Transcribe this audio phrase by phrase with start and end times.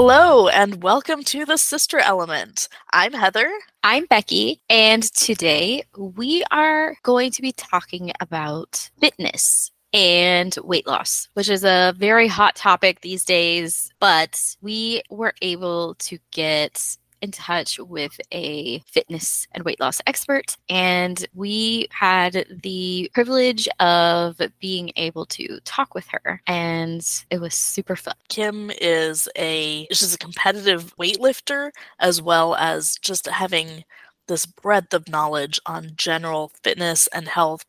[0.00, 2.68] Hello, and welcome to the Sister Element.
[2.92, 3.50] I'm Heather.
[3.82, 11.28] I'm Becki, and today we are going to be talking about fitness and weight loss,
[11.34, 13.92] which is a very hot topic these days.
[13.98, 20.56] But we were able to get in touch with a fitness and weight loss expert,
[20.68, 27.54] and we had the privilege of being able to talk with her, and it was
[27.54, 28.14] super fun.
[28.28, 33.84] Kim is a she's a competitive weightlifter as well as just having
[34.26, 37.64] this breadth of knowledge on general fitness and health,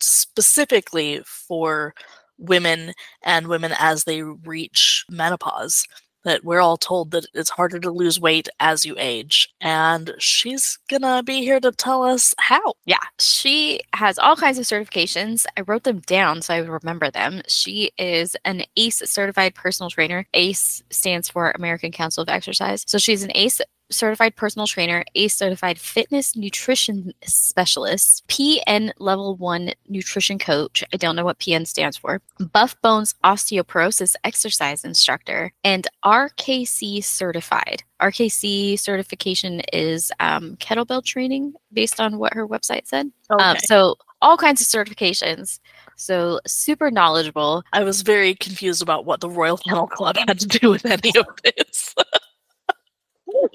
[0.00, 1.94] specifically for
[2.38, 5.86] women and women as they reach menopause
[6.24, 9.52] that we're all told that it's harder to lose weight as you age.
[9.60, 12.74] And she's gonna be here to tell us how.
[12.86, 15.46] Yeah, she has all kinds of certifications.
[15.56, 17.42] I wrote them down so I would remember them.
[17.48, 20.26] She is an ACE certified personal trainer.
[20.34, 22.84] ACE stands for American Council of Exercise.
[22.86, 29.72] So she's an ACE certified personal trainer, a certified fitness nutrition specialist, PN level one
[29.88, 30.84] nutrition coach.
[30.92, 32.20] I don't know what PN stands for,
[32.52, 37.82] Buff Bones osteoporosis exercise instructor, and RKC certified.
[38.00, 43.10] RKC certification is um, kettlebell training based on what her website said.
[43.30, 43.44] Um, okay.
[43.44, 45.60] Um, so all kinds of certifications.
[45.96, 47.62] So super knowledgeable.
[47.72, 51.12] I was very confused about what the Royal Kennel Club had to do with any
[51.16, 51.94] of this.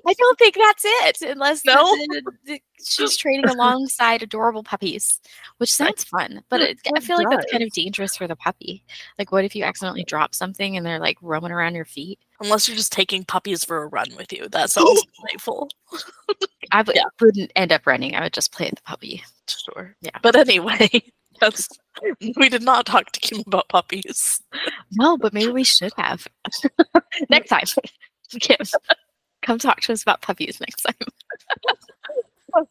[0.07, 1.73] I don't think that's it, unless no?
[1.73, 5.19] the, the, she's training alongside adorable puppies,
[5.57, 6.43] which sounds fun.
[6.49, 8.83] But it, I feel like that's kind of dangerous for the puppy.
[9.17, 12.19] Like, what if you accidentally drop something and they're like roaming around your feet?
[12.41, 15.69] Unless you're just taking puppies for a run with you, that sounds playful.
[16.71, 17.09] I w- yeah.
[17.19, 18.15] wouldn't end up running.
[18.15, 19.23] I would just play with the puppy.
[19.47, 19.95] Sure.
[20.01, 20.17] Yeah.
[20.21, 20.89] But anyway,
[21.41, 21.67] that's
[22.35, 24.41] we did not talk to Kim about puppies.
[24.91, 26.27] No, but maybe we should have
[27.29, 27.65] next time.
[28.39, 28.57] Kim.
[29.41, 32.65] Come talk to us about puppies next time.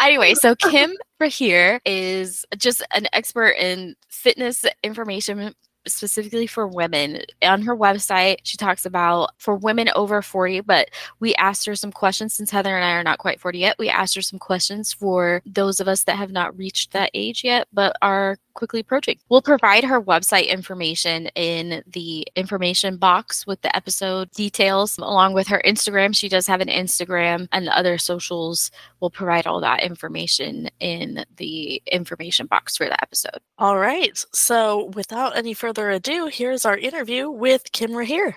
[0.00, 5.54] anyway, so Kim here is just an expert in fitness information
[5.86, 7.22] specifically for women.
[7.42, 11.92] On her website, she talks about for women over 40, but we asked her some
[11.92, 13.78] questions since Heather and I are not quite 40 yet.
[13.78, 17.44] We asked her some questions for those of us that have not reached that age
[17.44, 19.18] yet, but are quickly approaching.
[19.28, 25.48] We'll provide her website information in the information box with the episode details, along with
[25.48, 26.14] her Instagram.
[26.14, 28.70] She does have an Instagram and other socials.
[29.00, 33.40] We'll provide all that information in the information box for the episode.
[33.58, 34.22] All right.
[34.32, 38.34] So, without any further ado, here's our interview with Kim Rahir.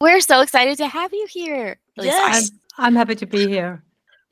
[0.00, 1.78] We're so excited to have you here.
[1.96, 2.50] Yes.
[2.76, 3.82] I'm, I'm happy to be here.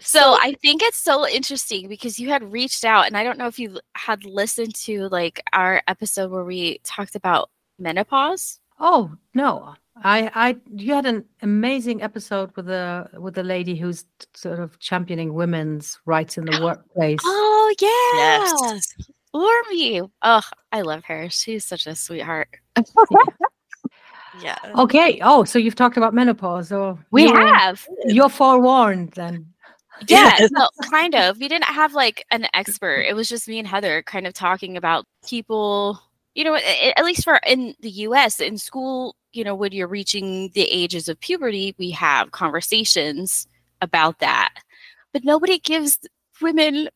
[0.01, 3.47] So I think it's so interesting because you had reached out, and I don't know
[3.47, 8.61] if you had listened to like our episode where we talked about menopause.
[8.79, 14.05] Oh no, I, I, you had an amazing episode with a with a lady who's
[14.35, 17.21] sort of championing women's rights in the workplace.
[17.25, 20.09] Oh yeah, yes, Urmi.
[20.23, 21.29] Oh, I love her.
[21.31, 22.49] She's such a sweetheart.
[24.41, 24.59] yeah.
[24.79, 25.21] Okay.
[25.23, 26.69] Oh, so you've talked about menopause.
[26.69, 27.87] So we have.
[28.07, 29.55] You're forewarned then.
[30.09, 31.39] Yeah, no, kind of.
[31.39, 33.01] We didn't have like an expert.
[33.01, 36.01] It was just me and Heather kind of talking about people,
[36.35, 40.51] you know, at least for in the US, in school, you know, when you're reaching
[40.55, 43.47] the ages of puberty, we have conversations
[43.81, 44.55] about that.
[45.13, 45.99] But nobody gives
[46.41, 46.89] women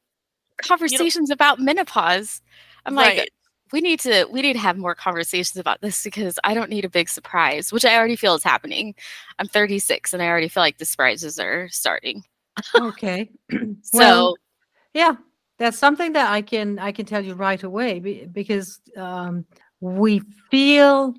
[0.63, 2.43] conversations about menopause.
[2.87, 3.19] I'm right.
[3.19, 3.33] like,
[3.73, 6.85] we need to we need to have more conversations about this because I don't need
[6.87, 8.95] a big surprise, which I already feel is happening.
[9.39, 12.25] I'm 36 and I already feel like the surprises are starting
[12.75, 13.31] okay.
[13.83, 14.37] so well,
[14.95, 15.17] yeah,
[15.59, 17.99] that's something that I can I can tell you right away
[18.33, 19.45] because um,
[19.81, 21.15] we feel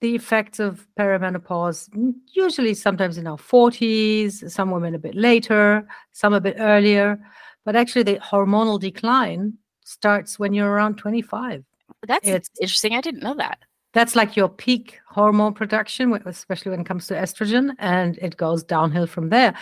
[0.00, 1.88] the effects of perimenopause
[2.34, 7.18] usually sometimes in our 40s some women a bit later some a bit earlier
[7.64, 11.64] but actually the hormonal decline starts when you're around 25
[12.06, 12.94] that's it's, interesting.
[12.94, 13.58] I didn't know that.
[13.92, 18.64] That's like your peak hormone production especially when it comes to estrogen and it goes
[18.64, 19.54] downhill from there.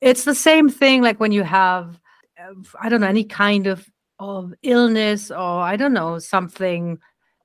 [0.00, 2.00] It's the same thing like when you have
[2.38, 6.98] uh, i don't know any kind of of illness or i don't know something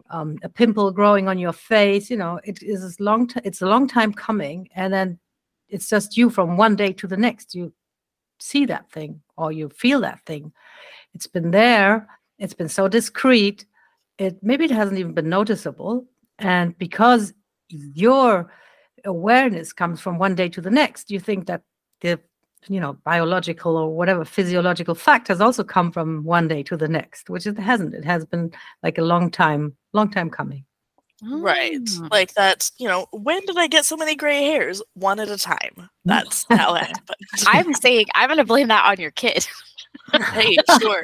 [0.09, 3.61] um, a pimple growing on your face you know it is a long t- it's
[3.61, 5.19] a long time coming and then
[5.69, 7.55] it's just you from one day to the next.
[7.55, 7.71] You
[8.39, 10.51] see that thing or you feel that thing.
[11.13, 12.07] It's been there.
[12.37, 13.65] It's been so discreet.
[14.17, 16.05] It maybe it hasn't even been noticeable.
[16.37, 17.33] And because
[17.69, 18.51] your
[19.05, 21.61] awareness comes from one day to the next you think that
[22.01, 22.19] the
[22.67, 26.87] you know biological or whatever physiological fact has also come from one day to the
[26.87, 27.93] next which it hasn't.
[27.93, 28.51] It has been
[28.83, 30.65] like a long time long time coming
[31.23, 31.79] Right.
[31.97, 32.07] Oh.
[32.11, 34.81] Like that, you know, when did I get so many gray hairs?
[34.93, 35.89] One at a time.
[36.05, 37.25] That's how it happened.
[37.47, 39.47] I'm saying I'm gonna blame that on your kid.
[40.33, 41.03] hey, sure.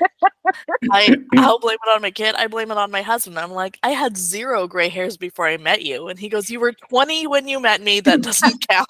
[0.92, 2.36] I I'll blame it on my kid.
[2.36, 3.38] I blame it on my husband.
[3.38, 6.08] I'm like, I had zero gray hairs before I met you.
[6.08, 8.00] And he goes, You were 20 when you met me.
[8.00, 8.88] That doesn't count.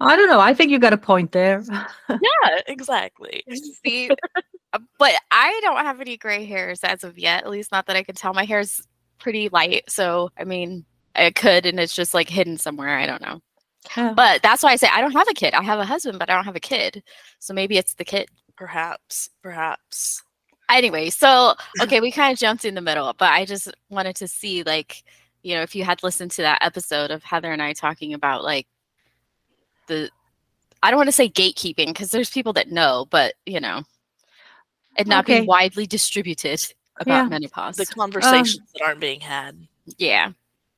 [0.00, 0.40] I don't know.
[0.40, 1.64] I think you got a point there.
[2.08, 3.44] yeah, exactly.
[3.84, 4.10] See,
[4.72, 7.44] uh, but I don't have any gray hairs as of yet.
[7.44, 8.34] At least not that I can tell.
[8.34, 8.82] My hair's
[9.18, 10.84] pretty light, so I mean,
[11.14, 12.96] I could, and it's just like hidden somewhere.
[12.98, 13.40] I don't know.
[13.96, 14.14] Yeah.
[14.14, 15.54] But that's why I say I don't have a kid.
[15.54, 17.02] I have a husband, but I don't have a kid.
[17.38, 18.28] So maybe it's the kid.
[18.56, 20.22] Perhaps, perhaps.
[20.68, 24.28] Anyway, so okay, we kind of jumped in the middle, but I just wanted to
[24.28, 25.04] see like,
[25.42, 28.42] you know, if you had listened to that episode of Heather and I talking about
[28.42, 28.66] like
[29.86, 30.10] the
[30.82, 33.82] I don't want to say gatekeeping because there's people that know, but you know,
[34.98, 35.36] it not Okay.
[35.36, 36.60] being widely distributed
[37.00, 37.28] about Yeah.
[37.28, 37.76] menopause.
[37.76, 39.66] The conversations that aren't being had.
[39.98, 40.32] yeah.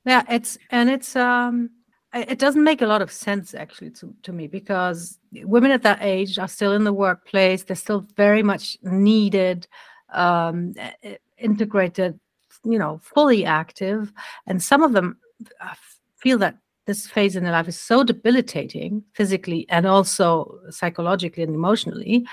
[0.04, 1.70] Yeah, it's and it's um
[2.14, 5.98] it doesn't make a lot of sense actually to, to me because women at that
[6.00, 9.66] age are still in the workplace, they're still very much needed,
[10.14, 12.18] um i- i- integrated,
[12.64, 14.12] you know, fully active,
[14.46, 15.18] and some of them
[15.60, 15.74] uh,
[16.16, 16.56] feel that
[16.86, 22.26] this phase in their life is so debilitating physically and also psychologically and emotionally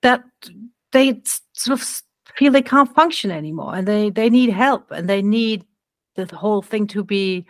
[0.00, 0.24] that
[0.92, 1.20] they
[1.52, 2.02] sort of s-
[2.36, 5.64] feel they can't function anymore and they they need help and they need
[6.16, 7.46] the whole thing to be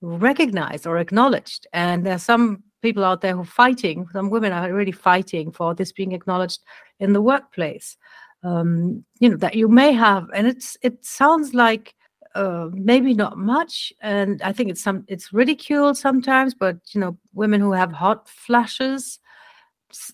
[0.00, 1.66] recognized or acknowledged.
[1.72, 5.74] And there's some people out there who are fighting, some women are really fighting for
[5.74, 6.60] this being acknowledged
[7.00, 7.96] in the workplace.
[8.42, 11.94] Um, you know, that you may have, and it's it sounds like
[12.34, 17.16] uh, maybe not much, and I think it's some it's ridiculed sometimes, but you know,
[17.32, 19.18] women who have hot flashes.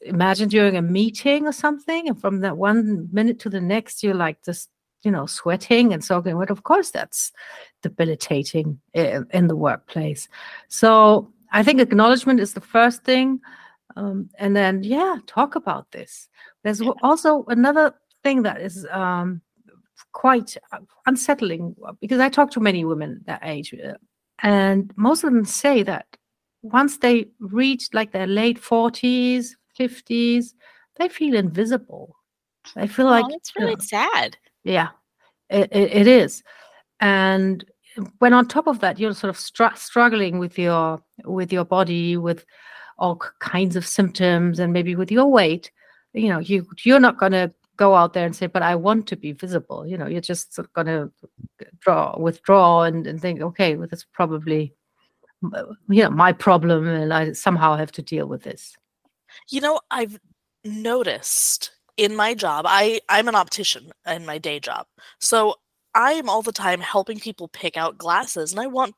[0.02, 4.14] Imagine during a meeting or something, and from that one minute to the next, you're
[4.14, 4.70] like just
[5.02, 6.50] you know sweating and soaking wet.
[6.50, 7.32] Of course, that's
[7.82, 10.28] debilitating in the workplace.
[10.68, 13.40] So I think acknowledgement is the first thing.
[13.96, 16.28] Um, and then, yeah, talk about this.
[16.62, 19.40] There's w- also another thing that is um,
[20.12, 23.94] quite uh, unsettling uh, because I talk to many women that age, uh,
[24.42, 26.06] and most of them say that
[26.62, 30.54] once they reach like their late 40s, 50s,
[30.96, 32.16] they feel invisible.
[32.74, 34.36] They feel oh, like oh, it's you know, really sad.
[34.64, 34.88] yeah,
[35.48, 36.42] it, it, it is.
[37.00, 37.64] And
[38.18, 42.16] when on top of that, you're sort of str- struggling with your with your body,
[42.16, 42.44] with
[42.98, 45.70] all kinds of symptoms, and maybe with your weight,
[46.12, 49.06] you know, you you're not going to go out there and say, "But I want
[49.08, 51.10] to be visible." You know, you're just sort of going to
[51.80, 54.74] draw, withdraw, and, and think, "Okay, well, that's probably."
[55.88, 58.76] You know, my problem, and I somehow have to deal with this.
[59.50, 60.18] You know, I've
[60.64, 64.86] noticed in my job, I, I'm an optician in my day job.
[65.20, 65.56] So
[65.94, 68.94] I am all the time helping people pick out glasses, and I want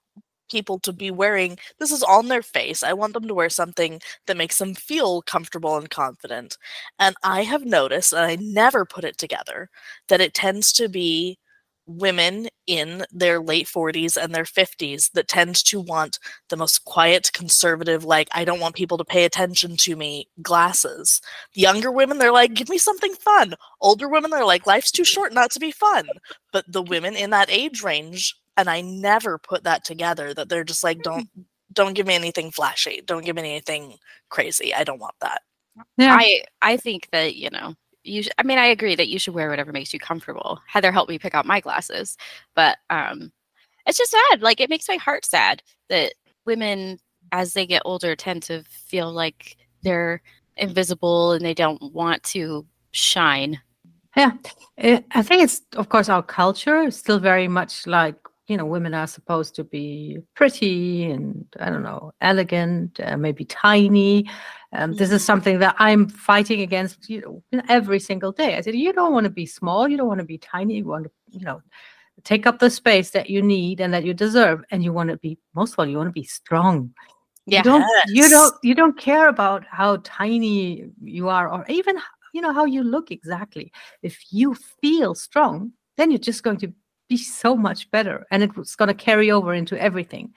[0.50, 2.82] people to be wearing this is on their face.
[2.82, 6.58] I want them to wear something that makes them feel comfortable and confident.
[6.98, 9.70] And I have noticed, and I never put it together,
[10.08, 11.38] that it tends to be
[11.98, 17.30] women in their late 40s and their 50s that tend to want the most quiet,
[17.32, 21.20] conservative, like, I don't want people to pay attention to me glasses.
[21.54, 23.54] Younger women, they're like, give me something fun.
[23.80, 26.06] Older women, they're like, life's too short not to be fun.
[26.52, 30.64] But the women in that age range, and I never put that together, that they're
[30.64, 31.28] just like, don't
[31.72, 33.02] don't give me anything flashy.
[33.06, 33.96] Don't give me anything
[34.28, 34.74] crazy.
[34.74, 35.42] I don't want that.
[35.96, 38.24] Yeah, I I think that you know you.
[38.38, 40.60] I mean, I agree that you should wear whatever makes you comfortable.
[40.66, 42.16] Heather helped me pick out my glasses,
[42.54, 43.32] but um,
[43.86, 44.42] it's just sad.
[44.42, 46.14] Like it makes my heart sad that
[46.46, 46.98] women,
[47.32, 50.22] as they get older, tend to feel like they're
[50.56, 53.60] invisible and they don't want to shine.
[54.16, 54.32] Yeah,
[54.78, 58.16] I think it's of course our culture is still very much like
[58.48, 63.44] you know women are supposed to be pretty and I don't know elegant, uh, maybe
[63.44, 64.28] tiny.
[64.72, 65.26] Um, this is Mhm.
[65.26, 67.20] something that I'm fighting against you
[67.52, 68.56] know every single day.
[68.56, 70.84] I said you don't want to be small, you don't want to be tiny, you
[70.86, 71.62] want to you know
[72.24, 75.16] take up the space that you need and that you deserve, and you want to
[75.18, 76.92] be most of all you want to be strong.
[77.46, 77.58] Yeah.
[77.58, 81.96] You don't you don't you don't care about how tiny you are or even
[82.32, 83.72] you know how you look exactly.
[84.02, 86.72] If you feel strong, then you're just going to
[87.12, 90.32] be so much better and it's going to carry over into everything.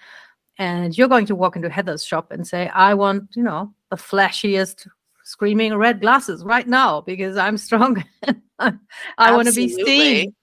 [0.58, 3.98] And you're going to walk into Heather's shop and say, I want, you know, the
[3.98, 4.88] flashiest
[5.24, 8.04] screaming red glasses right now because I'm strong.
[8.60, 10.36] I want to be seen.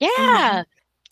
[0.00, 0.08] Yeah.
[0.18, 0.60] Mm-hmm.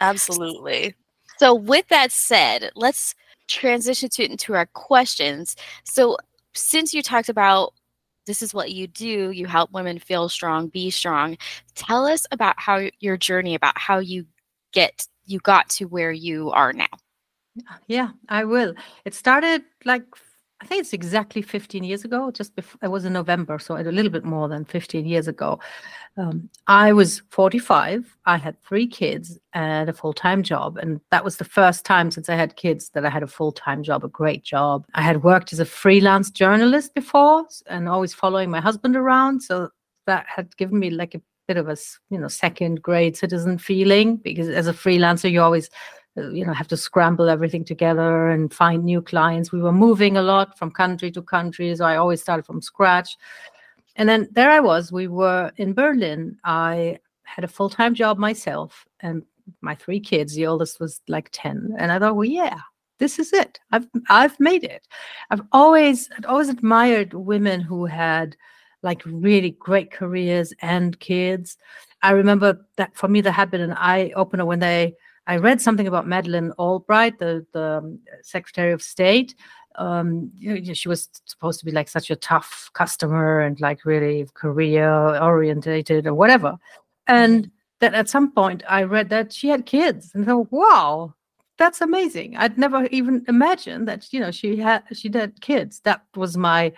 [0.01, 0.95] Absolutely.
[1.39, 3.15] So, with that said, let's
[3.49, 5.57] transition to into our questions.
[5.85, 6.17] So,
[6.53, 7.75] since you talked about
[8.27, 11.37] this is what you do, you help women feel strong, be strong.
[11.75, 14.27] Tell us about how your journey, about how you
[14.75, 16.87] get you got to where you are now.
[17.87, 18.75] Yeah, I will.
[19.05, 20.05] It started like
[20.61, 22.31] I think it's exactly 15 years ago.
[22.31, 25.61] Just before it was in November, so a little bit more than 15 years ago.
[26.17, 28.17] Um, I was 45.
[28.25, 32.29] I had three kids and a full-time job, and that was the first time since
[32.29, 34.87] I had kids that I had a full-time job, a great job.
[34.95, 39.71] I had worked as a freelance journalist before, and always following my husband around, so
[40.07, 41.77] that had given me like a bit of a
[42.11, 45.69] you know second grade citizen feeling because as a freelancer you always
[46.17, 49.53] uh, you know have to scramble everything together and find new clients.
[49.53, 53.17] We were moving a lot from country to country so i always started from scratch.
[53.97, 56.39] And then there i was we were in berlin.
[56.45, 59.23] I had a full-time job myself and
[59.61, 62.61] my three kids the oldest was like 10 and i thought well yeah
[62.99, 63.59] this is it.
[63.73, 64.87] I've i've made it.
[65.31, 68.37] I've always I've always admired women who had
[68.85, 71.57] like really great careers and kids.
[72.03, 74.95] I remember that for me, there had been an eye opener when they
[75.27, 79.35] I read something about Madeleine Albright, the the um, Secretary of State.
[79.77, 80.31] Um,
[80.75, 84.89] she was supposed to be like such a tough customer and like really career
[85.21, 86.57] orientated or whatever.
[87.09, 87.51] And
[87.81, 91.15] that at some point I read that she had kids and thought, wow,
[91.59, 92.37] that's amazing.
[92.37, 95.81] I'd never even imagined that, you know, she had she had kids.
[95.81, 96.73] That was my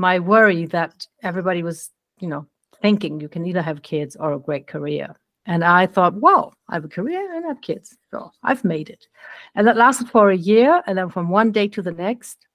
[0.00, 2.46] my worry that everybody was, you know,
[2.80, 5.14] thinking you can either have kids or a great career.
[5.46, 7.96] And I thought, well, I have a career and I have kids.
[8.10, 9.06] So I've made it.
[9.54, 10.82] And that lasted for a year.
[10.86, 12.46] And then from one day to the next,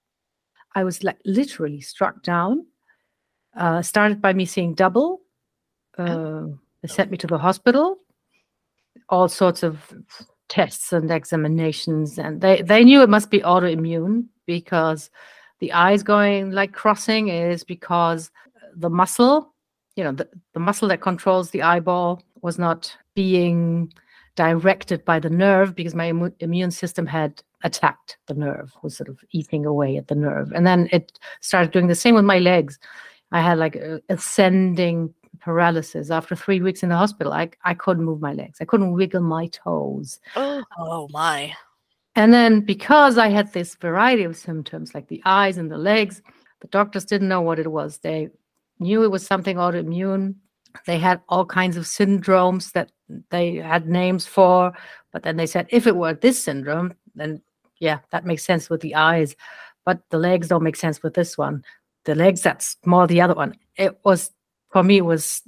[0.76, 2.66] I was like literally struck down.
[3.56, 5.22] Uh, started by me seeing double.
[5.98, 6.48] Uh,
[6.82, 7.98] they sent me to the hospital.
[9.10, 9.94] All sorts of
[10.50, 12.18] tests and examinations.
[12.18, 15.10] And they, they knew it must be autoimmune because
[15.66, 18.30] the eyes going like crossing is because
[18.76, 19.52] the muscle,
[19.96, 23.92] you know, the, the muscle that controls the eyeball was not being
[24.36, 29.10] directed by the nerve because my Im- immune system had attacked the nerve, was sort
[29.10, 30.52] of eating away at the nerve.
[30.54, 32.78] And then it started doing the same with my legs.
[33.32, 33.76] I had like
[34.10, 37.34] ascending paralysis after three weeks in the hospital.
[37.34, 38.60] I, I couldn't move my legs.
[38.62, 40.20] I couldn't wiggle my toes.
[40.36, 41.56] Oh, oh my.
[42.16, 46.22] And then because I had this variety of symptoms, like the eyes and the legs,
[46.62, 47.98] the doctors didn't know what it was.
[47.98, 48.30] They
[48.80, 50.36] knew it was something autoimmune.
[50.86, 52.92] They had all kinds of syndromes that
[53.30, 54.74] they had names for,
[55.12, 57.42] but then they said if it were this syndrome, then
[57.80, 59.36] yeah, that makes sense with the eyes,
[59.86, 61.64] but the legs don't make sense with this one.
[62.06, 63.56] The legs, that's more the other one.
[63.78, 64.32] It was
[64.72, 65.42] for me, it was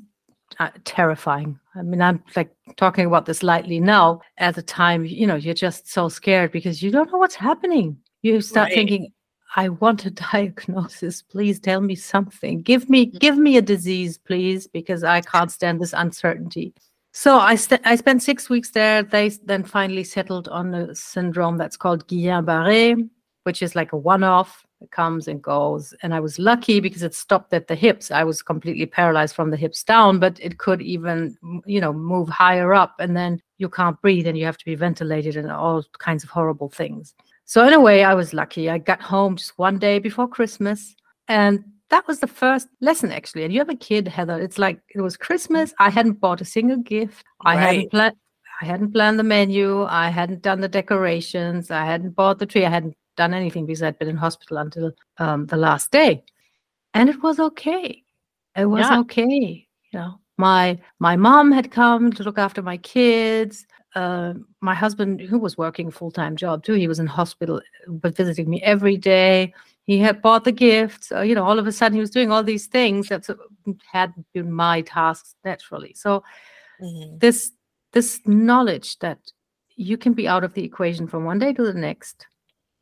[0.60, 1.60] uh, terrifying.
[1.75, 4.22] I mean, I'm like talking about this lightly now.
[4.38, 7.98] At the time, you know, you're just so scared because you don't know what's happening.
[8.22, 8.75] You start right.
[8.75, 9.12] thinking,
[9.56, 11.22] I want a diagnosis.
[11.22, 12.62] Please tell me something.
[12.62, 13.20] Give me mm.
[13.20, 16.74] give me a disease, please, because I can't stand this uncertainty.
[17.13, 19.04] So I st- I spent six weeks there.
[19.04, 23.10] They then finally settled on a syndrome that's called Guillain-Barré,
[23.44, 24.66] which is like a one-off.
[24.79, 25.93] It comes and goes.
[26.03, 28.12] And I was lucky because it stopped at the hips.
[28.12, 32.29] I was completely paralyzed from the hips down, but it could even, you know, move
[32.29, 32.96] higher up.
[33.00, 36.29] And then you can't breathe and you have to be ventilated and all kinds of
[36.29, 37.15] horrible things.
[37.46, 38.69] So, in a way, I was lucky.
[38.69, 40.96] I got home just one day before Christmas.
[41.27, 43.46] And that was the first lesson, actually.
[43.46, 44.39] And you have a kid, Heather.
[44.39, 45.74] It's like it was Christmas.
[45.79, 47.25] I hadn't bought a single gift.
[47.41, 47.62] I right.
[47.62, 48.15] hadn't planned.
[48.62, 49.84] I hadn't planned the menu.
[49.84, 51.69] I hadn't done the decorations.
[51.72, 52.65] I hadn't bought the tree.
[52.65, 56.24] I hadn't done anything because I'd been in hospital until um, the last day,
[56.93, 58.03] and it was okay.
[58.55, 59.00] It was yeah.
[59.00, 59.67] okay.
[59.91, 63.65] You know, my my mom had come to look after my kids.
[63.95, 67.59] Uh, my husband, who was working a full time job too, he was in hospital,
[67.88, 69.53] but visiting me every day.
[69.83, 71.12] He had bought the gifts.
[71.12, 73.25] Uh, you know, all of a sudden he was doing all these things that
[73.91, 75.93] had been my tasks naturally.
[75.95, 76.24] So
[76.81, 77.17] mm-hmm.
[77.17, 77.53] this
[77.93, 79.19] this knowledge that
[79.75, 82.27] you can be out of the equation from one day to the next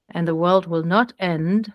[0.10, 1.74] and the world will not end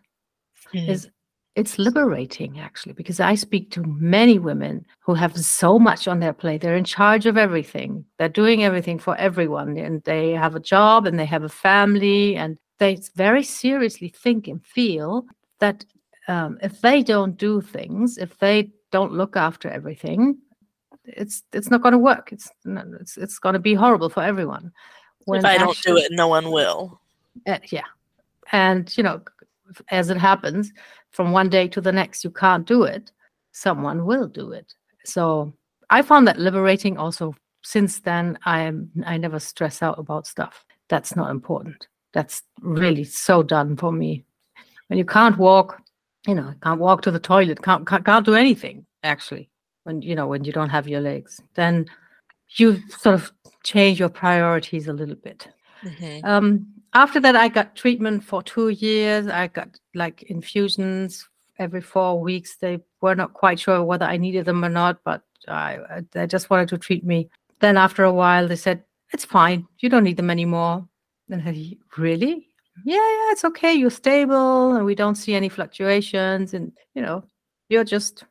[0.75, 0.89] mm.
[0.89, 1.09] is
[1.57, 6.33] it's liberating actually because i speak to many women who have so much on their
[6.33, 6.61] plate.
[6.61, 8.05] They're in charge of everything.
[8.19, 12.37] They're doing everything for everyone and they have a job and they have a family
[12.37, 15.27] and they very seriously think and feel
[15.59, 15.85] that
[16.29, 20.39] um, if they don't do things if they don't look after everything
[21.05, 22.31] it's it's not going to work.
[22.31, 24.71] It's it's, it's going to be horrible for everyone.
[25.25, 27.01] When if i don't do it no one will.
[27.47, 27.85] Uh, yeah
[28.53, 29.23] and, you know,
[29.91, 30.73] as it happens,
[31.11, 33.11] from one day to the next, you can't do it,
[33.53, 34.75] someone will do it.
[35.05, 35.53] So
[35.91, 37.35] I found that liberating also.
[37.63, 40.65] Since then, I am I never stress out about stuff.
[40.89, 41.89] That's not important.
[42.15, 44.25] That's really so done for me.
[44.87, 45.79] When you can't walk,
[46.27, 49.51] you know, can't walk to the toilet, can't, can't can't do anything actually.
[49.85, 51.87] When you know when you don't have your legs, then
[52.57, 53.31] you sort of
[53.63, 55.49] change your priorities a little bit.
[55.85, 56.25] Mhm.
[56.25, 59.27] Um, after that, I got treatment for two years.
[59.29, 62.57] I got like infusions every four weeks.
[62.57, 66.51] They were not quite sure whether I needed them or not, but I- they just
[66.51, 67.29] wanted to treat me.
[67.61, 69.67] Then after a while, they said, "It's fine.
[69.79, 70.87] You don't need them anymore."
[71.29, 72.49] And I said, "Really?
[72.85, 73.73] Yeah, yeah, it's okay.
[73.75, 76.55] You're stable, and we don't see any fluctuations.
[76.55, 77.25] And you know,
[77.69, 78.25] you're just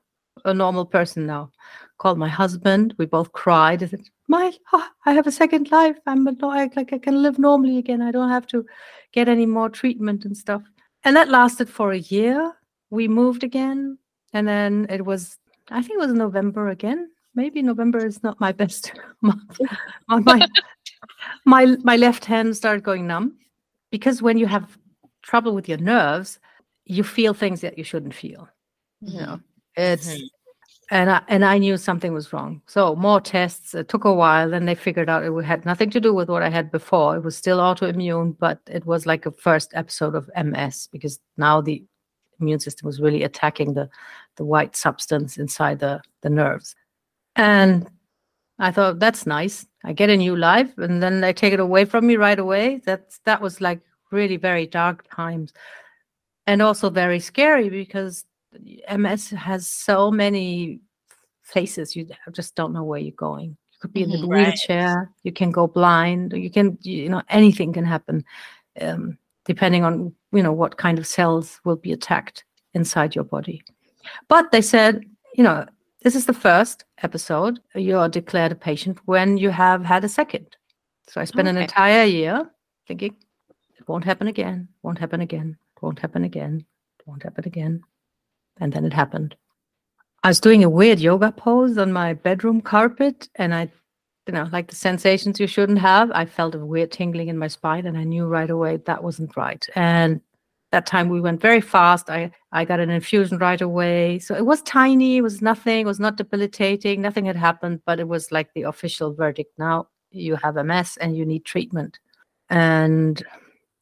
[0.46, 1.52] a normal person now."
[1.98, 2.94] Called my husband.
[2.98, 3.84] We both cried.
[3.84, 5.98] I said, "My, oh, I have a second life.
[6.06, 8.02] I'm a, like I can live normally again.
[8.02, 8.66] I don't have to
[9.12, 10.64] get any more treatment and stuff."
[11.04, 12.54] And that lasted for a year.
[12.92, 13.98] We moved again,
[14.34, 15.38] and then it was
[15.72, 17.10] I think it was November again.
[17.36, 19.60] Maybe November is not my best month.
[20.08, 20.48] my,
[21.46, 23.38] my my left hand started going numb
[23.92, 24.78] because when you have
[25.22, 26.40] trouble with your nerves,
[26.86, 28.48] you feel things that you shouldn't feel.
[29.02, 29.40] You know,
[29.76, 30.30] it's Mhm.
[30.92, 32.62] And I and I knew something was wrong.
[32.66, 33.76] So more tests.
[33.76, 34.50] It took a while.
[34.50, 37.16] Then they figured out it had nothing to do with what I had before.
[37.16, 41.62] It was still autoimmune, but it was like a first episode of MS because now
[41.62, 41.84] the
[42.40, 43.90] immune system was really attacking the
[44.38, 46.76] the white substance inside the the nerves.
[47.36, 47.88] And
[48.58, 49.68] I thought that's nice.
[49.84, 52.82] I get a new life, and then they take it away from me right away.
[52.84, 53.82] That's that was like
[54.12, 55.54] really very dark times,
[56.48, 58.26] and also very scary because
[58.88, 60.80] MS has so many
[61.44, 61.96] faces.
[61.96, 63.50] You just don't know where you're going.
[63.72, 64.46] You could be in the Mhm, right.
[64.48, 65.12] wheelchair.
[65.24, 66.34] You can go blind.
[66.34, 68.24] You can, you know, anything can happen,
[68.82, 73.62] um, depending on you know what kind of cells will be attacked inside your body.
[74.28, 75.04] But they said,
[75.36, 75.66] you know,
[76.02, 77.60] this is the first episode.
[77.76, 80.56] You're declared a patient when you have had a second.
[81.08, 82.50] So I spent an entire year
[82.88, 83.16] thinking,
[83.78, 86.66] it won't happen again, won't happen again, won't happen again,
[87.06, 87.82] won't happen again.
[88.60, 89.36] And then it happened.
[90.24, 93.72] I was doing a weird yoga pose on my bedroom carpet, and I,
[94.28, 96.12] you know, like the sensations you shouldn't have.
[96.12, 99.38] I felt a weird tingling in my spine, and I knew right away that wasn't
[99.38, 99.66] right.
[99.76, 100.22] And
[100.72, 102.10] that time we went very fast.
[102.10, 104.20] I I got an infusion right away.
[104.20, 108.00] So it was tiny, it was nothing, it was not debilitating, nothing had happened, but
[108.00, 109.54] it was like the official verdict.
[109.58, 112.00] Now you have MS and you need treatment.
[112.50, 113.24] And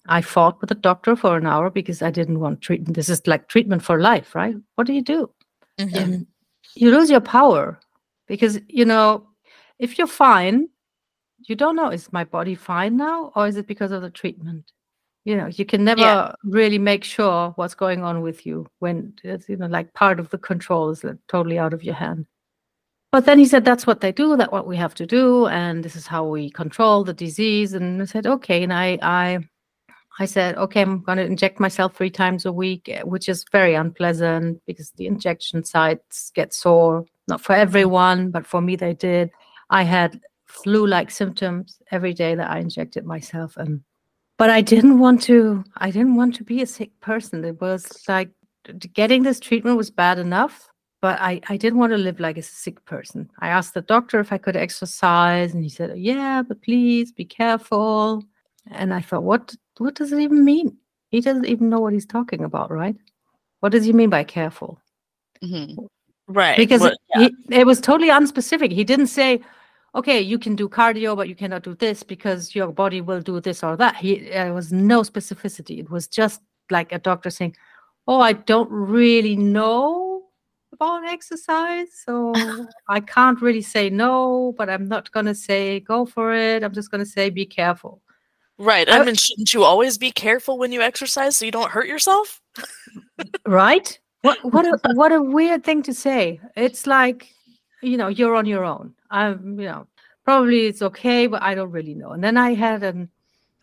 [0.07, 2.95] I fought with the doctor for an hour because I didn't want treatment.
[2.95, 4.55] This is like treatment for life, right?
[4.75, 5.29] What do you do?
[5.79, 5.95] Mhm.
[5.95, 6.27] And
[6.75, 7.79] you lose your power
[8.27, 9.27] because you know
[9.79, 10.69] if you're fine
[11.47, 14.71] you don't know is my body fine now or is it because of the treatment
[15.23, 19.49] you know you can never really make sure what's going on with you when it's
[19.49, 22.25] you know like part of the control is like, totally out of your hand
[23.11, 25.83] but then he said that's what they do that's what we have to do and
[25.83, 29.39] this is how we control the disease and i said okay and i i
[30.19, 33.45] I said, okay, I'm going to inject myself three times a week, eh, which is
[33.51, 37.05] very unpleasant because the injection sites get sore.
[37.27, 39.29] Not for everyone, but for me, they did.
[39.69, 43.57] I had flu like symptoms every day that I injected myself.
[43.57, 43.81] And
[44.37, 47.43] but I didn't want to, I didn't want to be a sick person.
[47.43, 48.29] It was like
[48.93, 50.69] getting this treatment was bad enough,
[51.01, 53.29] but I, I didn't want to live like a sick person.
[53.39, 57.25] I asked the doctor if I could exercise, and he said, Yeah, but please be
[57.25, 58.23] careful.
[58.69, 60.77] And I thought, what what does it even mean?
[61.09, 62.95] He doesn't even know what he's talking about, right?
[63.59, 64.79] What does he mean by careful?
[65.43, 65.87] Mhm.
[66.27, 66.57] Right.
[66.57, 68.71] Because what- he, it was totally unspecific.
[68.71, 69.41] He didn't say,
[69.95, 73.39] okay, you can do cardio, but you cannot do this because your body will do
[73.39, 73.95] this or that.
[73.95, 75.79] He, there was no specificity.
[75.79, 77.55] It was just like a doctor saying,
[78.07, 80.23] oh, I don't really know
[80.73, 81.87] about exercise.
[82.05, 82.33] So
[82.89, 86.63] I can't really say no, but I'm not going to say go for it.
[86.63, 88.01] I'm just going to say be careful.
[88.57, 88.89] Right.
[88.89, 92.41] I- mean, shouldn't you always be careful when you exercise so you don't hurt yourself?
[93.45, 97.33] right what what a what a weird thing to say it's like
[97.81, 99.87] you know you're on your own i'm you know
[100.25, 103.09] probably it's okay but i don't really know and then i had an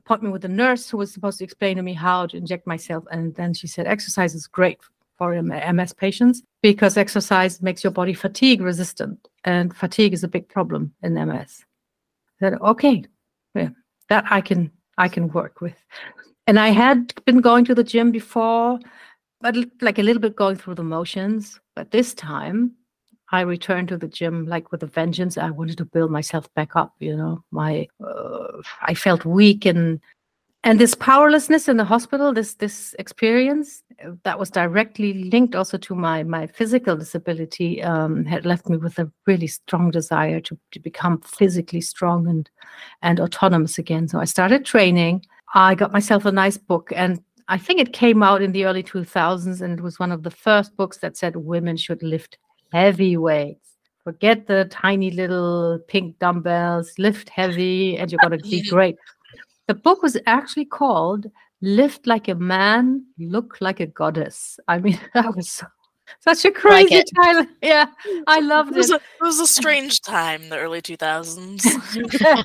[0.01, 3.05] appointment with a nurse who was supposed to explain to me how to inject myself
[3.11, 4.79] and then she said exercise is great
[5.19, 10.49] for ms patients because exercise makes your body fatigue resistant and fatigue is a big
[10.49, 11.65] problem in ms
[12.41, 13.05] I said okay
[13.55, 13.71] yeah
[14.09, 15.77] that i can i can work with
[16.47, 18.79] and i had been going to the gym before
[19.45, 21.61] but like a little bit going through the motions.
[21.77, 22.73] But this time,
[23.31, 25.37] I returned to the gym like with a vengeance.
[25.37, 26.95] I wanted to build myself back up.
[26.99, 30.01] You know, my uh, I felt weak and
[30.65, 32.33] and this powerlessness in the hospital.
[32.33, 38.25] This this experience uh, that was directly linked also to my my physical disability um,
[38.25, 42.51] had left me with a really strong desire to to become physically strong and
[43.03, 44.09] and autonomous again.
[44.09, 45.25] So I started training.
[45.55, 48.83] I got myself a nice book and I think it came out in the early
[48.83, 52.39] 2000s and it was one of the first books that said women should lift
[52.73, 53.77] heavy weights.
[54.03, 58.97] Forget the tiny little pink dumbbells, lift heavy, and you're going to be great.
[59.67, 61.27] The book was actually called
[61.63, 64.59] Lift Like a Man, Look Like a Goddess.
[64.69, 65.67] I mean, that was so,
[66.21, 67.47] such a crazy title.
[67.63, 67.87] Yeah,
[68.27, 69.01] I loved It was, it.
[69.01, 71.65] a, it was a strange time, the early 2000s.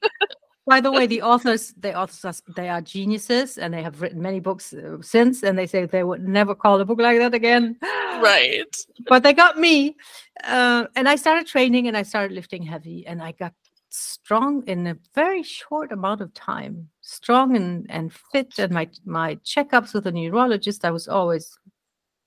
[0.66, 4.38] By the way, the authors, the authors, they are geniuses, and they have written many
[4.38, 5.42] books uh, since.
[5.42, 7.76] And they say they would never call a book like that again.
[7.82, 8.72] right.
[9.08, 9.96] But they got me,
[10.44, 13.52] uh, and I started training, and I started lifting heavy, and I got
[13.90, 16.88] strong in a very short amount of time.
[17.02, 21.58] Strong and and fit, and my my checkups with a neurologist, I was always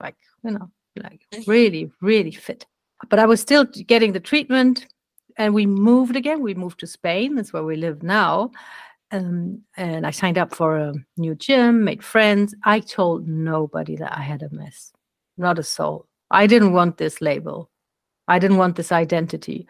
[0.02, 0.70] like you know
[1.04, 1.48] like Mhm.
[1.48, 2.66] really really fit.
[3.10, 4.88] But I was still getting the treatment
[5.38, 6.42] and we moved again.
[6.42, 7.36] We moved to Spain.
[7.36, 8.52] That's where we live now.
[9.12, 12.56] Um, and I signed up for a new gym, made friends.
[12.66, 14.92] I told nobody that I had MS,
[15.38, 16.08] not a soul.
[16.32, 17.70] I didn't want this label.
[18.28, 19.68] I didn't want this identity.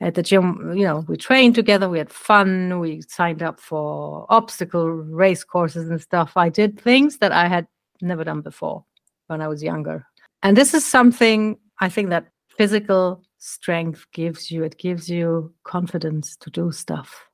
[0.00, 4.26] At the gym, you know, we trained together, we had fun, we signed up for
[4.28, 6.36] obstacle race courses and stuff.
[6.36, 7.66] I did things that I had
[8.02, 8.84] never done before
[9.28, 10.06] when I was younger.
[10.42, 12.26] And this is something I think that
[12.58, 14.64] physical strength gives you.
[14.64, 17.24] It gives you confidence to do stuff.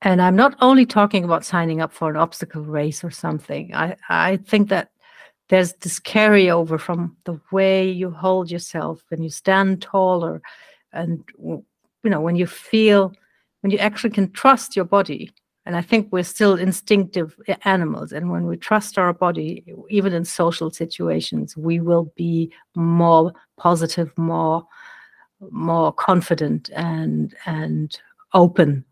[0.00, 3.74] And I'm not only talking about signing up for an obstacle race or something.
[3.74, 4.90] I, I think that
[5.48, 10.40] there's this carryover from the way you hold yourself when you stand taller
[10.92, 11.24] and
[12.04, 13.12] you know when you feel
[13.60, 15.30] when you actually can trust your body
[15.66, 20.24] and i think we're still instinctive animals and when we trust our body even in
[20.24, 24.66] social situations we will be more positive more
[25.50, 27.98] more confident and and
[28.34, 28.84] open.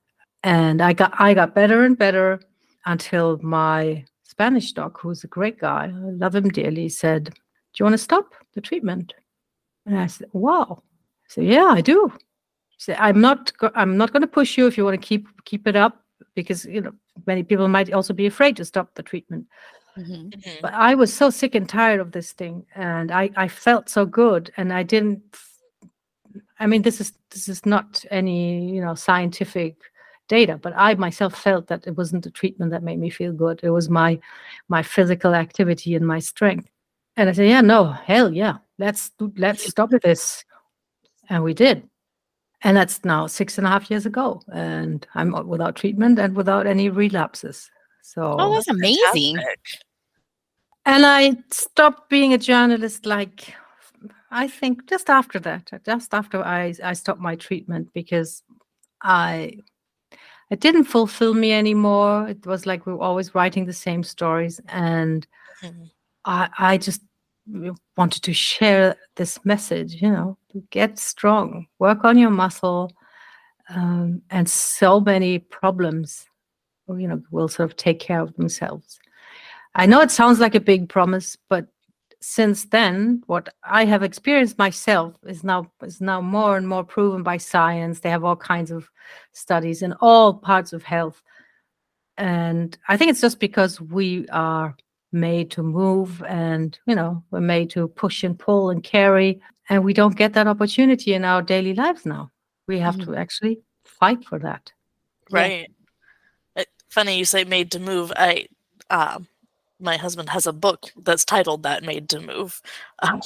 [0.42, 2.40] And i got i got better and better
[2.84, 7.32] until my spanish doc who's a great guy i love him dearly said do
[7.80, 9.12] you want to stop the treatment?
[9.86, 10.82] And i said wow.
[11.28, 12.12] Said yeah i do
[12.76, 15.26] he said i'm not i'm not going to push you if you want to keep
[15.44, 16.02] keep it up
[16.34, 16.92] because you know
[17.26, 19.46] many people might also be afraid to stop the treatment
[19.98, 20.30] Mhm.
[20.30, 20.60] Mhm.
[20.60, 24.04] but I was so sick and tired of this thing, and I I felt so
[24.04, 25.22] good, and I didn't.
[26.60, 29.76] I mean, this is this is not any you know scientific
[30.28, 33.60] data, but I myself felt that it wasn't the treatment that made me feel good.
[33.62, 34.20] It was my
[34.68, 36.68] my physical activity and my strength.
[37.16, 40.44] And I said, yeah, no, hell yeah, let's do, let's stop this,
[41.30, 41.88] and we did.
[42.66, 46.66] And that's now six and a half years ago, and I'm without treatment and without
[46.66, 47.70] any relapses.
[48.02, 49.38] So Oh, that's amazing.
[50.84, 53.54] And I stopped being a journalist like
[54.32, 58.42] I think just after that, just after I, I stopped my treatment because
[59.00, 59.52] I
[60.50, 62.28] it didn't fulfill me anymore.
[62.28, 65.24] It was like we were always writing the same stories and
[65.62, 65.88] Mhm.
[66.24, 67.02] I I just
[67.96, 70.36] wanted to share this message, you know,
[70.70, 72.92] get strong, work on your muscle,
[73.68, 76.26] um, and so many problems,
[76.88, 78.98] you know, will sort of take care of themselves.
[79.74, 81.66] I know it sounds like a big promise, but
[82.20, 87.22] since then, what I have experienced myself is now is now more and more proven
[87.22, 88.00] by science.
[88.00, 88.90] They have all kinds of
[89.32, 91.22] studies in all parts of health,
[92.16, 94.74] and I think it's just because we are
[95.16, 99.82] made to move, and you know, we're made to push and pull and carry, and
[99.82, 102.30] we don't get that opportunity in our daily lives now.
[102.68, 104.72] We have to actually fight for that.
[105.30, 105.38] Yeah.
[105.38, 105.70] Right.
[106.56, 108.12] Uh, Funny you say made to move.
[108.16, 108.46] I
[108.90, 109.26] um
[109.78, 112.62] my husband has a book that's titled that made to move.
[113.02, 113.20] Um,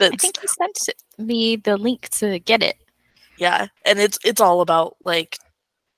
[0.00, 2.76] I think you sent me the link to get it.
[3.36, 5.38] yeah, and it's it's all about like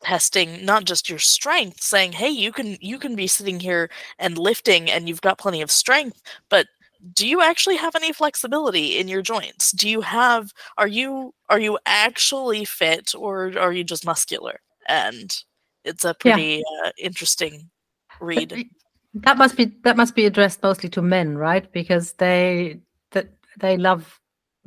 [0.02, 4.38] testing not just your strength saying hey you can you can be sitting here and
[4.38, 6.66] lifting and you've got plenty of strength but
[7.14, 11.58] do you actually have any flexibility in your joints do you have are you are
[11.60, 15.44] you actually fit or are you just muscular and
[15.84, 16.36] it's a Yeah.
[16.36, 17.68] pretty uh, interesting
[18.20, 18.66] read
[19.14, 21.70] That must be that must be addressed mostly to men, right?
[21.72, 24.19] Because they that they love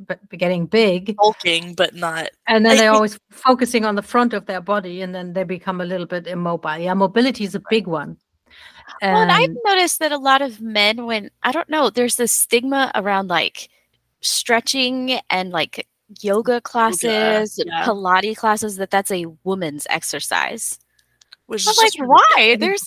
[0.06, 4.32] b- b- getting big, bulking but not and then they're always focusing on the front
[4.32, 6.78] of their body, and then they become a little bit immobile.
[6.78, 8.16] Yeah, mobility is a big one.
[9.02, 12.32] Well, and I've noticed that a lot of men, when I don't know, there's this
[12.32, 13.68] stigma around like
[14.20, 15.86] stretching and like
[16.20, 17.84] yoga classes, and yeah.
[17.84, 20.78] Pilates classes, that that's a woman's exercise.
[21.46, 22.34] which I'm is like, why?
[22.38, 22.82] ridiculous.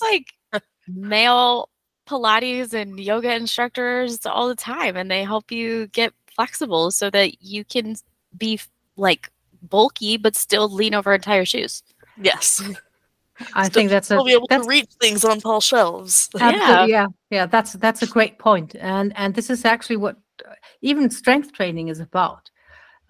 [0.52, 1.68] like male
[2.08, 7.42] Pilates and yoga instructors all the time, and they help you get flexible so that
[7.42, 7.96] you can
[8.36, 8.60] be
[8.96, 9.30] like
[9.62, 11.82] bulky but still lean over entire shoes.
[12.22, 12.62] yes
[13.54, 16.90] I Still- think that's a be able that's to reach things on tall shelves Absolutely,
[16.90, 17.46] yeah, yeah.
[17.46, 21.86] That's that's a great point, and and this is actually what uh, even strength training
[21.88, 22.50] is about.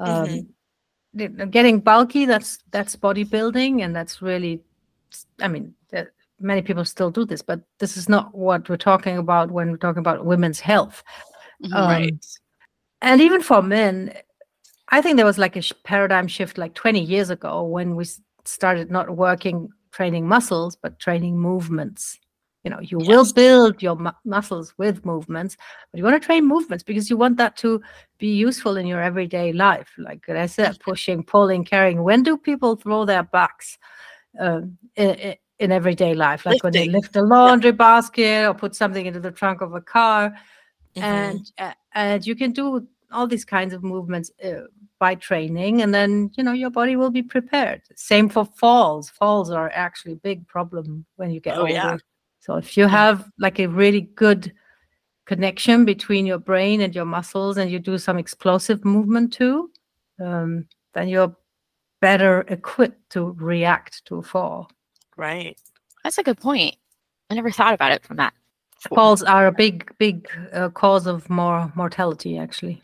[0.00, 0.28] Um,
[1.16, 1.50] Mhm.
[1.50, 4.60] getting bulky that's that's bodybuilding and that's really
[5.40, 5.74] i mean
[6.40, 9.84] many people still do this but this is not what we're talking about when we're
[9.86, 11.02] talking about women's health
[11.64, 11.74] mm-hmm.
[11.74, 12.26] um, right
[13.02, 14.12] and even for men
[14.88, 18.06] i think there was like a paradigm shift like 20 years ago when we
[18.44, 22.18] started not working training muscles but training movements
[22.64, 23.08] you know you yes.
[23.08, 25.56] will build your mu- muscles with movements
[25.90, 27.80] but you want to train movements because you want that to
[28.18, 32.76] be useful in your everyday life like i said pushing pulling carrying when do people
[32.76, 33.78] throw their backs
[34.40, 34.60] uh,
[34.96, 36.66] in, in, everyday life like Lifting.
[36.66, 37.76] when they lift a laundry yeah.
[37.76, 40.34] basket or put something into the trunk of a car
[40.96, 41.04] mm-hmm.
[41.04, 44.62] and uh, and you can do all these kinds of movements uh,
[44.98, 49.50] by training and then you know your body will be prepared same for falls falls
[49.50, 51.96] are actually a big problem when you get oh, older yeah.
[52.48, 54.54] So if you have like a really good
[55.26, 59.70] connection between your brain and your muscles and you do some explosive movement too,
[60.18, 61.36] um, then you're
[62.00, 64.70] better equipped to react to a fall.
[65.16, 65.60] Right.
[66.02, 66.76] That's a good point.
[67.28, 68.32] I never thought about it from that.
[68.94, 72.80] Falls are a big, big uh, cause of more mortality, actually.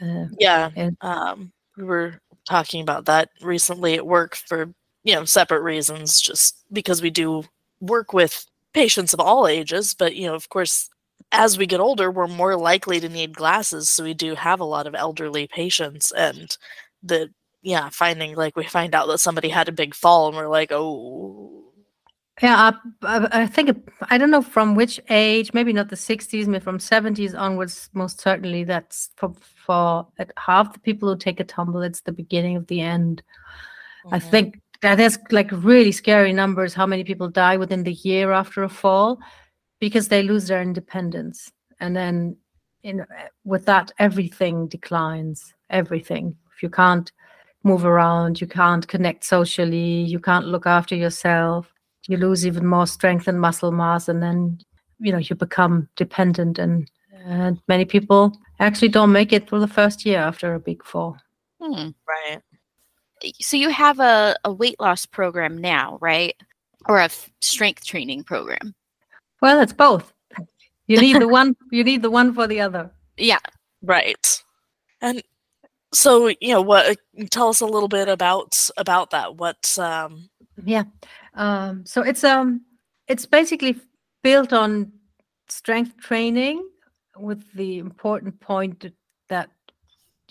[0.00, 0.70] Uh, yeah.
[0.76, 4.72] And, um, we were talking about that recently at work for
[5.04, 7.44] you know separate reasons, just because we do
[7.80, 10.90] work with patients of all ages, but you know, of course,
[11.32, 13.88] as we get older, we're more likely to need glasses.
[13.88, 16.56] So we do have a lot of elderly patients, and
[17.02, 17.30] the
[17.62, 20.72] yeah, finding like we find out that somebody had a big fall, and we're like,
[20.72, 21.57] oh.
[22.42, 22.72] Yeah,
[23.02, 25.52] I, I think I don't know from which age.
[25.52, 27.90] Maybe not the '60s, maybe from '70s onwards.
[27.94, 29.34] Most certainly, that's for,
[29.66, 31.82] for half the people who take a tumble.
[31.82, 33.22] It's the beginning of the end.
[34.04, 34.14] Mm-hmm.
[34.14, 38.32] I think that is like really scary numbers how many people die within the year
[38.32, 39.18] after a fall
[39.80, 42.36] because they lose their independence and then
[42.82, 43.04] in
[43.44, 47.10] with that everything declines everything if you can't
[47.64, 51.72] move around you can't connect socially you can't look after yourself
[52.08, 54.58] you lose even more strength and muscle mass and then
[54.98, 56.90] you know you become dependent and
[57.24, 61.16] and many people actually don't make it through the first year after a big fall
[61.60, 61.90] hmm.
[62.08, 62.42] right
[63.40, 66.34] so you have a, a weight loss program now, right?
[66.86, 68.74] Or a f- strength training program?
[69.40, 70.12] Well, it's both.
[70.86, 71.56] You need the one.
[71.70, 72.90] You need the one for the other.
[73.16, 73.38] Yeah.
[73.82, 74.42] Right.
[75.00, 75.22] And
[75.92, 76.86] so, you know, what?
[76.86, 79.36] Uh, tell us a little bit about about that.
[79.36, 79.76] What?
[79.78, 80.28] Um...
[80.64, 80.84] Yeah.
[81.34, 82.62] Um, so it's um,
[83.06, 83.76] it's basically
[84.22, 84.92] built on
[85.48, 86.68] strength training,
[87.18, 88.86] with the important point
[89.28, 89.50] that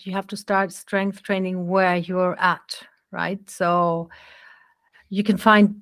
[0.02, 2.78] you have to start strength training where you're at,
[3.10, 3.38] right?
[3.50, 4.08] So
[5.10, 5.80] you can find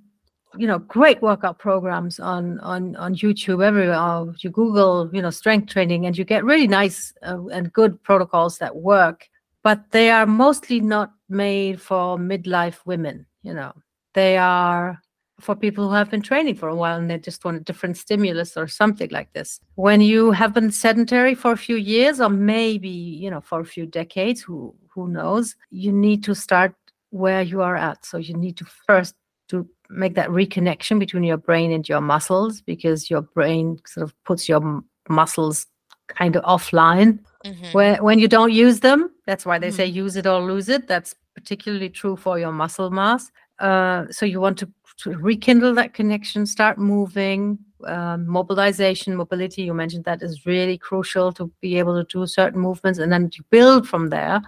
[0.56, 5.68] you know great workout programs on on on youtube everywhere you google you know strength
[5.68, 9.28] training and you get really nice uh, and good protocols that work
[9.62, 13.72] but they are mostly not made for midlife women you know
[14.16, 15.00] they are
[15.38, 17.96] for people who have been training for a while and they just want a different
[17.98, 19.60] stimulus or something like this.
[19.74, 23.64] When you have been sedentary for a few years or maybe, you know, for a
[23.64, 26.74] few decades, who who knows, you need to start
[27.10, 28.04] where you are at.
[28.04, 29.14] So you need to first
[29.48, 34.14] to make that reconnection between your brain and your muscles because your brain sort of
[34.24, 35.66] puts your muscles
[36.08, 37.72] kind of offline mm-hmm.
[37.72, 39.10] when when you don't use them.
[39.26, 39.76] That's why they mm-hmm.
[39.76, 40.88] say use it or lose it.
[40.88, 43.30] That's particularly true for your muscle mass.
[43.58, 49.62] Uh, so you want to to rekindle that connection, start moving, um, mobilization, mobility.
[49.62, 53.30] You mentioned that is really crucial to be able to do certain movements, and then
[53.32, 54.40] you build from there.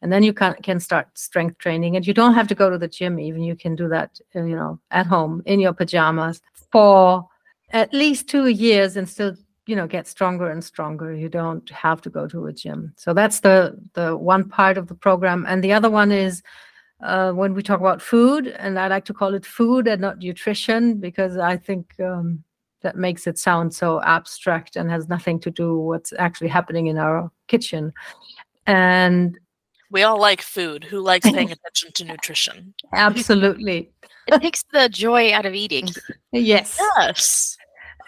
[0.00, 2.78] And then you can can start strength training, and you don't have to go to
[2.78, 3.18] the gym.
[3.18, 6.40] Even you can do that, uh, you know, at home in your pajamas
[6.70, 7.26] for
[7.70, 9.34] at least two years, and still,
[9.66, 11.12] you know, get stronger and stronger.
[11.12, 12.92] You don't have to go to a gym.
[12.96, 16.44] So that's the the one part of the program, and the other one is
[17.00, 20.18] uh, when we talk about food, and I like to call it food and not
[20.18, 22.42] nutrition because I think um,
[22.82, 26.86] that makes it sound so abstract and has nothing to do with what's actually happening
[26.86, 27.92] in our kitchen.
[28.66, 29.38] And
[29.90, 30.84] we all like food.
[30.84, 32.74] Who likes paying attention to nutrition?
[32.92, 33.90] Absolutely.
[34.26, 35.88] it takes the joy out of eating.
[36.32, 36.78] Yes.
[36.98, 37.56] Yes.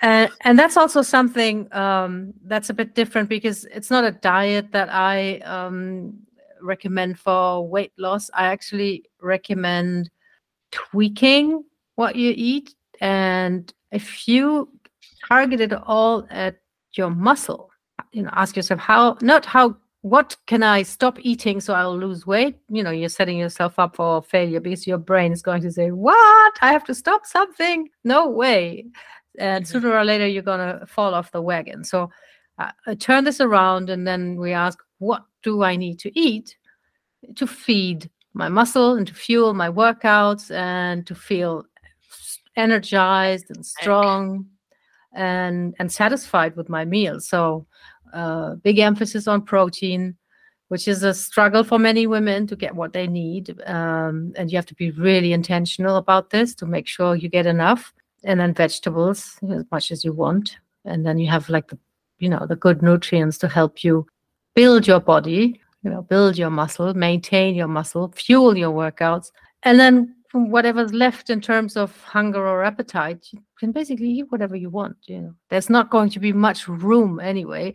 [0.03, 4.73] And, and that's also something um, that's a bit different because it's not a diet
[4.73, 6.15] that I um,
[6.63, 8.31] recommend for weight loss.
[8.35, 10.11] I actually recommend
[10.71, 11.65] tweaking
[11.97, 12.75] what you eat.
[13.01, 14.69] And if you
[15.29, 16.57] target it all at
[16.95, 17.71] your muscle,
[18.13, 22.27] you know, ask yourself how, not how, what can I stop eating so I'll lose
[22.27, 22.57] weight?
[22.69, 25.91] You know, you're setting yourself up for failure because your brain is going to say,
[25.91, 26.55] What?
[26.63, 27.89] I have to stop something?
[28.03, 28.87] No way.
[29.39, 29.71] And mm-hmm.
[29.71, 31.85] sooner or later, you're going to fall off the wagon.
[31.85, 32.11] So
[32.59, 36.57] uh, turn this around and then we ask, What do I need to eat
[37.35, 41.65] to feed my muscle and to fuel my workouts and to feel
[42.57, 44.47] energized and strong
[45.13, 47.21] and and satisfied with my meal.
[47.21, 47.67] So
[48.13, 50.17] uh, big emphasis on protein
[50.69, 54.57] which is a struggle for many women to get what they need um, and you
[54.57, 58.55] have to be really intentional about this to make sure you get enough and then
[58.55, 60.59] vegetables as much as you want.
[60.85, 61.79] And then you have like the
[62.19, 64.07] you know the good nutrients to help you
[64.55, 69.31] build your body you know build your muscle maintain your muscle fuel your workouts
[69.63, 74.55] and then whatever's left in terms of hunger or appetite you can basically eat whatever
[74.55, 77.75] you want you know there's not going to be much room anyway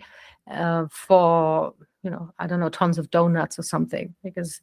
[0.51, 4.61] uh, for you know i don't know tons of donuts or something because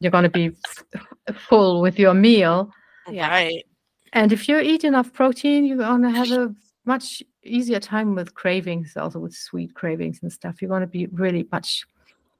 [0.00, 2.70] you're going to be f- full with your meal
[3.10, 3.28] yeah.
[3.28, 3.64] right
[4.12, 8.34] and if you eat enough protein you're going to have a much easier time with
[8.34, 10.60] cravings also with sweet cravings and stuff.
[10.60, 11.84] You're going to be really much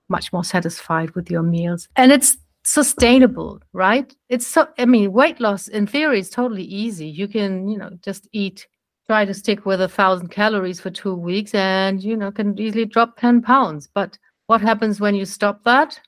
[0.09, 1.89] much more satisfied with your meals.
[1.97, 4.15] And it's sustainable right?
[4.29, 7.07] It's so i mean weight loss in theory is totally easy.
[7.07, 8.67] You can you know just eat
[9.07, 12.87] try to stick with a thousand calories for two weeks and you know can easily
[12.87, 13.89] drop 10 pounds.
[13.93, 16.01] But what happens when you stop that?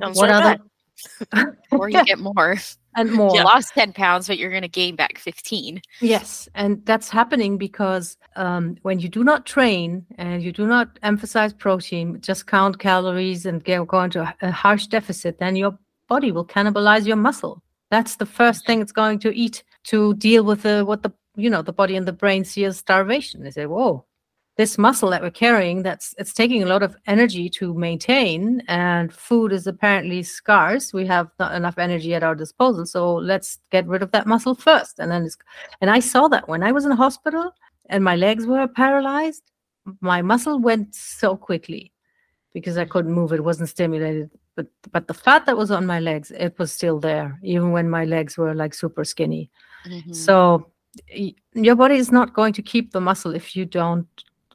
[0.00, 0.58] Don't what other
[1.72, 2.56] or you get more
[2.96, 3.34] and more.
[3.34, 5.80] You lost 10 pounds, but you're going to gain back 15.
[6.00, 6.48] Yes.
[6.54, 11.52] And that's happening because um, when you do not train and you do not emphasize
[11.52, 15.78] protein, just count calories and go, go into a, a harsh deficit, then your
[16.08, 17.62] body will cannibalize your muscle.
[17.90, 21.50] That's the first thing it's going to eat to deal with the, what the, you
[21.50, 23.42] know, the body and the brain see as starvation.
[23.42, 24.04] They say, whoa,
[24.56, 29.12] this muscle that we're carrying that's it's taking a lot of energy to maintain and
[29.12, 30.92] food is apparently scarce.
[30.92, 34.54] We have not enough energy at our disposal so let's get rid of that muscle
[34.54, 34.98] first.
[34.98, 35.36] And then it's
[35.80, 37.52] and i saw that when i was in hospital
[37.86, 39.42] and my legs were paralyzed
[40.00, 41.92] my muscle went so quickly
[42.52, 43.32] because i couldn't move.
[43.32, 47.00] It wasn't stimulated but but the fat that was on my legs it was still
[47.00, 49.50] there even when my legs were like super skinny.
[49.86, 50.12] Mm-hmm.
[50.12, 50.70] so
[51.54, 54.06] your body is not going to keep the muscle if you don't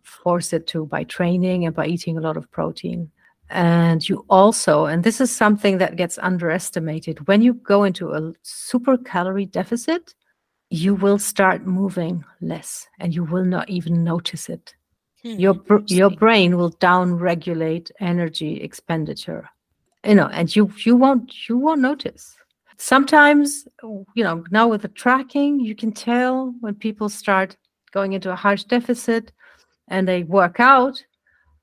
[0.10, 3.12] force it to by training and by eating a lot of protein.
[3.50, 8.34] And you also, and this is something that gets underestimated, when you go into a
[8.44, 10.14] super calorie deficit,
[10.70, 14.76] you will start moving less and you will not even notice it.
[15.24, 15.56] Hmm, your
[15.88, 19.50] your brain will down regulate energy expenditure.
[20.06, 22.36] You know, and you you won't you won't notice.
[22.78, 27.58] Sometimes, you know, now with the tracking, you can tell when people start
[27.92, 29.34] going into a harsh deficit
[29.90, 31.04] and they work out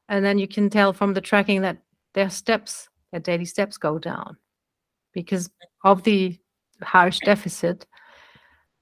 [0.08, 1.78] and then you can tell from the tracking that
[2.14, 4.36] their steps their daily steps go down.
[5.12, 5.48] Because
[5.84, 6.38] of the
[6.82, 7.86] harsh deficit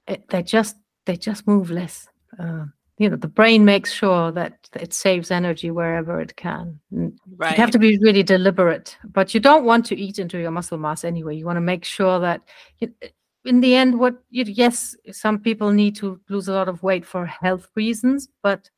[0.07, 2.07] it, they just they just move less.
[2.37, 2.65] Uh,
[2.97, 6.79] you know the brain makes sure that it saves energy wherever it can.
[6.91, 7.51] Right.
[7.51, 10.77] you have to be really deliberate but you don't want to eat into your muscle
[10.77, 11.35] mass anyway.
[11.35, 12.41] You want to make sure that
[12.79, 12.93] you,
[13.43, 17.05] in the end what you, yes some people need to lose a lot of weight
[17.05, 18.69] for health reasons but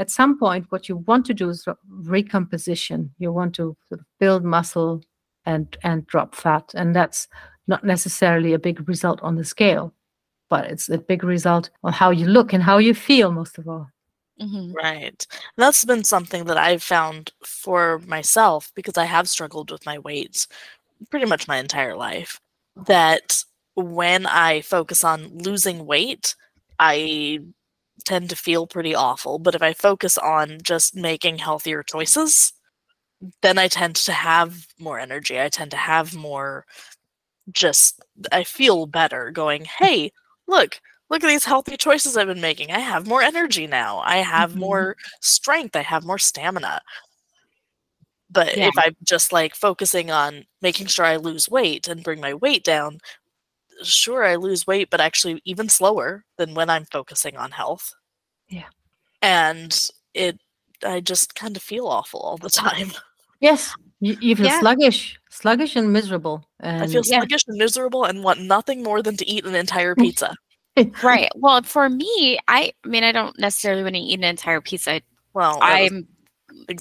[0.00, 3.14] at some point, what you want to do is recomposition.
[3.18, 5.02] You want to sort of build muscle
[5.44, 7.28] and and drop fat, and that's
[7.66, 9.92] not necessarily a big result on the scale,
[10.48, 13.68] but it's a big result on how you look and how you feel, most of
[13.68, 13.88] all.
[14.40, 14.72] Mm-hmm.
[14.72, 15.26] Right.
[15.30, 19.98] And that's been something that I've found for myself because I have struggled with my
[19.98, 20.46] weight
[21.10, 22.40] pretty much my entire life.
[22.86, 26.34] That when I focus on losing weight,
[26.78, 27.40] I
[28.04, 29.38] tend to feel pretty awful.
[29.38, 32.52] But if I focus on just making healthier choices,
[33.42, 35.40] then I tend to have more energy.
[35.40, 36.64] I tend to have more
[37.52, 38.00] just,
[38.32, 40.12] I feel better going, hey,
[40.46, 42.70] look, look at these healthy choices I've been making.
[42.70, 43.98] I have more energy now.
[43.98, 44.60] I have mm-hmm.
[44.60, 45.76] more strength.
[45.76, 46.80] I have more stamina.
[48.30, 48.68] But yeah.
[48.68, 52.62] if I'm just like focusing on making sure I lose weight and bring my weight
[52.62, 52.98] down,
[53.82, 57.92] sure I lose weight, but actually even slower than when I'm focusing on health.
[58.48, 58.68] Yeah.
[59.22, 59.78] And
[60.14, 60.38] it
[60.84, 62.92] I just kind of feel awful all the time.
[63.40, 63.74] Yes.
[64.00, 64.60] You, you feel yeah.
[64.60, 66.44] sluggish, sluggish and miserable.
[66.60, 67.18] And, I feel yeah.
[67.18, 70.34] sluggish and miserable and want nothing more than to eat an entire pizza.
[71.02, 71.30] right.
[71.36, 75.02] Well, for me, I, I mean, I don't necessarily want to eat an entire pizza.
[75.34, 76.08] Well, I'm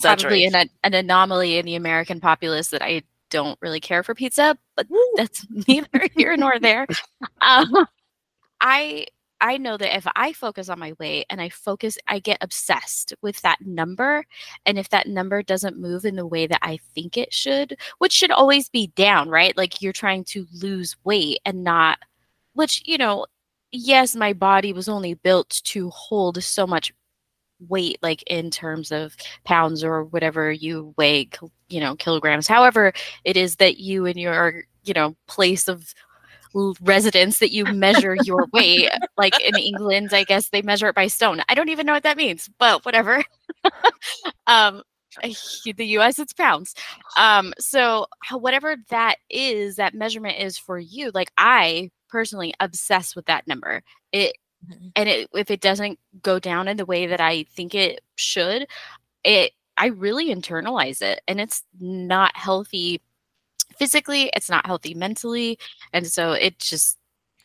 [0.01, 4.57] probably an, an anomaly in the American populace that I don't really care for pizza,
[4.75, 6.87] but that's neither here nor there.
[7.41, 7.87] Um,
[8.61, 9.05] I
[9.41, 13.13] I know that if I focus on my weight and I focus, I get obsessed
[13.21, 14.25] with that number.
[14.65, 18.11] And if that number doesn't move in the way that I think it should, which
[18.11, 19.55] should always be down, right?
[19.55, 21.99] Like you're trying to lose weight and not,
[22.53, 23.27] which, you know,
[23.71, 26.93] yes, my body was only built to hold so much
[27.67, 31.29] weight like in terms of pounds or whatever you weigh
[31.69, 32.47] you know kilograms.
[32.47, 32.93] However
[33.23, 35.93] it is that you in your you know place of
[36.81, 38.89] residence that you measure your weight.
[39.17, 41.41] Like in england i guess they measure it by stone.
[41.49, 43.23] I don't even know what that means but whatever.
[44.47, 44.83] Um
[45.23, 46.75] the us it's pounds.
[47.17, 53.25] Um so whatever that is that measurement is for you like i personally obsessed with
[53.27, 53.81] that number.
[54.11, 54.35] It
[54.67, 54.87] mm-hmm.
[54.95, 58.67] and it, if it doesn't go down in the way that i think it should
[59.23, 63.01] it i really internalize it and it's not healthy
[63.77, 65.57] physically it's not healthy mentally
[65.93, 66.97] and so it just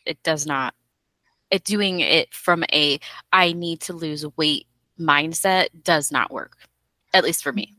[0.05, 0.73] it does not
[1.51, 2.99] it doing it from a
[3.31, 4.67] i need to lose weight
[4.99, 6.57] mindset does not work
[7.13, 7.73] at least for me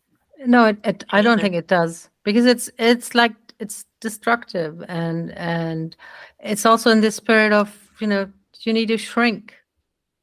[0.47, 5.33] no it, it, i don't think it does because it's it's like it's destructive and
[5.33, 5.97] and
[6.41, 8.31] it's also in the spirit of you know
[8.63, 9.55] you need to shrink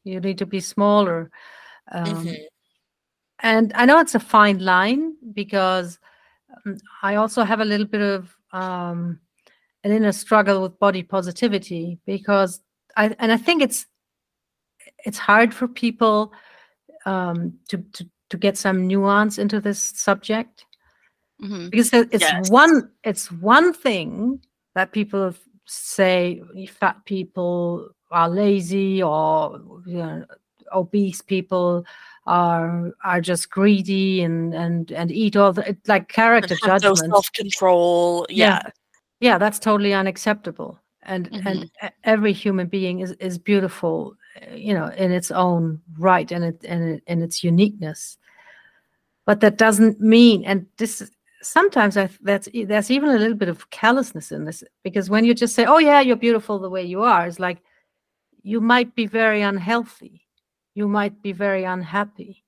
[0.04, 1.32] you need to be smaller
[1.92, 2.34] um, mm-hmm.
[3.40, 6.00] and i know it's a fine line because
[6.66, 9.20] um, I also have a little bit of um,
[9.84, 12.62] an inner struggle with body positivity because
[12.96, 13.86] I and I think it's
[15.06, 16.34] it's hard for people
[17.06, 20.66] um, to, to to get some nuance into this subject
[21.42, 21.70] mm-hmm.
[21.70, 22.50] because it's yes.
[22.50, 24.40] one it's one thing
[24.76, 25.34] that people
[25.66, 30.26] say fat people are lazy or you know,
[30.72, 31.86] obese people
[32.26, 38.26] are are just greedy and and and eat all the like character judgment self control
[38.30, 38.62] yeah.
[38.64, 38.70] yeah.
[39.20, 41.48] yeah that's totally unacceptable and mm-hmm.
[41.48, 41.72] and
[42.06, 46.64] every human being is is beautiful eh, you know in its own right and it
[46.64, 48.18] and in its uniqueness
[49.26, 51.12] but that doesn't mean and this
[51.42, 55.34] sometimes I, that's there's even a little bit of callousness in this because when you
[55.34, 57.58] just say oh yeah you're beautiful the way you are it's like
[58.44, 60.24] you might be very unhealthy
[60.76, 62.44] you might be very unhappy.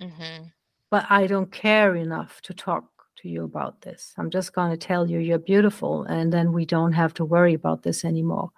[0.00, 0.44] Mm-hmm.
[0.90, 2.84] But I don't care enough to talk
[3.16, 4.14] to you about this.
[4.16, 7.54] I'm just going to tell you you're beautiful, and then we don't have to worry
[7.54, 8.50] about this anymore.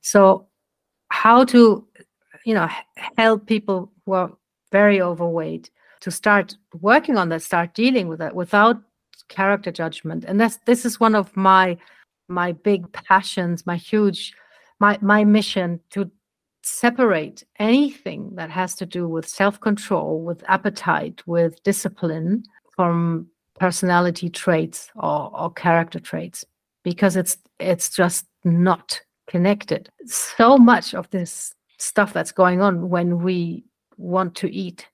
[0.00, 0.46] So,
[1.08, 1.86] how to,
[2.44, 2.68] you know,
[3.16, 4.32] help people who are
[4.72, 8.76] very overweight to start working on that, start dealing with that without
[9.28, 11.78] character judgment, and that's this is one of my
[12.28, 14.34] my big passions, my huge
[14.82, 16.10] my my mission to
[16.64, 22.42] separate anything that has to do with self control, with appetite, with discipline
[22.74, 23.28] from
[23.60, 26.44] personality traits or, or character traits
[26.82, 29.88] because it's it's just not connected.
[30.06, 33.64] So much of this stuff that's going on when we
[33.98, 34.88] want to eat,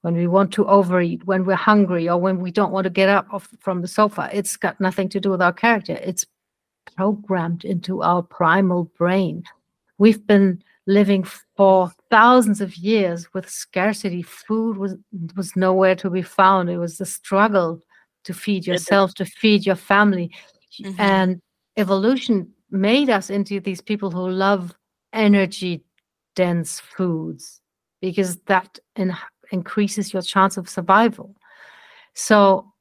[0.00, 3.10] when we want to overeat, when we're hungry, or when we don't want to get
[3.10, 5.98] up off from the sofa, it's got nothing to do with our character.
[6.10, 6.24] It's
[6.96, 9.44] programmed into our primal brain.
[9.98, 11.24] We've been living
[11.56, 14.22] for thousands of years with scarcity.
[14.22, 14.96] Food was
[15.36, 16.68] was nowhere to be found.
[16.68, 17.80] It was a struggle
[18.24, 20.30] to feed yourself, to feed your family,
[20.80, 21.00] mm-hmm.
[21.00, 21.40] and
[21.76, 24.74] evolution made us into these people who love
[25.12, 25.84] energy
[26.34, 27.60] dense foods
[28.00, 29.14] because that in,
[29.52, 31.34] increases your chance of survival.
[32.14, 32.72] So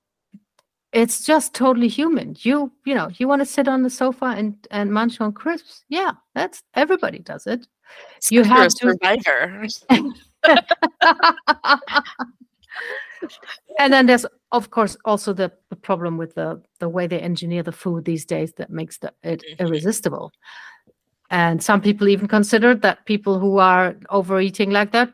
[0.94, 2.36] it's just totally human.
[2.40, 5.84] You you know you want to sit on the sofa and and munch on crisps.
[5.90, 7.68] Yeah, that's everybody does it
[8.30, 9.66] you have a survivor.
[13.80, 17.64] and then there's of course also the, the problem with the the way they engineer
[17.64, 19.66] the food these days that makes the, it mm-hmm.
[19.66, 20.32] irresistible
[21.30, 25.14] and some people even consider that people who are overeating like that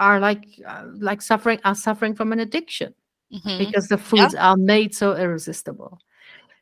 [0.00, 2.92] are like uh, like suffering are suffering from an addiction
[3.34, 3.58] mm-hmm.
[3.58, 4.50] because the foods yeah.
[4.50, 5.98] are made so irresistible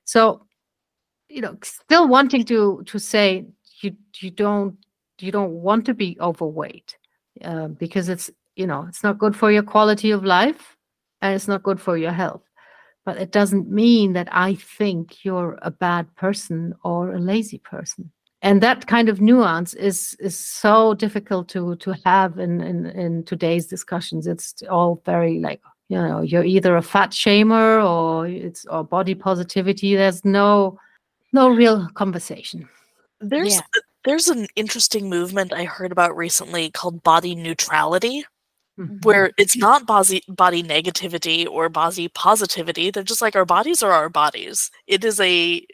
[0.05, 0.47] so
[1.29, 3.47] you know still wanting to to say
[3.81, 4.77] you you don't
[5.19, 6.97] you don't want to be overweight
[7.45, 10.77] uh, because it's you know it's not good for your quality of life
[11.21, 12.43] and it's not good for your health
[13.05, 18.11] but it doesn't mean that i think you're a bad person or a lazy person
[18.43, 23.25] and that kind of nuance is is so difficult to to have in in, in
[23.25, 28.65] today's discussions it's all very like you know you're either a fat shamer or it's
[28.67, 30.79] or body positivity there's no
[31.33, 32.69] no real conversation
[33.21, 33.61] there's yeah.
[34.05, 38.25] There's an interesting movement I heard about recently called body neutrality,
[38.79, 38.97] mm-hmm.
[39.03, 42.91] where it's not body, body negativity or body positivity.
[42.91, 44.71] They're just like our bodies are our bodies.
[44.87, 45.65] It is a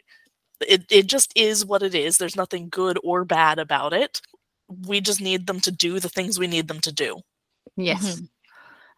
[0.61, 2.17] it, it just is what it is.
[2.17, 4.21] There's nothing good or bad about it.
[4.85, 7.21] We just need them to do the things we need them to do.
[7.77, 8.25] Yes, mm-hmm.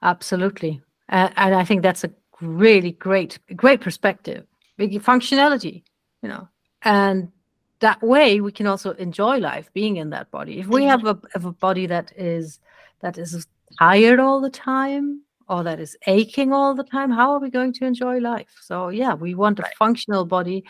[0.02, 0.82] absolutely.
[1.12, 4.46] Uh, and I think that's a really great, great perspective.
[4.78, 5.84] Big functionality,
[6.24, 6.48] you know,
[6.84, 7.32] and
[7.80, 11.20] that way we can also enjoy life being in that body if we have a,
[11.34, 12.60] have a body that is
[13.02, 13.46] that is
[13.80, 17.74] tired all the time or that is aching all the time, how are we going
[17.74, 18.56] to enjoy life?
[18.62, 19.76] So yeah, we want a Right.
[19.78, 20.64] functional body.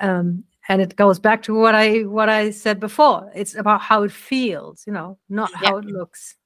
[0.00, 3.30] Um, and it goes back to what I what I said before.
[3.34, 5.70] It's about how it feels, you know, not Yeah.
[5.70, 6.36] how it looks.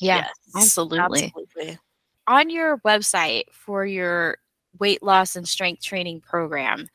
[0.00, 1.24] Yeah, Yes, absolutely.
[1.24, 1.78] absolutely.
[2.26, 4.38] On your website for your
[4.78, 6.88] weight loss and strength training program.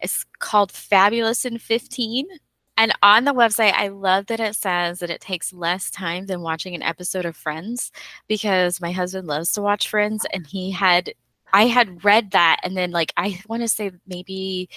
[0.00, 2.26] It's called Fabulous in 15.
[2.76, 6.40] And on the website, I love that it says that it takes less time than
[6.40, 7.92] watching an episode of Friends
[8.26, 11.12] because my husband loves to watch Friends and he had
[11.52, 14.68] I had read that and then like I want to say maybe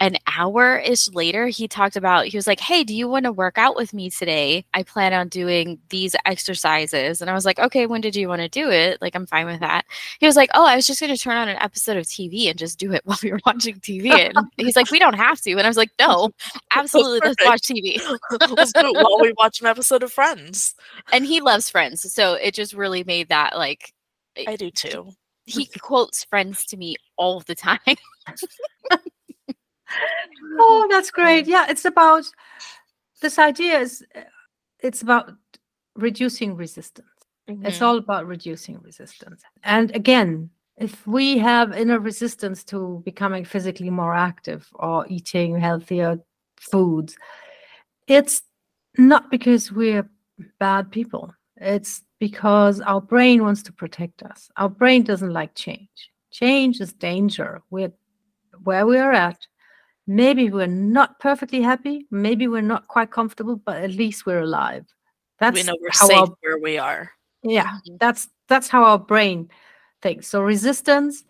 [0.00, 3.32] an hour ish later, he talked about, he was like, Hey, do you want to
[3.32, 4.64] work out with me today?
[4.72, 7.20] I plan on doing these exercises.
[7.20, 9.00] And I was like, Okay, when did you want to do it?
[9.02, 9.84] Like, I'm fine with that.
[10.18, 12.48] He was like, Oh, I was just going to turn on an episode of TV
[12.48, 14.10] and just do it while we were watching TV.
[14.10, 15.50] And he's like, We don't have to.
[15.52, 16.30] And I was like, No, oh,
[16.74, 17.20] absolutely.
[17.22, 18.00] Let's watch TV.
[18.56, 20.74] Let's do it while we watch an episode of Friends.
[21.12, 22.12] And he loves Friends.
[22.12, 23.92] So it just really made that like,
[24.46, 25.10] I do too.
[25.44, 27.78] he quotes Friends to me all the time.
[30.58, 31.46] Oh, that's great.
[31.46, 32.24] Yeah, it's about
[33.20, 34.04] this idea is
[34.80, 35.32] it's about
[35.96, 37.06] reducing resistance.
[37.46, 37.82] It's Mhm.
[37.82, 39.42] all about reducing resistance.
[39.64, 46.18] And again, if we have inner resistance to becoming physically more active or eating healthier
[46.58, 47.16] foods,
[48.06, 48.42] it's
[48.96, 50.08] not because we're
[50.58, 51.34] bad people.
[51.56, 54.50] It's because our brain wants to protect us.
[54.56, 56.10] Our brain doesn't like change.
[56.30, 57.60] Change is danger.
[57.70, 57.92] We're
[58.64, 59.46] where we are at.
[60.10, 62.06] Maybe we're not perfectly happy.
[62.10, 64.84] Maybe we're not quite comfortable, but at least we're alive.
[65.38, 67.12] That's we know we're how safe our where we are.
[67.44, 67.98] yeah Mhm.
[68.00, 69.48] that's that's how our brain
[70.02, 71.24] thinks so resistance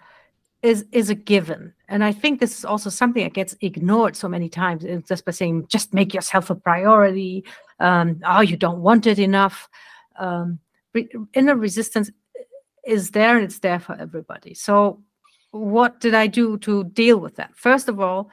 [0.62, 4.28] is is a given and i think this is also something that gets ignored so
[4.28, 7.44] many times it's just by saying just make yourself a priority
[7.78, 9.68] um oh you don't want it enough
[10.18, 10.58] um
[10.94, 12.10] re- inner resistance
[12.84, 15.00] is there and it's there for everybody so
[15.52, 18.30] what did i do to deal with that first of all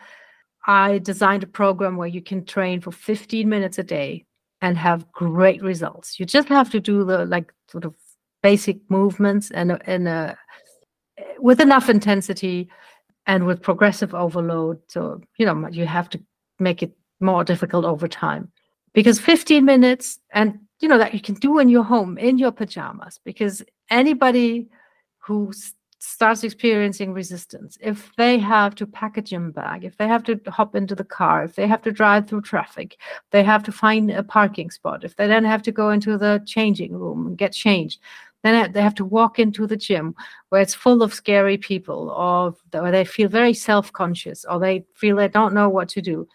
[0.68, 4.26] i designed a program where you can train for 15 minutes a day
[4.61, 6.20] and have great results.
[6.20, 7.93] You just have to do the like sort of
[8.41, 10.34] basic movements and a- and uh,
[11.39, 12.70] with enough intensity
[13.28, 14.80] and with progressive overload.
[14.88, 16.20] So you know you have to
[16.59, 18.51] make it more difficult over time
[18.93, 22.51] because 15 minutes and you know that you can do in your home in your
[22.51, 24.68] pajamas because anybody
[25.20, 27.77] who s- starts experiencing resistance.
[27.81, 31.03] If they have to pack a gym bag if they have to hop into the
[31.03, 32.97] car if they have to drive through traffic
[33.31, 36.41] they have to find a parking spot if they then have to go into the
[36.45, 37.99] changing room and get changed
[38.43, 40.15] then they have to walk into the gym
[40.49, 45.15] where it's full of scary people or or they feel very self-conscious or they feel
[45.15, 46.27] they don't know what to do.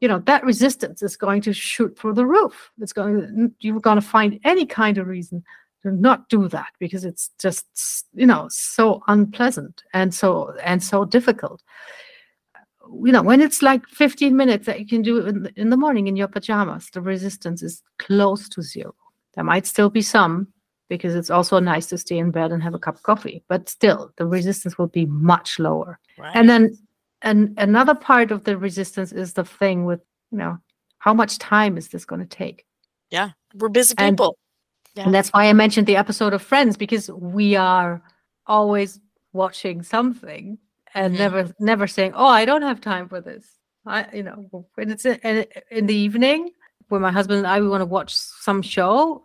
[0.00, 2.70] You know that resistance is going to shoot through the roof.
[2.80, 5.44] It's going you're going to find any kind of reason
[5.92, 11.62] not do that because it's just you know so unpleasant and so and so difficult
[13.02, 15.70] you know when it's like 15 minutes that you can do it in the, in
[15.70, 18.94] the morning in your pajamas the resistance is close to zero
[19.34, 20.46] there might still be some
[20.88, 23.68] because it's also nice to stay in bed and have a cup of coffee but
[23.68, 26.36] still the resistance will be much lower Right.
[26.36, 26.76] and then
[27.22, 30.58] and another part of the resistance is the thing with you know
[30.98, 32.64] how much time is this going to take
[33.10, 33.30] Yeah.
[33.54, 34.36] we're busy people.
[34.96, 35.04] Yeah.
[35.04, 38.00] and that's why i mentioned the episode of friends because we are
[38.46, 39.00] always
[39.32, 40.58] watching something
[40.94, 41.18] and Mhm.
[41.18, 43.44] never never saying oh i don't have time for this
[43.86, 44.36] i you know
[44.76, 46.50] when it's in, in, in the evening
[46.88, 49.24] when my husband and i we want to watch some show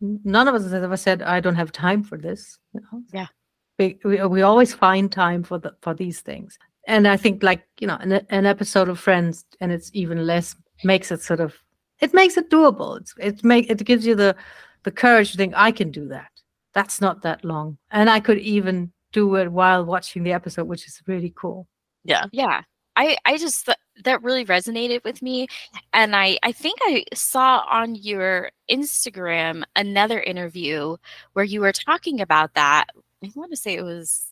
[0.00, 3.02] none of us has ever said i don't have time for this you know?
[3.12, 3.26] Yeah.
[3.78, 6.58] we, we, we always find time for the for these things
[6.88, 10.56] and i think like you know an, an episode of friends and it's even less
[10.82, 11.54] makes it sort of
[12.00, 14.34] it makes it doable it's it make it gives you the
[14.84, 16.30] the courage to think i can do that.
[16.74, 17.78] That's not that long.
[17.90, 21.66] And i could even do it while watching the episode which is really cool.
[22.04, 22.26] Yeah.
[22.32, 22.62] yeah.
[22.96, 25.48] I i just th- that really resonated with me.
[25.92, 30.96] And i i think i saw on your instagram another interview
[31.32, 32.86] where you were talking about that.
[33.22, 34.26] I want to say it was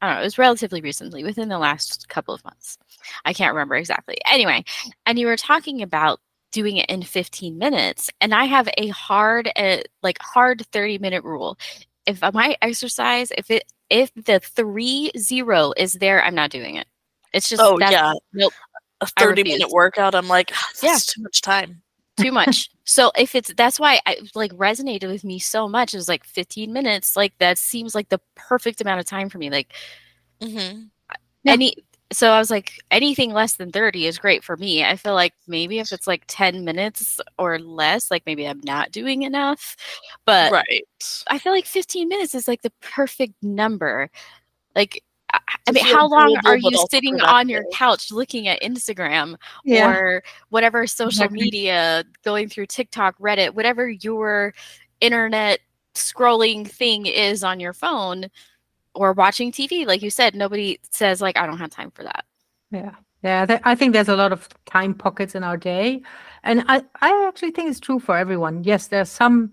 [0.00, 2.78] i don't know it was relatively recently within the last couple of months.
[3.24, 4.18] I can't remember exactly.
[4.30, 4.64] Anyway
[5.06, 6.20] and you were talking about
[6.52, 11.24] doing it in 15 minutes and i have a hard uh, like hard 30 minute
[11.24, 11.58] rule
[12.06, 16.86] if my exercise if it if the three zero is there i'm not doing it
[17.32, 18.12] it's just Oh, that's- yeah.
[18.32, 18.52] nope
[19.00, 20.14] A I 30 minute workout.
[20.14, 20.98] I'm like, "Ah, that's Yeah.
[21.14, 21.82] too much time.
[22.18, 25.96] too much so if it's that's why i like resonated with me so much it
[25.96, 29.48] was like 15 minutes like that seems like the perfect amount of time for me
[29.50, 29.72] like
[30.42, 30.84] hmm
[31.42, 31.52] Yeah.
[31.54, 31.74] any
[32.12, 34.84] so I was like, anything less than 30 is great for me.
[34.84, 38.92] I feel like maybe if it's like 10 minutes or less, like maybe I'm not
[38.92, 39.76] doing enough.
[40.24, 40.84] But right.
[41.28, 44.10] I feel like 15 minutes is like the perfect number.
[44.76, 45.02] Like,
[45.32, 49.90] I I mean, how long are you sitting on your couch looking at Instagram Yeah.
[49.90, 51.40] or whatever social Exactly.
[51.40, 54.54] media, going through TikTok, Reddit, whatever your
[55.00, 55.60] internet
[55.94, 58.26] scrolling thing is on your phone
[58.94, 59.86] or watching TV?
[59.86, 62.24] Like you said, nobody says, like, I don't have time for that.
[62.70, 63.46] Yeah, yeah.
[63.46, 66.02] th- I think there's a lot of time pockets in our day,
[66.42, 68.64] and I, I actually think it's true for everyone.
[68.64, 69.52] Yes, there's some,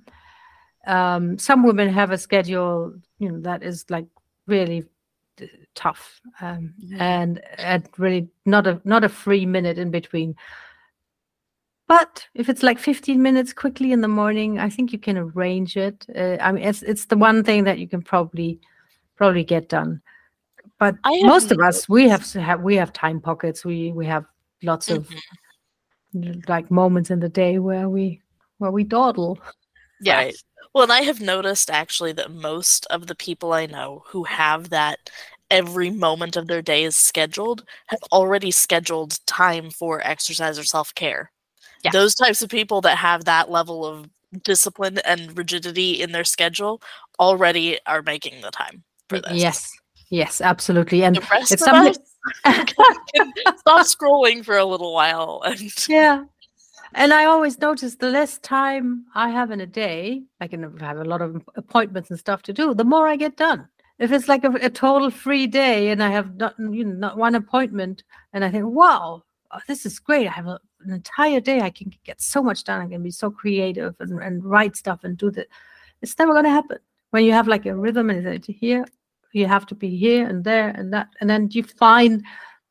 [0.88, 4.08] um, some women have a schedule, you know, that is like
[4.48, 4.86] really
[5.42, 7.02] uh, tough, um, Mhm.
[7.02, 10.36] and and really not a not a free minute in between.
[11.88, 15.76] But if it's like 15 minutes quickly in the morning, I think you can arrange
[15.76, 16.06] it.
[16.16, 18.60] Uh, I mean, it's it's the one thing that you can probably
[19.20, 20.02] probably get done.
[20.80, 23.66] But I have most of us, we have have we have time pockets.
[23.66, 24.26] We we have
[24.64, 25.08] lots of
[26.16, 26.48] Mhm.
[26.48, 28.22] like moments in the day where we
[28.58, 29.38] where we dawdle.
[30.02, 30.16] Yeah.
[30.18, 30.36] Right.
[30.74, 34.70] Well, and I have noticed actually that most of the people I know who have
[34.70, 35.00] that
[35.52, 40.94] every moment of their day is scheduled have already scheduled time for exercise or self
[40.96, 41.32] care.
[41.84, 41.92] Yeah.
[41.92, 44.10] Those types of people that have that level of
[44.44, 46.82] discipline and rigidity in their schedule
[47.20, 49.34] already are making the time for this.
[49.34, 49.72] Yes,
[50.10, 51.04] yes, absolutely.
[51.04, 51.96] And The rest it's of something.
[52.46, 56.24] us can stop scrolling for a little while and yeah.
[56.96, 60.98] And I always notice the less time I have in a day, I can have
[60.98, 63.68] a lot of appointments and stuff to do, the more I get done.
[64.00, 67.18] If it's like a, a total free day and I have not, you know, not
[67.18, 68.04] one appointment,
[68.34, 70.28] and I think, wow, oh, this is great.
[70.28, 71.62] I have a, an entire day.
[71.62, 72.82] I can get so much done.
[72.82, 75.48] I can be so creative and, and write stuff and do that.
[76.02, 76.78] It's never going to happen.
[77.12, 78.86] When you have like a rhythm and it's here,
[79.34, 81.10] you have to be here and there and that.
[81.22, 82.24] And then you find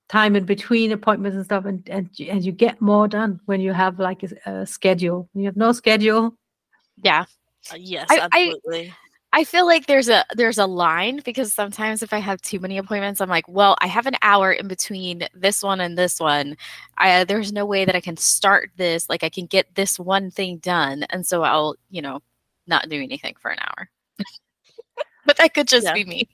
[0.09, 3.61] time in between appointments and stuff and and you, and you get more done when
[3.61, 6.35] you have like a, a schedule when you have no schedule
[7.05, 7.27] Yeah.
[7.73, 8.95] Uh, yes, I- I- absolutely.
[9.33, 12.79] I feel like there's a there's a line because sometimes if I have too many
[12.79, 16.57] appointments, I'm like, well, I have an hour in between this one and this one.
[16.97, 20.31] I there's no way that I can start this, like I can get this one
[20.31, 22.21] thing done, and so I'll, you know,
[22.67, 23.91] not do anything for an hour.
[25.29, 25.95] but that could just Yeah.
[25.95, 26.29] be me.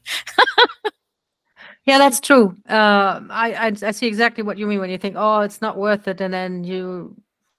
[1.85, 5.17] yeah that's true um I, I i see exactly what you mean when you think
[5.19, 7.15] oh it's not worth it and then you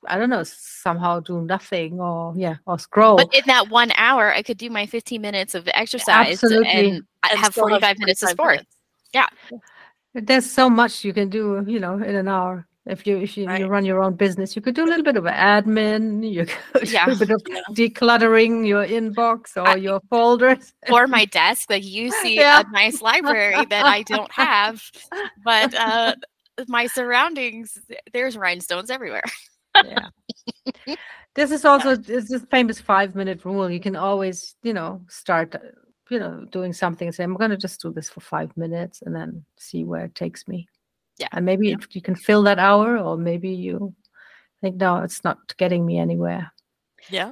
[0.08, 4.34] i don't know somehow do nothing or yeah or scroll But in that one hour,
[4.34, 6.88] I could do my 15 minutes of exercise Absolutely.
[6.88, 8.52] and I And have still 45 minutes of 45 sport.
[8.52, 8.72] minutes.
[10.14, 13.52] there's so much you can do you know in an hour if you if you,
[13.52, 16.88] you run your own business you could do a little bit of admin you could
[16.92, 17.06] Yeah.
[17.08, 17.62] do a bit of Yeah.
[17.72, 21.70] decluttering your inbox or I- your folders or my desk.
[21.70, 22.62] Like you see Yeah.
[22.62, 24.82] a nice library that I don't have,
[25.44, 26.16] but uh,
[26.68, 27.78] my surroundings,
[28.14, 29.24] there's rhinestones everywhere.
[29.84, 30.08] yeah
[31.36, 35.54] this is also this is famous five minute rule you can always you know start
[36.10, 39.02] you know doing something and say i'm going to just do this for five minutes
[39.02, 40.66] and then see where it takes me
[41.18, 41.28] Yeah.
[41.32, 41.78] and maybe Yeah.
[41.92, 43.94] you can fill that hour or maybe you
[44.62, 46.52] think no it's not getting me anywhere
[47.10, 47.32] Yeah.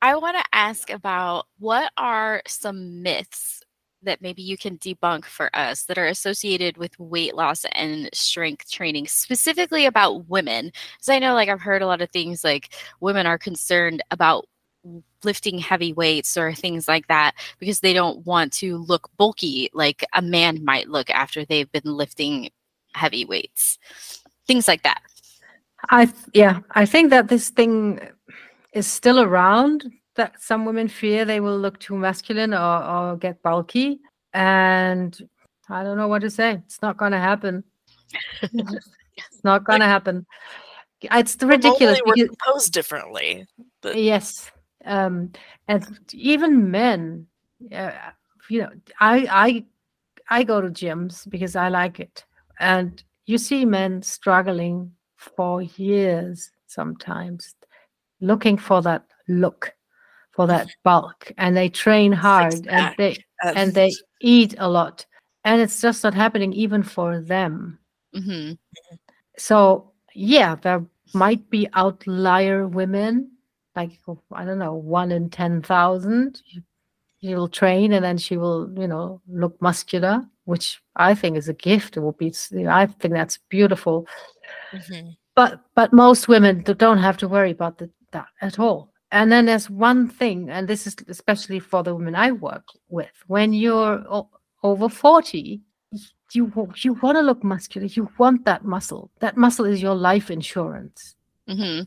[0.00, 3.62] I want to ask about what are some myths
[4.04, 8.70] that maybe you can debunk for us that are associated with weight loss and strength
[8.70, 10.66] training, specifically about women?
[10.96, 14.46] Because I know, like, I've heard a lot of things like women are concerned about
[15.24, 20.04] lifting heavy weights or things like that because they don't want to look bulky like
[20.14, 22.50] a man might look after they've been lifting
[22.98, 23.78] heavy weights.
[24.46, 25.00] Things like that.
[25.90, 26.02] i
[26.34, 28.00] yeah i think that this thing
[28.72, 29.86] is still around
[30.16, 34.00] that some women fear they will look too masculine or, or get bulky
[34.34, 35.22] and
[35.70, 37.62] i don't know what to say it's not going to happen
[38.42, 40.26] it's not going to happen
[41.00, 43.46] it's ridiculous we're because- composed differently.
[43.80, 44.50] But yes
[44.84, 45.30] um
[45.68, 47.26] and even men
[47.70, 47.92] uh,
[48.50, 49.48] you know i i
[50.38, 52.24] i go to gyms because i like it
[52.60, 57.54] and you see men struggling for years sometimes
[58.20, 59.74] looking for that look
[60.32, 63.16] for that bulk and they train hard and they
[63.54, 65.04] and they eat a lot.
[65.44, 67.78] And it's just not happening even for them.
[68.14, 68.52] Hmm
[69.38, 70.84] so yeah there
[71.14, 73.30] might be outlier women
[73.76, 73.92] like
[74.32, 76.42] i don't know one in 10,000
[77.20, 81.48] she will train and then she will you know look muscular which i think is
[81.48, 82.32] a gift it will be
[82.68, 84.06] i think that's beautiful
[84.72, 85.16] Mhm.
[85.34, 89.46] but but most women don't have to worry about the, that at all and then
[89.46, 94.04] there's one thing and this is especially for the women i work with when you're
[94.08, 94.28] o-
[94.62, 95.60] over 40
[96.34, 97.86] you you want to look muscular.
[97.86, 99.10] You want that muscle.
[99.20, 101.16] That muscle is your life insurance.
[101.48, 101.80] hmm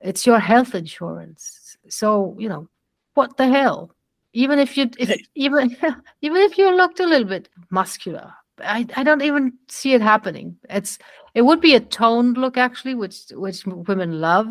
[0.00, 1.76] It's your health insurance.
[1.88, 2.68] So you know,
[3.14, 3.94] what the hell?
[4.32, 5.76] Even if you if, even
[6.22, 10.56] even if you looked a little bit muscular, I I don't even see it happening.
[10.70, 10.98] It's
[11.34, 14.46] it would be a toned look actually, which which women love.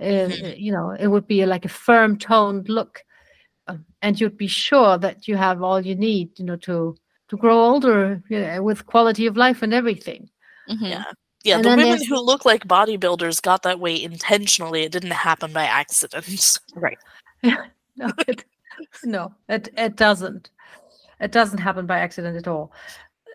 [0.00, 0.58] Uh, Mhm.
[0.58, 3.04] You know, it would be like a firm toned look,
[3.68, 6.38] um, and you'd be sure that you have all you need.
[6.38, 6.96] You know to
[7.28, 10.28] to grow older you know, with quality of life and everything.
[10.66, 11.04] hmm Yeah.
[11.42, 14.82] Yeah, And the women who look like bodybuilders got that way intentionally.
[14.82, 16.58] It didn't happen by accident.
[16.74, 16.98] Right.
[17.42, 18.44] no, it,
[19.04, 20.50] no, it it doesn't.
[21.20, 22.72] It doesn't happen by accident at all.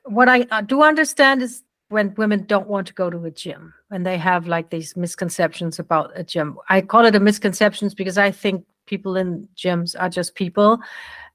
[0.06, 4.06] What I do understand is when women don't want to go to a gym and
[4.06, 6.58] they have like these misconceptions about a gym.
[6.70, 10.80] I call it a misconceptions because I think people in gyms are just people.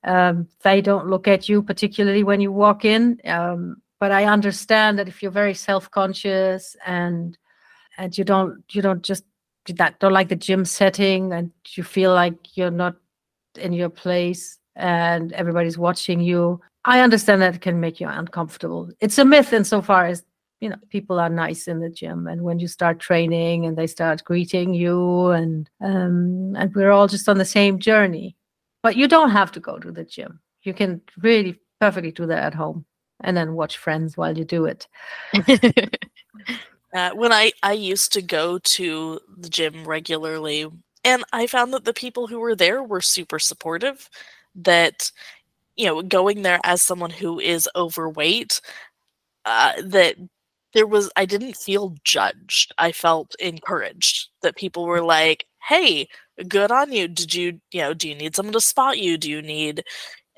[0.03, 3.21] Um, they don't look at you particularly when you walk in.
[3.25, 7.37] Um, but I understand that if you're very self-conscious and
[7.99, 9.25] and you don't you don't just
[9.69, 12.97] that don't like the gym setting and you feel like you're not
[13.59, 16.61] in your place and everybody's watching you.
[16.85, 18.91] I understand that it can make you uncomfortable.
[19.01, 20.25] It's a myth insofar as
[20.61, 23.87] you know people are nice in the gym and when you start training and they
[23.87, 28.37] start greeting you and um and we're all just on the same journey.
[28.83, 30.41] But you don't have to go to the gym.
[30.63, 32.85] You can really perfectly do that at home
[33.23, 34.87] and then watch friends while you do it.
[36.93, 40.67] Uh, when I, I used to go to the gym regularly,
[41.05, 44.09] and I found that the people who were there were super supportive.
[44.55, 45.11] That,
[45.77, 48.61] you know, going there as someone who is overweight,
[49.45, 50.17] uh, that
[50.75, 52.73] there was, I didn't feel judged.
[52.79, 56.09] I felt encouraged that people were like, hey,
[56.49, 57.09] good on you.
[57.09, 59.19] Did you, you know, do you need someone to spot you?
[59.19, 59.85] Do you need,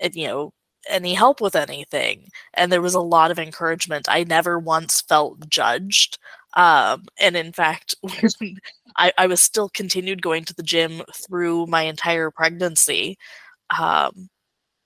[0.03, 0.53] uh, you know,
[0.89, 2.29] any help with anything?
[2.55, 4.07] And there was a lot of encouragement.
[4.09, 6.19] I never once felt judged
[6.55, 7.95] um, and in fact,
[8.97, 13.17] I, I was still continued going to the gym through my entire pregnancy.
[13.79, 14.29] Um,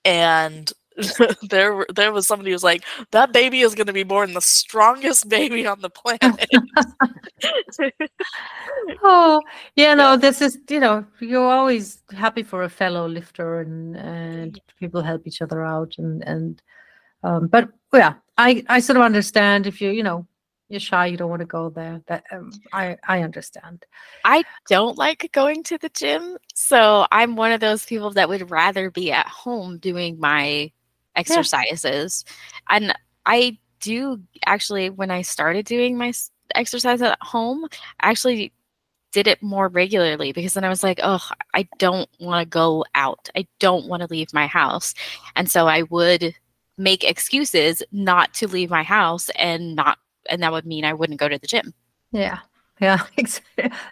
[0.05, 0.71] and
[1.49, 4.41] there, there was somebody who was like, "That baby is going to be born the
[4.41, 6.47] strongest baby on the planet."
[9.03, 9.41] oh
[9.75, 14.59] yeah no this is you know you're always happy for a fellow lifter and and
[14.79, 16.61] people help each other out and and
[17.23, 20.25] um but yeah i i sort of understand if you you know
[20.69, 23.85] you're shy you don't want to go there that um, i i understand
[24.25, 26.37] I don't like going to the gym.
[26.53, 30.71] So I'm one of those people that would rather be at home doing my
[31.15, 32.25] exercises.
[32.69, 32.93] And
[33.25, 36.11] I do actually, when I started doing my
[36.55, 37.67] exercise at home,
[38.01, 38.51] I actually
[39.13, 42.83] did it more regularly because then I was like, oh, I don't want to go
[42.93, 43.29] out.
[43.35, 44.93] I don't want to leave my house.
[45.35, 46.35] And so I would
[46.77, 49.99] make excuses not to leave my house and not,
[50.29, 51.73] and that would mean I wouldn't go to the gym.
[52.11, 52.39] yeah
[52.79, 53.41] yeah ex-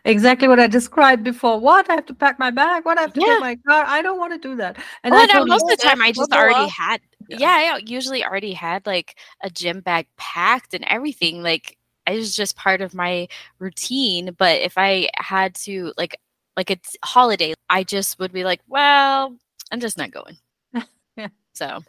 [0.05, 3.13] exactly what i described before what i have to pack my bag what i have
[3.13, 3.27] to Yeah.
[3.33, 5.83] get my car i don't want to do that and well, no, most of the
[5.83, 7.01] time I just already had.
[7.27, 7.37] Yeah.
[7.39, 7.73] Yeah.
[7.75, 11.41] I usually already had like a gym bag packed and everything.
[11.41, 13.27] Like it was just part of my
[13.57, 14.35] routine.
[14.37, 16.15] But if I had to like
[16.55, 19.35] like a t- holiday, I just would be like, well,
[19.71, 20.37] I'm just not going.
[21.17, 21.29] Yeah.
[21.53, 21.79] So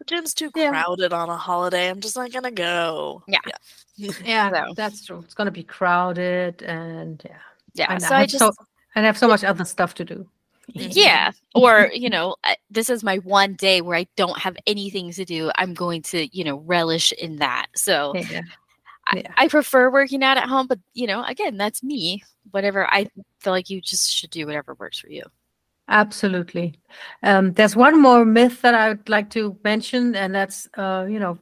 [0.00, 0.70] the gym's too Yeah.
[0.70, 1.88] crowded on a holiday.
[1.88, 3.22] I'm just not gonna go.
[3.28, 3.38] Yeah.
[4.24, 7.36] yeah So- that's true it's going to be crowded and yeah
[7.74, 7.92] yeah.
[7.92, 8.52] and so I I have just so
[8.96, 10.26] and I have so much other stuff to do.
[10.74, 10.90] Mm-hmm.
[10.92, 11.30] yeah.
[11.54, 12.34] Or you know,
[12.70, 15.50] this is my one day where I don't have anything to do.
[15.56, 17.66] I'm going to you know relish in that.
[17.76, 18.14] So.
[18.16, 18.42] Yeah.
[19.06, 19.32] I, Yeah.
[19.36, 22.22] I prefer working out at home, but you know, again, that's me.
[22.52, 23.08] Whatever I
[23.40, 25.22] feel like you just should do whatever works for you.
[25.90, 26.78] Absolutely.
[27.24, 31.18] Um, there's one more myth that I would like to mention, and that's uh, you
[31.18, 31.36] know,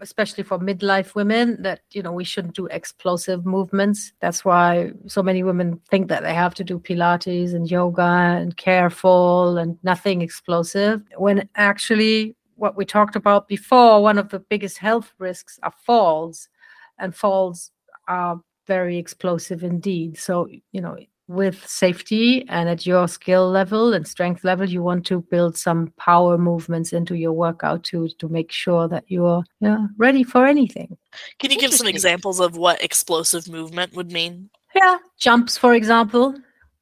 [0.00, 4.12] especially for midlife women, that you know we shouldn't do explosive movements.
[4.20, 8.54] That's why so many women think that they have to do Pilates and yoga and
[8.58, 11.00] careful and nothing explosive.
[11.16, 16.50] When actually, what we talked about before, one of the biggest health risks are falls,
[16.98, 17.70] and falls
[18.08, 20.18] are very explosive indeed.
[20.18, 20.98] So you know
[21.28, 25.92] with safety and at your skill level and strength level you want to build some
[25.98, 30.96] power movements into your workout to to make sure that you're yeah, ready for anything.
[31.38, 34.50] Can you give some examples of what explosive movement would mean?
[34.74, 36.34] yeah jumps for example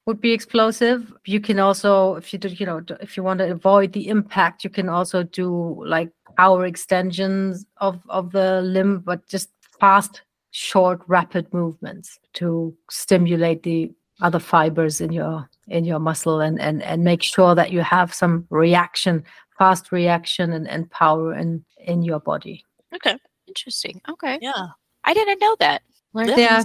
[0.06, 1.14] would be explosive.
[1.24, 4.64] You can also if you do you know if you want to avoid the impact
[4.64, 11.00] you can also do like power extensions of of the limb but just fast short
[11.06, 13.90] rapid movements to stimulate the
[14.20, 18.12] other fibers in your in your muscle and and and make sure that you have
[18.14, 19.24] some reaction
[19.58, 23.16] fast reaction and, and power in in your body Okay.
[23.48, 24.00] Interesting.
[24.08, 24.38] Okay.
[24.40, 24.68] Yeah.
[25.04, 25.82] I didn't know that.
[26.12, 26.62] Learned Yeah.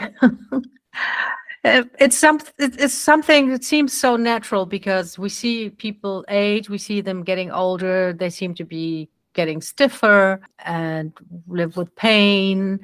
[0.00, 0.64] something.
[1.62, 7.02] It's some it's something that seems so natural because we see people age we see
[7.02, 11.12] them getting older they seem to be getting stiffer and
[11.48, 12.80] live with pain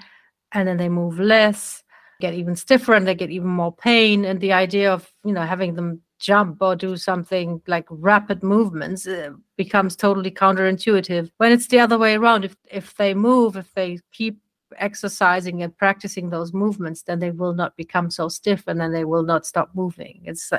[0.52, 1.82] and then they move less
[2.20, 4.24] get even stiffer and they get even more pain.
[4.24, 9.06] And the idea of you know having them jump or do something like rapid movements
[9.06, 12.44] uh, becomes totally counterintuitive when it's the other way around.
[12.44, 14.38] If if they move if they keep
[14.78, 19.04] exercising and practicing those movements then they will not become so stiff and then they
[19.04, 20.20] will not stop moving.
[20.24, 20.58] It's uh,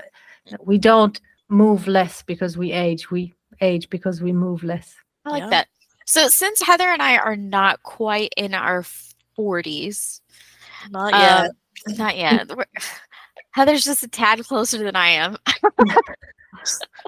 [0.62, 3.12] we don't move less because we age.
[3.12, 4.96] We age because we move less.
[5.26, 5.50] I like Yeah.
[5.50, 5.68] that.
[6.06, 8.84] So since Heather and I are not quite in our
[9.38, 10.22] 40s,
[10.90, 11.52] Not um,
[11.88, 11.98] yet.
[11.98, 12.50] not yet.
[13.52, 15.38] Heather's just a tad closer than I am.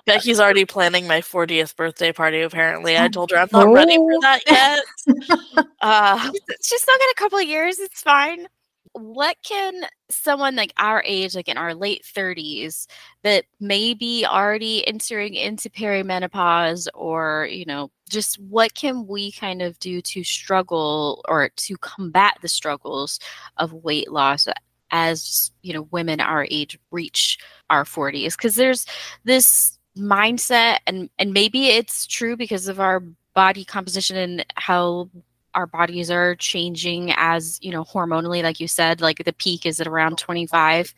[0.05, 2.97] Becki's already planning my 40th birthday party, apparently.
[2.97, 4.19] I told her I'm not ready for Oh.
[4.21, 5.65] that yet.
[5.81, 7.79] uh, She's still got a couple of years.
[7.79, 8.47] It's fine.
[8.93, 12.87] What can someone like our age, like in our late 30s,
[13.23, 19.61] that may be already entering into perimenopause, or, you know, just what can we kind
[19.61, 23.19] of do to struggle or to combat the struggles
[23.57, 24.47] of weight loss
[24.91, 27.37] as, you know, women our age reach
[27.69, 28.35] our 40s?
[28.35, 28.87] Because there's
[29.23, 33.03] this mindset, and, and maybe it's true because of our
[33.35, 35.09] body composition and how
[35.55, 39.81] our bodies are changing as you know hormonally like you said like the peak is
[39.81, 40.93] at around 25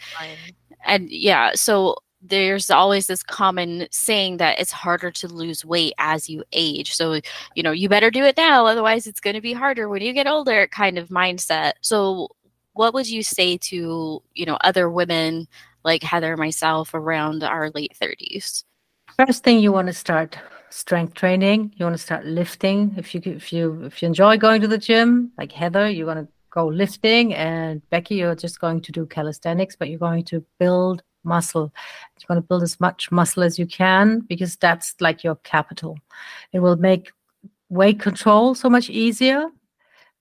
[0.86, 6.30] and yeah so there's always this common saying that it's harder to lose weight as
[6.30, 6.94] you age.
[6.94, 7.20] So
[7.56, 10.14] you know you better do it now otherwise it's going to be harder when you
[10.14, 11.74] get older kind of mindset.
[11.82, 12.30] So
[12.74, 15.48] what would you say to you know other women
[15.84, 18.64] like heather myself around our late 30s
[19.18, 20.38] First thing you want to start
[20.72, 21.74] strength training.
[21.76, 22.94] You want to start lifting.
[22.98, 26.26] If you if you if you enjoy going to the gym, like Heather, you're going
[26.26, 30.44] to go lifting, and Becki, you're just going to do calisthenics, but you're going to
[30.60, 31.74] build muscle.
[32.20, 35.98] You're going to build as much muscle as you can because that's like your capital.
[36.52, 37.12] It will make
[37.70, 39.46] weight control so much easier,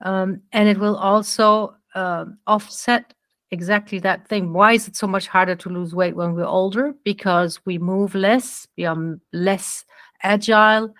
[0.03, 3.15] um, and it will also um, offset
[3.53, 4.53] exactly that thing.
[4.53, 6.95] Why is it so much harder to lose weight when we're older?
[7.05, 9.85] Because we move less, we are less
[10.23, 10.95] agile,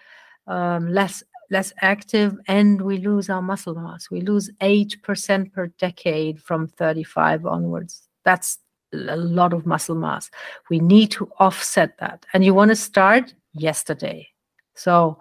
[0.47, 4.11] um, less less active, and we lose our muscle mass.
[4.11, 8.09] We lose eight percent per decade from 35 onwards.
[8.25, 8.59] That's
[8.93, 10.31] a lot of muscle mass.
[10.69, 14.29] We need to offset that, and you want to start yesterday.
[14.75, 15.19] So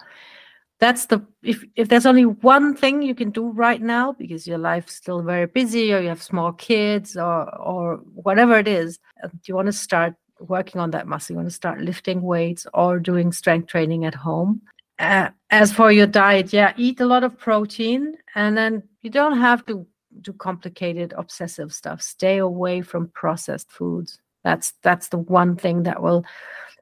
[0.80, 4.58] that's the if if there's only one thing you can do right now because your
[4.58, 9.28] life's still very busy or you have small kids or or whatever it is uh,
[9.46, 11.34] you want to start working on that muscle.
[11.34, 14.62] You want to start lifting weights or doing strength training at home.
[15.00, 19.38] Uh, as for your diet yeah eat a lot of protein and then you don't
[19.38, 19.88] have to
[20.22, 22.02] do complicated obsessive stuff.
[22.02, 24.20] Stay away from processed foods.
[24.44, 26.26] That's that's the one thing that will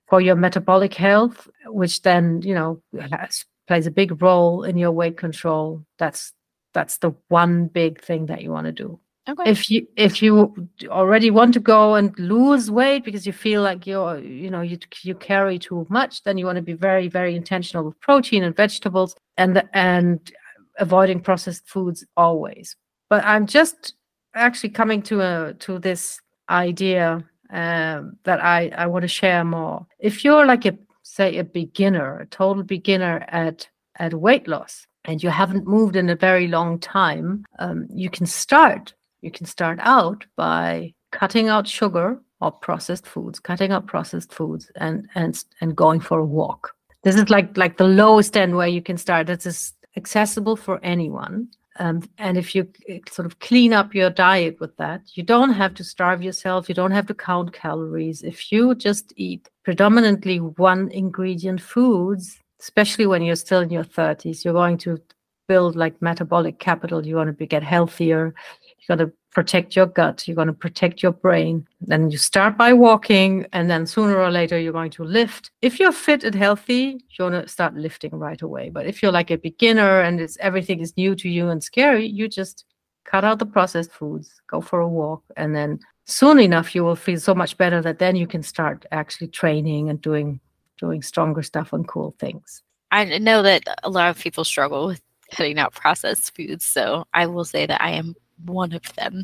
[0.07, 2.81] for your metabolic health which then you know
[3.11, 5.85] has plays a big role in your weight control.
[5.99, 6.33] That's
[6.73, 9.49] that's the one big thing that you want to do okay.
[9.49, 13.86] If you if you already want to go and lose weight because you feel like
[13.86, 17.36] you're you know you you carry too much then you want to be very very
[17.36, 20.32] intentional with protein and vegetables and the, and
[20.78, 22.75] avoiding processed foods always.
[23.09, 23.93] But i'm just
[24.36, 26.19] actually coming to a to this
[26.49, 29.86] idea um, that i i want to share more.
[29.99, 33.67] If you're like a say a beginner a total beginner at
[33.97, 38.25] at weight loss and you haven't moved in a very long time um, you can
[38.25, 44.34] start you can start out by cutting out sugar or processed foods cutting out processed
[44.34, 46.74] foods and and and going for a walk.
[47.03, 49.28] This is like like the lowest end where you can start.
[49.28, 51.47] This is accessible for anyone.
[51.80, 55.53] Um, and if you uh, sort of clean up your diet with that you don't
[55.53, 56.68] have to starve yourself.
[56.70, 58.24] You don't have to count calories.
[58.24, 64.43] If you just eat predominantly one ingredient foods especially when you're still in your 30s
[64.43, 64.99] you're going to
[65.47, 67.05] build like metabolic capital.
[67.05, 68.34] You want to be, get healthier
[68.80, 71.67] you got to protect your gut you're going to protect your brain.
[71.82, 75.51] Then you start by walking and then sooner or later you're going to lift.
[75.61, 78.69] If you're fit and healthy you're going to start lifting right away.
[78.69, 82.05] But if you're like a beginner and it's everything is new to you and scary
[82.07, 82.65] you just
[83.05, 86.95] cut out the processed foods go for a walk and then soon enough you will
[86.95, 90.39] feel so much better that then you can start actually training and doing
[90.78, 92.63] doing stronger stuff and cool things.
[92.91, 95.01] I know that a lot of people struggle with
[95.32, 98.15] cutting out processed foods, so I will say that I am
[98.45, 99.23] one of them.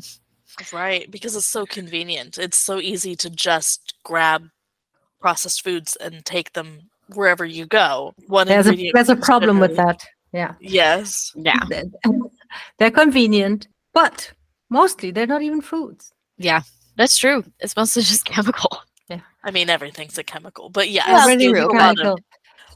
[0.72, 2.38] Right, because it's so convenient.
[2.38, 4.48] It's so easy to just grab
[5.20, 8.14] processed foods and take them wherever you go.
[8.28, 10.54] One there's a there's a problem with that Yeah.
[10.60, 11.32] Yes.
[11.34, 11.58] Yeah.
[11.68, 11.84] They're,
[12.78, 14.32] they're convenient, but
[14.70, 16.12] mostly they're not even foods.
[16.38, 16.62] Yeah.
[16.96, 17.44] That's true.
[17.60, 18.78] It's mostly just chemical.
[19.08, 19.20] Yeah.
[19.42, 22.18] I mean, everything's a chemical, but yes, Yeah, Everything's there's a lot of- chemical.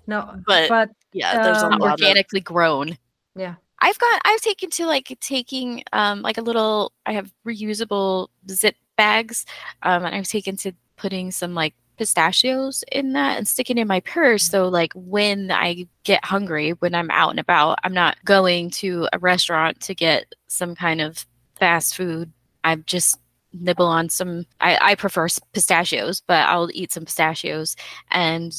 [0.07, 2.97] No, but, but yeah, there's a um, Not lot of organically grown.
[3.37, 3.55] yeah.
[3.81, 8.77] I've got I've taken to like taking um like a little I have reusable zip
[8.97, 9.47] bags
[9.83, 14.01] um and I've taken to putting some like pistachios in that and sticking in my
[14.01, 18.71] purse so like when I get hungry when I'm out and about I'm not going
[18.71, 21.27] to a restaurant to get some kind of
[21.59, 22.33] fast food.
[22.65, 23.19] I'm just
[23.61, 27.77] nibble on some I, I prefer pistachios but I'll eat some pistachios
[28.11, 28.53] and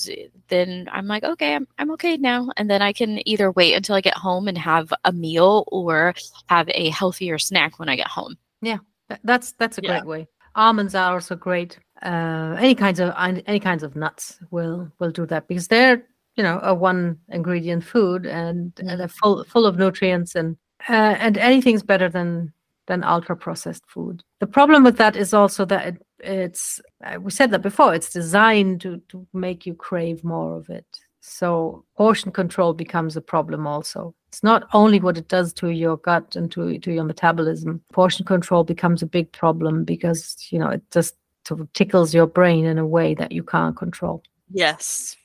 [0.49, 2.49] then I'm like, okay, I'm, I'm okay now.
[2.57, 6.13] And then I can either wait until I get home and have a meal or
[6.47, 8.35] have a healthier snack when I get home.
[8.61, 8.77] Yeah,
[9.23, 9.99] That's that's a Yeah.
[9.99, 10.27] great way.
[10.55, 11.77] Almonds are also great.
[12.01, 16.03] Uh, any kinds of any kinds of nuts will will do that because they're
[16.35, 20.57] you know a one ingredient food and, and they're full full of nutrients and
[20.89, 22.51] uh, and anything's better than
[22.89, 24.21] than ultra processed food.
[24.39, 27.95] The problem with that is also that it, it's uh, we said that before.
[27.95, 30.99] It's designed to to make you crave more of it.
[31.21, 34.13] So portion control becomes a problem also.
[34.29, 37.81] It's not only what it does to your gut and to, to your metabolism.
[37.91, 41.15] Portion control becomes a big problem because, you know, it just
[41.47, 44.23] sort of tickles your brain in a way that you can't control.
[44.51, 45.15] yes.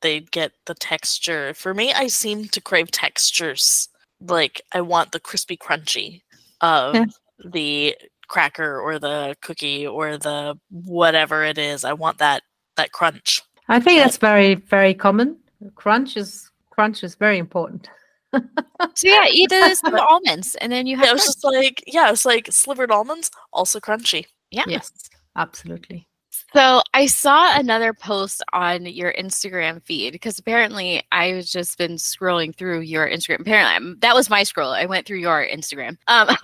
[0.00, 1.52] They get the texture.
[1.52, 3.90] For me, I seem to crave textures.
[4.18, 6.22] Like I want the crispy crunchy
[6.60, 7.04] of Yeah.
[7.52, 7.96] the
[8.28, 11.84] cracker or the cookie or the whatever it is.
[11.84, 12.42] I want that
[12.76, 13.40] that crunch.
[13.68, 15.36] I think that's very, very common.
[15.74, 17.88] Crunch is crunch is very important.
[18.32, 21.82] So yeah, eat the some almonds and then you have Yeah, it was just like
[21.86, 24.26] yeah, it's like slivered almonds, also crunchy.
[24.50, 24.64] yeah.
[24.66, 24.90] Yes,
[25.36, 26.07] absolutely.
[26.54, 32.56] So I saw another post on your Instagram feed because apparently I've just been scrolling
[32.56, 33.40] through your Instagram.
[33.40, 34.70] Apparently I'm- that was my scroll.
[34.72, 35.98] I went through your Instagram.
[36.06, 36.34] Um,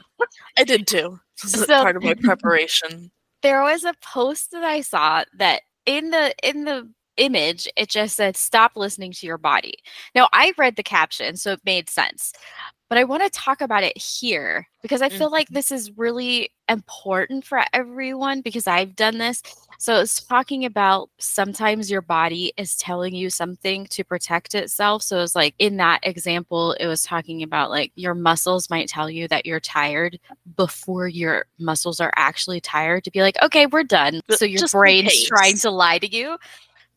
[0.59, 1.19] I did too.
[1.43, 3.11] This is So- part of my preparation.
[3.43, 8.17] there was a post that I saw that in the in the image it just
[8.17, 9.75] said stop listening to your body.
[10.15, 12.33] Now I read the caption so it made sense.
[12.89, 15.55] But I want to talk about it here because I feel like mm-hmm.
[15.55, 19.43] this is really important for everyone because I've done this.
[19.79, 25.03] So it's talking about sometimes your body is telling you something to protect itself.
[25.03, 29.11] So it's like in that example, it was talking about like your muscles might tell
[29.11, 30.19] you that you're tired
[30.57, 34.21] before your muscles are actually tired to be like, okay, we're done.
[34.31, 36.37] So your just in brain's trying to lie to you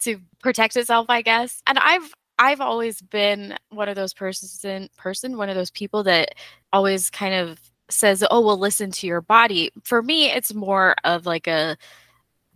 [0.02, 1.62] to protect itself, I guess.
[1.66, 6.36] And I've I've always been one of those person person, one of those people that
[6.74, 7.60] always kind of
[7.90, 11.78] says, "Oh, well, listen to your body." For me, it's more of like a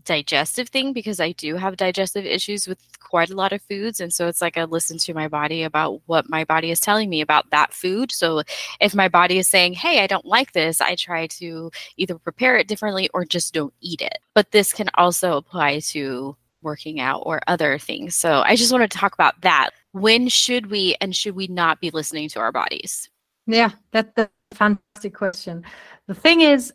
[0.06, 4.12] digestive thing because I do have digestive issues with quite a lot of foods and
[4.14, 7.22] so it's like I listen to my body about what my body is telling me
[7.22, 8.12] about that food.
[8.12, 8.44] So
[8.80, 12.58] if my body is saying, "Hey, I don't like this," I try to either prepare
[12.58, 14.20] it differently or just don't eat it.
[14.34, 18.16] But this can also apply to working out or other things.
[18.16, 19.72] So I just wanted to talk about that.
[19.92, 23.10] When should we and should we not be listening to our bodies?
[23.48, 25.64] Yeah, that's a fantastic question.
[26.08, 26.74] The thing is,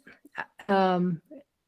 [0.68, 1.20] um,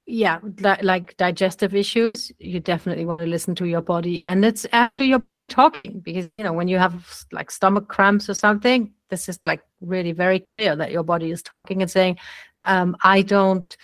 [0.07, 4.67] yeah, li- like digestive issues, you definitely want to listen to your body, and it's
[4.73, 9.29] after you're talking because you know when you have like stomach cramps or something, this
[9.29, 12.19] is like really very clear that your body is talking and saying,
[12.65, 13.77] um, "I don't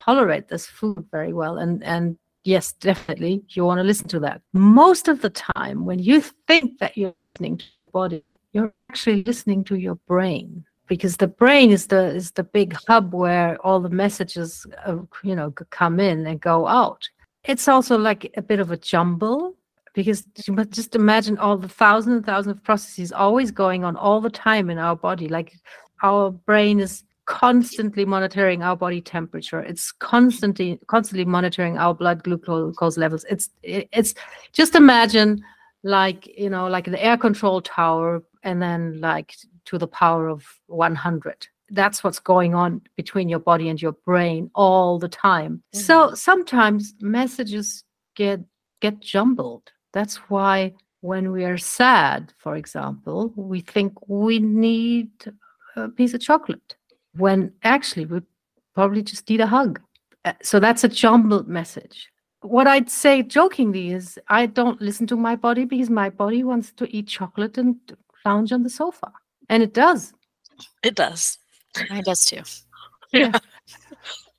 [0.00, 3.42] tolerate this food very well," and and yes, definitely.
[3.50, 4.40] You want to listen to that.
[4.52, 9.22] Most of the time, when you think that you're listening to your body, you're actually
[9.24, 13.80] listening to your brain because the brain is the is the big hub where all
[13.80, 17.08] the messages uh, you know come in and go out.
[17.44, 19.54] It's also like a bit of a jumble
[19.94, 20.24] because
[20.70, 24.70] just imagine all the thousands and thousands of processes always going on all the time
[24.70, 25.28] in our body.
[25.28, 25.54] Like
[26.02, 29.60] our brain is constantly monitoring our body temperature.
[29.60, 33.24] It's constantly constantly monitoring our blood glucose levels.
[33.28, 34.14] It's it's
[34.52, 35.42] just imagine
[35.82, 39.34] like you know like an air control tower and then like
[39.66, 44.48] to the power of 100 that's what's going on between your body and your brain
[44.54, 45.56] all the time.
[45.74, 45.80] Mm-hmm.
[45.80, 47.82] So sometimes messages
[48.14, 48.40] get
[48.80, 49.72] get jumbled.
[49.92, 55.10] That's why when we are sad for example we think we need
[55.76, 56.75] a piece of chocolate
[57.18, 58.20] when actually we
[58.74, 59.80] probably just need a hug
[60.24, 62.08] Uh, so that's a jumbled message
[62.46, 66.72] what I'd say jokingly is I don't listen to my body because my body wants
[66.72, 67.76] to eat chocolate and
[68.24, 69.12] lounge on the sofa.
[69.48, 70.12] And it does.
[70.82, 71.38] It does.
[71.90, 72.42] Mine does too.
[73.12, 73.32] Yeah.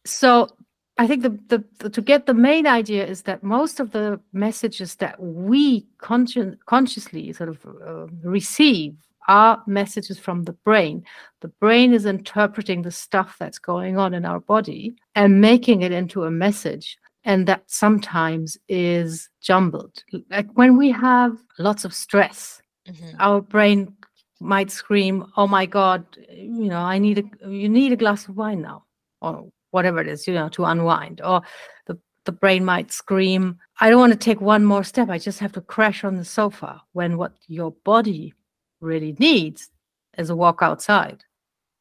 [0.05, 0.49] So
[0.97, 4.19] I think the, the, the to get the main idea is that most of the
[4.33, 8.95] messages that we conscien- consciously sort of uh, receive
[9.27, 11.03] are messages from the brain.
[11.41, 15.91] The brain is interpreting the stuff that's going on in our body and making it
[15.91, 16.97] into a message.
[17.23, 20.03] And that sometimes is jumbled.
[20.31, 23.15] Like when we have lots of stress, Mhm.
[23.19, 23.93] our brain
[24.39, 28.37] might scream, "Oh my God, you know, I need a you need a glass of
[28.37, 28.85] wine now,"
[29.21, 31.19] or whatever it is, you know, to unwind.
[31.21, 31.41] Or
[31.87, 35.09] the the brain might scream, "I don't want to take one more step.
[35.09, 38.33] I just have to crash on the sofa." When what your body
[38.79, 39.69] really needs
[40.17, 41.23] is a walk outside.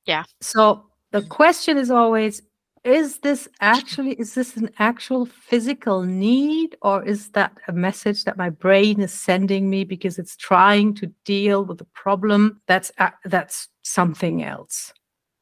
[0.05, 0.24] Yeah.
[0.40, 1.28] So the mm.
[1.28, 2.42] question is always
[2.84, 8.36] is this actually is this an actual physical need or is that a message that
[8.36, 13.12] my brain is sending me because it's trying to deal with a problem that's a-
[13.24, 14.92] that's something else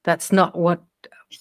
[0.05, 0.83] that's not what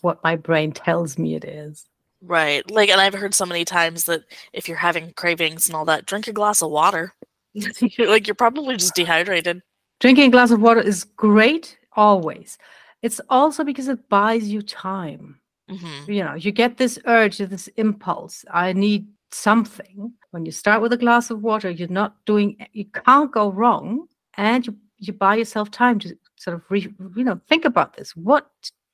[0.02, 1.86] what my brain tells me it is
[2.26, 2.70] Right.
[2.72, 6.06] Like, and I've heard so many times that if you're having cravings and all that,
[6.06, 7.14] drink a glass of water.
[8.00, 9.62] like, you're probably just dehydrated.
[10.04, 12.58] Drinking a glass of water is great always.
[13.02, 15.40] It's also because it buys you time.
[15.70, 20.14] Hmm you know you get this urge this impulse i need something.
[20.32, 24.08] When you start with a glass of water you're not doing you can't go wrong
[24.36, 24.76] and you,
[25.06, 26.80] you buy yourself time to sort of re,
[27.16, 28.10] you know think about this.
[28.30, 28.46] What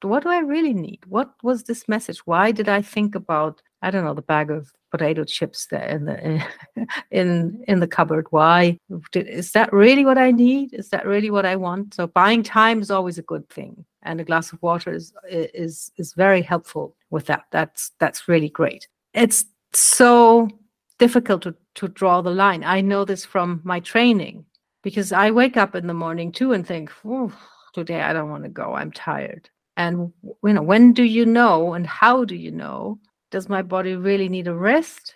[0.02, 1.02] what do i really need?
[1.16, 2.20] What was this message?
[2.32, 6.06] Why did i think about i don't know the bag of potato chips there in
[6.06, 6.44] the
[7.12, 8.28] in in the cupboard.
[8.32, 8.80] Why?
[9.14, 10.74] Is that really what i need?
[10.74, 11.94] Is that really what i want?
[11.94, 15.92] So buying time is always a good thing and a glass of water is is
[15.98, 17.46] is very helpful with that.
[17.52, 18.88] That's that's really great.
[19.14, 20.50] It's so
[20.98, 22.64] difficult to to draw the line.
[22.64, 24.46] I know this from my training
[24.82, 27.34] because i wake up in the morning too and think "Ooh,
[27.74, 28.74] today i don't want to go.
[28.74, 29.50] I'm tired.
[29.78, 30.12] And
[30.44, 33.00] you know when do you know and how do you know
[33.32, 35.16] does my body really need a rest?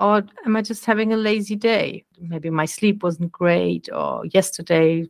[0.00, 2.04] Or am i just having a lazy day?
[2.18, 5.06] Maybe my sleep wasn't great or yesterday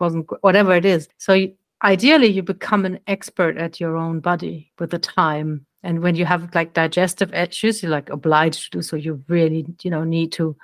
[0.00, 1.08] wasn't whatever it is.
[1.18, 1.46] So
[1.84, 5.64] ideally you become an expert at your own body with the time.
[5.84, 8.96] And when you have like digestive issues you're like obliged to do so.
[8.96, 10.56] You really you know need to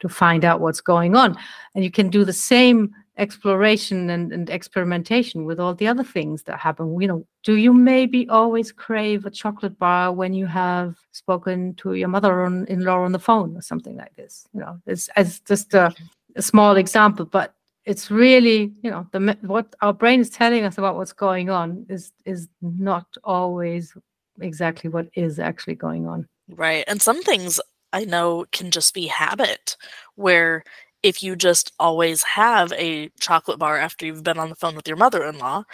[0.00, 1.36] to find out what's going on.
[1.74, 6.44] And you can do the same exploration and, and experimentation with all the other things
[6.44, 10.96] that happen you know do you maybe always crave a chocolate bar when you have
[11.12, 15.40] spoken to your mother-in-law on the phone or something like this you know it's as
[15.40, 15.92] just a,
[16.36, 17.54] a small example but
[17.84, 21.84] it's really you know the what our brain is telling us about what's going on
[21.88, 23.96] is is not always
[24.40, 26.84] exactly what is actually going on Right.
[26.88, 27.60] And some things
[27.92, 29.76] I know can just be habit,
[30.14, 30.64] where
[31.02, 34.88] if you just always have a chocolate bar after you've been on the phone with
[34.88, 35.64] your mother in law,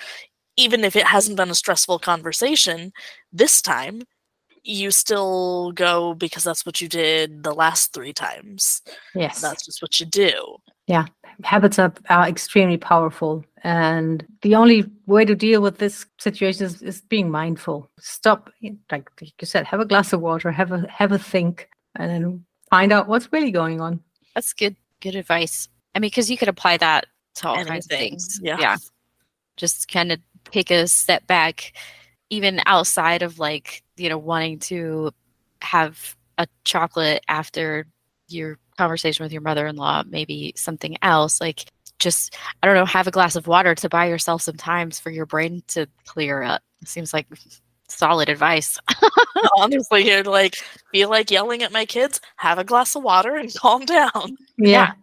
[0.57, 2.93] even if it hasn't been a stressful conversation,
[3.33, 4.03] this time
[4.62, 8.81] you still go because that's what you did the last three times.
[9.14, 10.57] yes That's just what you do.
[10.87, 11.07] Yeah.
[11.43, 16.83] Habits are, are extremely powerful and the only way to deal with this situation is,
[16.83, 18.51] is being mindful stop
[18.93, 22.45] like you said have a glass of water have a have a think and then
[22.70, 23.99] find out what's really going on
[24.35, 24.77] That's good.
[25.05, 25.69] Good advice.
[25.95, 27.05] I mean, because you could apply that
[27.37, 28.41] to all kinds of things.
[28.43, 28.57] yeah.
[28.59, 28.77] Yeah.
[29.59, 30.19] Just kind of
[30.51, 31.75] take a step back,
[32.31, 35.13] even outside of like, you know, wanting to
[35.61, 37.87] have a chocolate after
[38.29, 41.39] your conversation with your mother in law, maybe something else.
[41.39, 41.66] Like,
[41.99, 45.11] just, I don't know, have a glass of water to buy yourself some times for
[45.11, 46.62] your brain to clear up.
[46.87, 47.27] Seems like
[47.89, 48.78] solid advice.
[49.59, 50.57] Honestly, you're like,
[50.93, 54.37] feel like yelling at my kids, have a glass of water and calm down.
[54.57, 54.95] yeah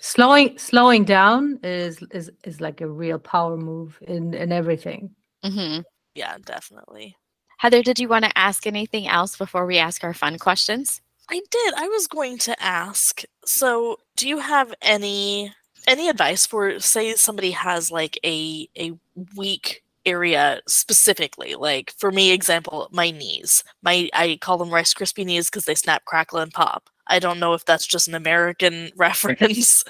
[0.00, 5.10] slowing slowing down is is is like a real power move in in everything
[5.44, 5.78] hmm
[6.14, 7.16] Yeah, definitely.
[7.58, 11.02] Heather, did you want to ask anything else before we ask our fun questions?
[11.28, 11.74] I did.
[11.74, 13.22] I was going to ask.
[13.44, 15.52] So, do you have any
[15.86, 18.92] any advice for say somebody has like a a
[19.36, 21.54] weak area specifically?
[21.54, 23.62] Like for me, example, my knees.
[23.82, 26.88] My I call them Rice Krispie knees because they snap, crackle, and pop.
[27.06, 29.84] I don't know if that's just an American reference.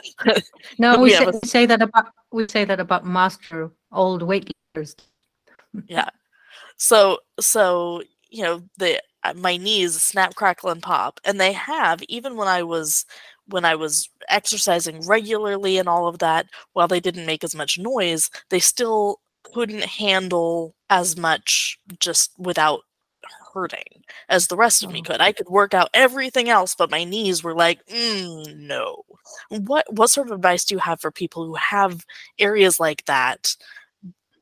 [0.79, 4.23] no We we say, a- we say that about we say that about master old
[4.23, 4.95] weightlifters
[5.87, 6.09] yeah.
[6.77, 12.03] so so you know the uh, my knees snap crackle and pop and they have
[12.09, 13.05] even when i was
[13.47, 17.79] when i was exercising regularly and all of that while they didn't make as much
[17.79, 22.81] noise they still couldn't handle as much just without
[23.53, 25.11] hurting as the rest of me Oh.
[25.11, 29.03] could i could work out everything else but my knees were like mm, no
[29.49, 32.05] what what sort of advice do you have for people who have
[32.39, 33.57] areas like that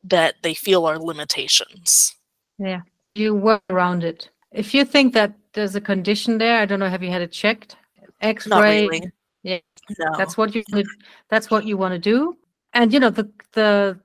[0.05, 2.15] that they feel are limitations
[2.59, 2.81] Yeah,
[3.15, 4.31] you work around it.
[4.53, 7.33] If you think that there's a condition there, I don't know, have you had it
[7.33, 7.77] checked?
[8.21, 8.87] X-ray.
[8.89, 9.11] really.
[9.43, 9.59] Yeah.
[9.99, 10.17] No.
[10.17, 10.63] That's what you
[11.29, 12.37] that's what you want to do.
[12.75, 13.99] and you know the the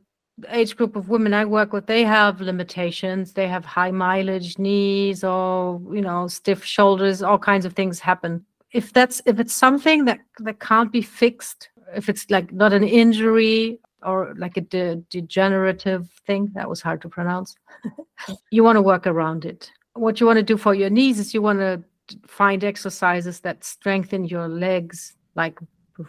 [0.49, 3.33] age group of women I work with, they have limitations.
[3.33, 7.21] They have high mileage knees or you know stiff shoulders.
[7.21, 8.45] All kinds of things happen.
[8.71, 12.83] If that's if it's something that that can't be fixed, if it's like not an
[12.83, 17.55] injury or like a de- degenerative thing, that was hard to pronounce.
[18.51, 19.71] you want to work around it.
[19.93, 21.83] What you want to do for your knees is you want to
[22.27, 25.57] find exercises that strengthen your legs like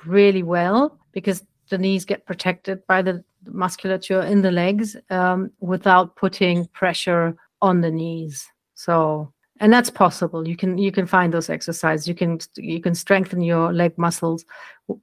[0.06, 6.16] really well because the knees get protected by the musculature in the legs um, without
[6.16, 8.46] putting pressure on the knees.
[8.74, 10.46] So, and that's possible.
[10.46, 12.08] You can you can find those exercises.
[12.08, 14.44] You can you can strengthen your leg muscles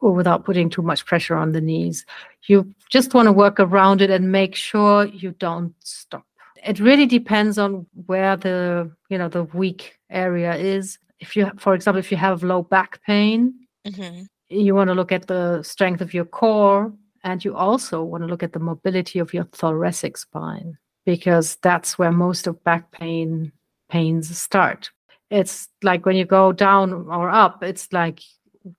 [0.01, 2.05] without putting too much pressure on the knees.
[2.47, 6.25] You just want to work around it and make sure you don't stop.
[6.65, 10.99] It really depends on where the you know the weak area is.
[11.19, 13.53] If you, for example, if you have low back pain,
[13.85, 16.91] hmm you want to look at the strength of your core
[17.23, 21.97] and you also want to look at the mobility of your thoracic spine because that's
[21.97, 23.51] where most of back pain
[23.89, 24.89] pains start.
[25.29, 28.21] It's like when you go down or up it's like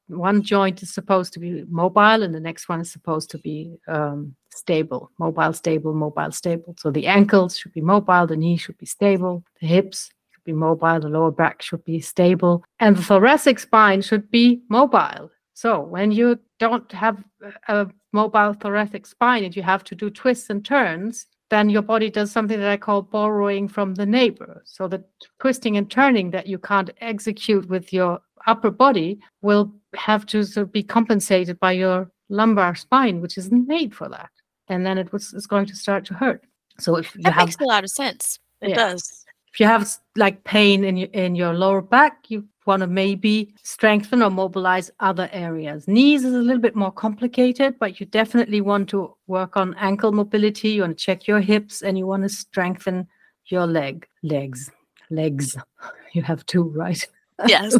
[0.06, 3.76] one joint is supposed to be mobile and the next one is supposed to be
[3.88, 6.74] um, stable mobile stable mobile stable.
[6.78, 10.52] So the ankles should be mobile the knee should be stable the hips should be
[10.52, 15.30] mobile the lower back should be stable and the thoracic spine should be mobile
[15.62, 16.26] so when you
[16.58, 17.22] don't have
[17.68, 22.10] a mobile thoracic spine and you have to do twists and turns, then your body
[22.10, 24.62] does something that I call borrowing from the neighbor.
[24.64, 25.04] So the
[25.38, 30.66] twisting and turning that you can't execute with your upper body will have to sort
[30.66, 34.30] of be compensated by your lumbar spine, which isn't made for that.
[34.66, 36.42] And then it was it's going to start to hurt.
[36.80, 38.40] So if you That have makes a lot of sense.
[38.62, 38.76] It Yeah.
[38.84, 39.24] does.
[39.52, 43.54] if you have like pain in your in your lower back, you want to maybe
[43.62, 45.88] strengthen or mobilize other areas.
[45.88, 50.12] Knees is a little bit more complicated, but you definitely want to work on ankle
[50.12, 50.70] mobility.
[50.70, 53.08] You want to check your hips, and you want to strengthen
[53.46, 54.70] your leg legs
[55.10, 55.56] legs.
[56.14, 57.02] You have two, right?
[57.46, 57.74] Yes.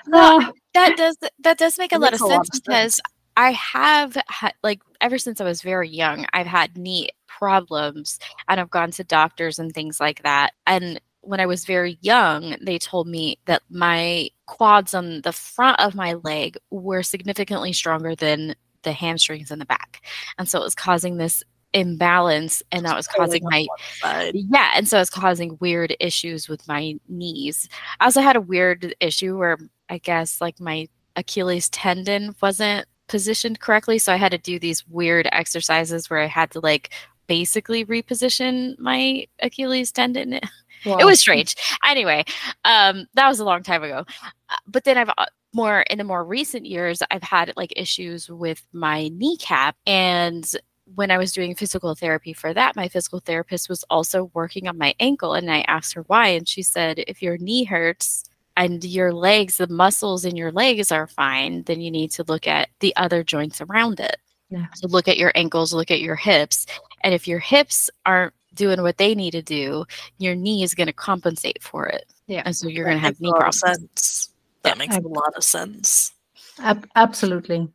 [0.06, 3.00] No, Ah, that does that does make a lot of lot sense because
[3.36, 8.18] I have had like ever since I was very young, I've had knee problems
[8.48, 10.54] and I've gone to doctors and things like that.
[10.66, 15.78] And when I was very young, they told me that my quads on the front
[15.78, 20.02] of my leg were significantly stronger than the hamstrings in the back.
[20.38, 21.44] And so it was causing this
[21.74, 23.66] imbalance and that was causing my
[24.32, 27.68] yeah, and so it's causing weird issues with my knees.
[28.00, 29.58] I also had a weird issue where
[29.90, 34.88] I guess like my Achilles tendon wasn't positioned correctly, so I had to do these
[34.88, 36.90] weird exercises where I had to like
[37.26, 40.40] basically reposition my Achilles tendon.
[40.84, 41.56] It was strange.
[41.84, 42.24] Anyway,
[42.64, 44.04] um, that was a long time ago.
[44.50, 48.28] Uh, But then I've uh, more in the more recent years, I've had like issues
[48.28, 50.50] with my kneecap and
[50.94, 54.78] when I was doing physical therapy for that, my physical therapist was also working on
[54.78, 55.34] my ankle.
[55.34, 56.28] And I asked her why.
[56.28, 58.24] And she said, if your knee hurts
[58.56, 62.46] and your legs, the muscles in your legs are fine, then you need to look
[62.46, 64.16] at the other joints around it.
[64.50, 64.66] Yeah.
[64.76, 66.66] So look at your ankles, look at your hips.
[67.02, 69.86] And if your hips aren't doing what they need to do,
[70.18, 72.04] your knee is going to compensate for it.
[72.26, 72.42] Yeah.
[72.44, 73.78] And so you're going to have makes knee a lot of problems.
[73.94, 74.30] sense.
[74.64, 76.12] That makes I- a lot of sense.
[76.60, 77.68] Ab- absolutely.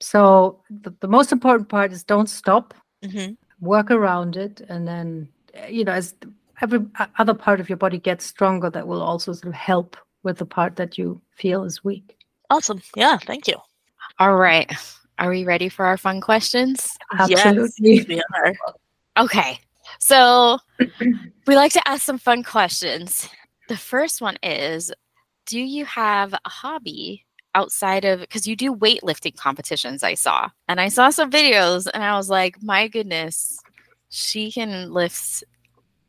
[0.00, 2.74] So the, the most important part is don't stop.
[3.02, 5.26] hmm work around it and then
[5.70, 6.12] you know as
[6.60, 6.80] every
[7.18, 10.44] other part of your body gets stronger that will also sort of help with the
[10.44, 12.16] part that you feel is weak
[12.50, 12.82] Awesome.
[12.94, 13.16] Yeah.
[13.16, 13.56] Thank you.
[14.18, 14.68] All right.
[15.18, 16.90] Are we ready for our fun questions?
[17.18, 18.52] absolutely We are.
[19.16, 19.58] Okay.
[19.98, 20.58] So
[21.46, 23.28] we like to ask some fun questions.
[23.68, 24.92] The first one is
[25.46, 30.02] Do you have a hobby outside of because you do weightlifting competitions?
[30.02, 33.58] I saw, and I saw some videos, and I was like, my goodness,
[34.10, 35.44] she can lift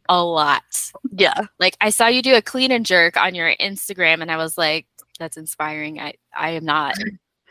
[0.09, 0.91] a lot.
[1.11, 1.41] Yeah.
[1.59, 4.57] Like, I saw you do a clean and jerk on your Instagram, and I was
[4.57, 4.85] like,
[5.19, 5.99] that's inspiring.
[5.99, 6.95] I, I am not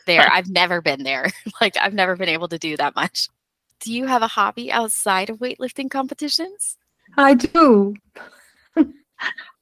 [0.07, 0.29] there.
[0.31, 1.31] I've never been there.
[1.61, 3.29] like, I've never been able to do that much.
[3.81, 6.79] Do you have a hobby outside of weightlifting competitions?
[7.17, 7.95] i do
[8.77, 8.85] i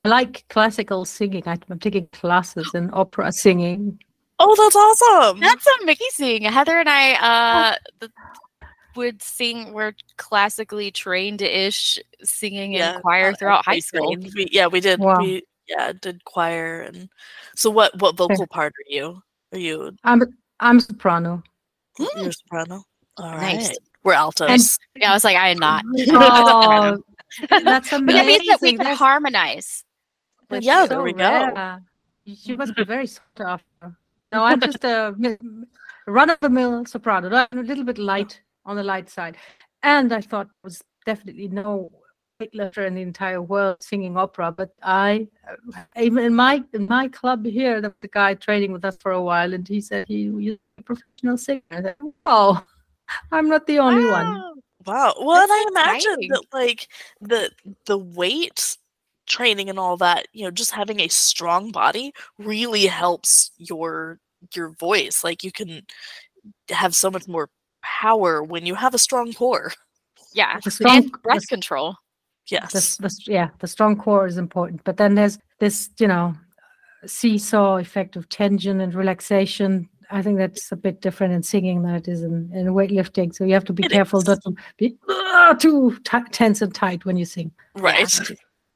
[0.04, 3.98] like classical singing i'm taking classes in opera singing
[4.44, 5.38] Oh, that's awesome.
[5.40, 6.42] That's amazing.
[6.42, 8.10] Heather and I uh th-
[8.96, 9.72] would sing.
[9.72, 14.16] We're classically trained-ish singing Yeah, in choir uh, throughout high school.
[14.16, 14.98] We, yeah, we did.
[14.98, 15.18] Wow.
[15.18, 17.08] We yeah did choir and
[17.54, 19.22] so what what vocal part are you?
[19.52, 20.22] Are you i'm
[20.58, 21.42] i'm soprano
[21.98, 22.82] you're a soprano?
[23.18, 23.56] All right.
[23.56, 23.78] Nice.
[24.04, 24.78] We're altos.
[24.96, 25.84] Yeah, I was like, I am not.
[26.10, 26.98] oh
[27.50, 29.84] that's But that means that we can That's- harmonize.
[30.50, 31.18] Yeah, so there we go.
[31.18, 31.80] rare.
[32.24, 33.64] You must be very soft
[34.32, 35.14] no i'm just a
[36.06, 39.36] run of the mill soprano, I'm a little bit light on the light side.
[39.82, 41.90] And I thought it was definitely no
[42.40, 44.52] weightlifter in the entire world singing opera.
[44.52, 48.84] But I, uh, even in my in my club here, the, the guy training with
[48.84, 51.62] us for a while, and he said he was a professional singer.
[51.70, 51.96] I said,
[52.26, 52.64] oh,
[53.30, 54.12] I'm not the only wow.
[54.12, 54.62] one.
[54.86, 55.14] Wow.
[55.20, 56.28] Well, That's and I imagine exciting.
[56.30, 56.88] that like
[57.20, 57.50] the
[57.86, 58.76] the weight
[59.26, 64.18] training and all that, you know, just having a strong body really helps your
[64.54, 65.22] your voice.
[65.22, 65.82] Like you can
[66.70, 67.48] have so much more
[67.82, 69.72] power when you have a strong core.
[70.34, 70.58] Yeah.
[70.64, 71.96] The strong, and the breath control.
[72.48, 72.96] Yes.
[72.96, 74.82] the, the, yeah, the strong core is important.
[74.84, 76.34] But then there's this, you know,
[77.06, 79.88] seesaw effect of tension and relaxation.
[80.12, 83.34] I think that's a bit different in singing than it is in, in weightlifting.
[83.34, 84.28] So you have to be It careful is.
[84.28, 87.50] not to be ah, too ti tense and tight when you sing.
[87.74, 88.12] right.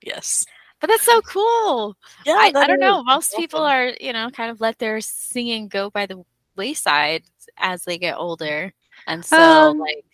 [0.02, 0.44] Yes.
[0.80, 1.96] But that's so cool.
[2.24, 2.34] Yeah.
[2.34, 3.02] I, I don't know.
[3.02, 6.22] Most That's people are, you know, kind of let their singing go by the
[6.56, 7.22] wayside
[7.58, 8.72] as they get older.
[9.06, 10.04] And so, Um, like,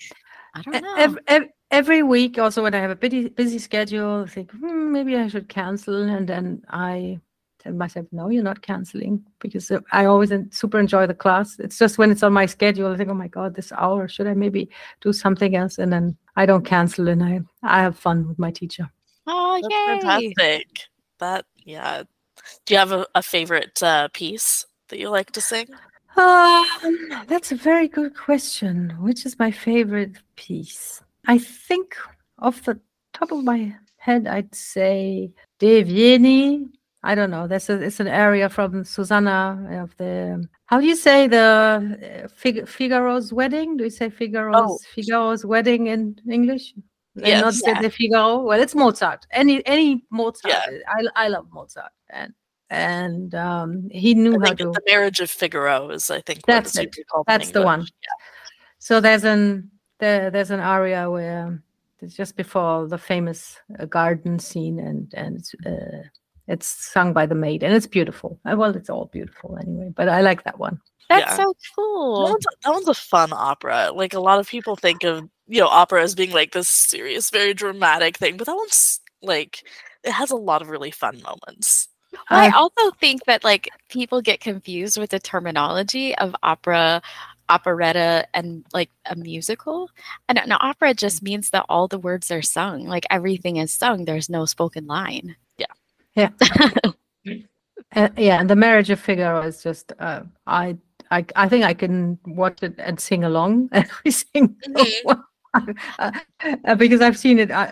[0.55, 0.95] I don't know.
[0.97, 4.93] ev- ev- every week, also when I have a busy busy schedule, I think hmm,
[4.93, 7.21] maybe I should cancel, and then I
[7.63, 11.59] tell myself, no, you're not canceling because I always super enjoy the class.
[11.59, 14.27] It's just when it's on my schedule, I think, oh my god, this hour, should
[14.27, 14.69] I maybe
[15.01, 15.79] do something else?
[15.79, 18.91] And then I don't cancel, and I I have fun with my teacher.
[19.27, 20.33] oh, That's yay.
[20.33, 20.67] fantastic.
[21.19, 22.03] That yeah.
[22.67, 25.69] Do you have a, a favorite uh, piece that you like to sing?
[26.17, 26.67] Um,
[27.27, 28.97] that's a very good question.
[29.01, 31.01] Which is my favorite piece?
[31.27, 31.97] I think
[32.39, 32.81] off the
[33.13, 36.67] top of my head, I'd say Deh vieni.
[37.05, 37.49] I don't know.
[37.49, 40.47] That's a, it's an area from Susanna of the.
[40.67, 43.77] How do you say the uh, Fig- Figaro's wedding?
[43.77, 46.75] Do you say Figaro's Figaro's wedding in English?
[47.17, 47.83] And not Yes.
[47.83, 48.43] the, Figaro.
[48.43, 49.27] Well, it's Mozart.
[49.33, 50.55] Any any Mozart.
[50.55, 50.79] Yeah.
[50.89, 52.33] I I love Mozart, and
[52.71, 54.71] and um, he knew I how to.
[54.71, 56.87] the marriage of Figaro is I think That's it.
[56.87, 57.87] usually called in That's the one.
[58.79, 61.63] So there's an there there's an aria where
[62.01, 66.09] it's just before the famous uh, garden scene, and and uh,
[66.49, 68.39] it's sung by the maid, and it's beautiful.
[68.45, 70.81] Uh, well, it's all beautiful anyway, but I like that one.
[71.09, 71.37] That's Yeah.
[71.37, 71.55] so
[72.17, 72.31] That cool.
[72.31, 73.91] one's, that one's a fun opera.
[73.95, 77.31] Like a lot of people think of you know opera as being like this serious,
[77.31, 79.65] very dramatic thing, but that one's like
[80.05, 81.89] it has a lot of really fun moments.
[82.31, 87.03] I Uh, also think that like people get confused with the terminology of opera,
[87.49, 89.91] operetta, and like a musical.
[90.29, 94.05] And an opera just means that all the words are sung, like everything is sung.
[94.05, 95.37] There's no spoken line.
[97.95, 100.79] Uh, yeah, and the marriage of Figaro is just uh, I
[101.11, 105.23] I I think I can watch it and sing along every single one
[105.99, 107.69] uh, because I've seen it uh,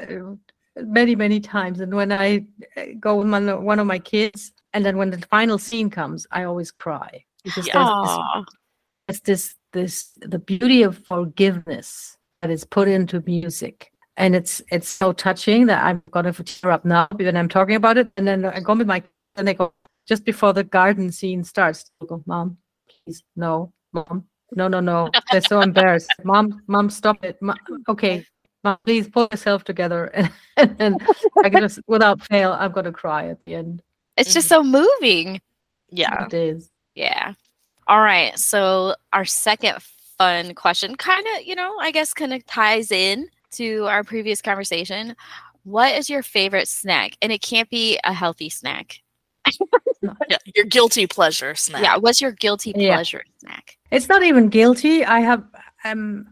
[0.76, 1.80] many many times.
[1.80, 2.44] And when I
[2.76, 5.88] uh, go with one of- one of my kids, and then when the final scene
[5.88, 7.82] comes, I always cry because Yeah.
[7.82, 8.20] there's this,
[9.08, 13.89] there's this this the beauty of forgiveness that is put into music.
[14.16, 17.96] And it's it's so touching that I'm gonna tear up now when I'm talking about
[17.96, 18.10] it.
[18.16, 19.02] And then I go with my
[19.36, 19.72] and they go
[20.06, 21.90] just before the garden scene starts.
[22.02, 22.58] I go, Mom,
[22.88, 25.10] please, no, Mom, no, no, no.
[25.30, 26.12] They're so embarrassed.
[26.24, 27.40] Mom, Mom, stop it.
[27.40, 27.56] Mom,
[27.88, 28.26] okay,
[28.64, 30.12] Mom, please pull yourself together.
[30.56, 31.08] And, and
[31.42, 33.82] I can just, without fail, I'm gonna cry at the end.
[34.18, 34.72] It's just so mm-hmm.
[34.72, 35.40] moving.
[35.88, 36.26] Yeah.
[36.26, 36.70] It is.
[36.94, 37.32] Yeah.
[37.86, 38.38] All right.
[38.38, 39.78] So our second
[40.18, 44.40] fun question kind of, you know, I guess kind of ties in to our previous
[44.42, 45.14] conversation.
[45.64, 47.16] What is your favorite snack?
[47.22, 49.00] And it can't be a healthy snack.
[50.30, 50.38] Yeah.
[50.56, 51.82] Your guilty pleasure snack.
[51.82, 51.96] Yeah.
[51.98, 52.94] What's your guilty Yeah.
[52.94, 53.76] pleasure snack?
[53.90, 55.04] It's not even guilty.
[55.04, 55.44] I have
[55.84, 56.26] um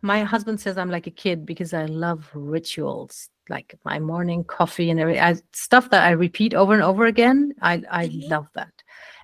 [0.00, 4.90] my husband says I'm like a kid because I love rituals, like my morning coffee
[4.90, 5.22] and everything.
[5.22, 7.52] I, stuff that I repeat over and over again.
[7.60, 8.30] I I Mhm.
[8.30, 8.72] love that.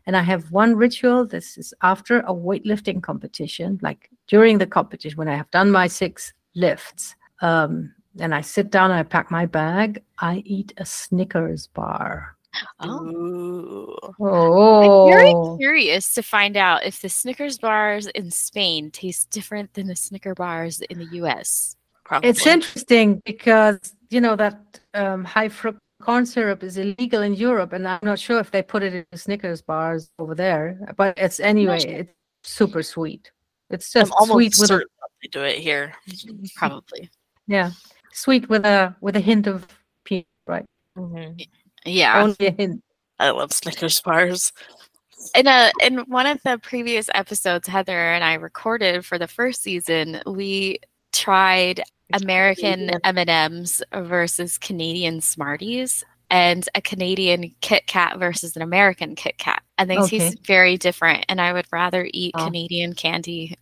[0.07, 1.25] And I have one ritual.
[1.27, 5.87] This is after a weightlifting competition, like during the competition when I have done my
[5.87, 7.15] six lifts.
[7.41, 10.03] Um, and I sit down and I pack my bag.
[10.19, 12.37] I eat a Snickers bar.
[12.81, 13.97] Oh.
[14.19, 19.75] Oh, I'm very curious to find out if the Snickers bars in Spain taste different
[19.75, 21.77] than the Snicker bars in the US.
[22.05, 22.31] Probably.
[22.31, 27.73] It's interesting because you know that um, high fructose corn syrup is illegal in Europe,
[27.73, 30.95] and I'm not sure if they put it in Snickers bars over there.
[30.97, 31.91] But it's anyway, sure.
[31.91, 32.13] it's
[32.45, 33.31] super sweet.
[33.71, 34.89] It's I'm just almost sweet with a, certain
[35.23, 35.95] they do it here.
[36.57, 37.11] Probably.
[37.49, 37.73] Yeah,
[38.13, 39.67] sweet with a with a hint of
[40.05, 40.67] peanut, right?
[40.97, 41.45] Mhm.
[41.85, 42.23] Yeah.
[42.23, 42.83] Only a hint.
[43.19, 44.53] I love Snickers bars.
[45.35, 49.63] in a in one of the previous episodes heather and i recorded for the first
[49.63, 50.79] season we
[51.13, 51.83] tried
[52.23, 59.61] american m&ms versus canadian smarties and a canadian kit kat versus an american kit kat
[59.79, 60.19] and they Okay.
[60.21, 61.25] taste very different.
[61.29, 62.45] And I would rather eat Oh.
[62.47, 63.57] Canadian candy.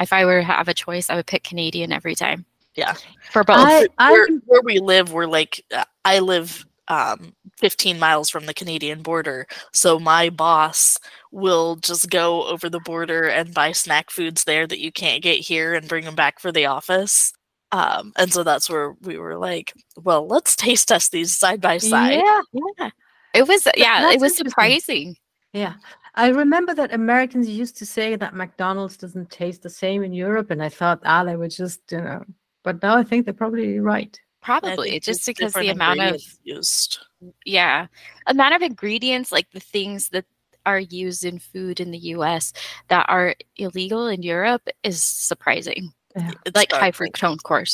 [0.00, 2.44] If I were to have a choice, I would pick Canadian every time.
[2.78, 2.94] Yeah.
[3.32, 3.56] For both.
[3.58, 8.54] I, where, where we live, we're like uh, I live um, 15 miles from the
[8.54, 10.96] Canadian border, so my boss
[11.32, 15.40] will just go over the border and buy snack foods there that you can't get
[15.40, 17.32] here and bring them back for the office.
[17.72, 21.78] Um, and so that's where we were like, well, let's taste test these side by
[21.78, 22.22] side.
[22.24, 22.40] yeah,
[22.78, 22.90] yeah.
[23.34, 25.16] It was yeah, that's it was surprising.
[25.52, 25.74] yeah.
[26.14, 30.50] I remember that Americans used to say that McDonald's doesn't taste the same in Europe,
[30.50, 32.24] and I thought, ah, they were just, you know.
[32.64, 34.18] But now I think they're probably right.
[34.42, 36.98] Probably just it's because the amount of used.
[37.44, 37.86] yeah
[38.26, 40.24] amount of ingredients like the things that
[40.64, 42.52] are used in food in the us
[42.86, 47.12] that are illegal in europe is surprising It's like high startling.
[47.12, 47.64] fructose corn,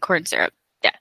[0.00, 0.52] corn syrup
[0.84, 0.92] yeah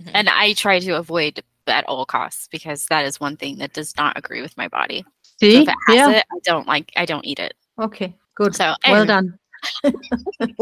[0.00, 0.10] Mhm.
[0.14, 3.94] and i try to avoid at all costs because that is one thing that does
[3.96, 5.62] not agree with my body so See?
[5.62, 6.10] if it has yeah.
[6.10, 8.14] it i don't like i don't eat it Okay.
[8.36, 8.54] Good.
[8.54, 9.38] so well anyway, done.
[9.84, 10.54] I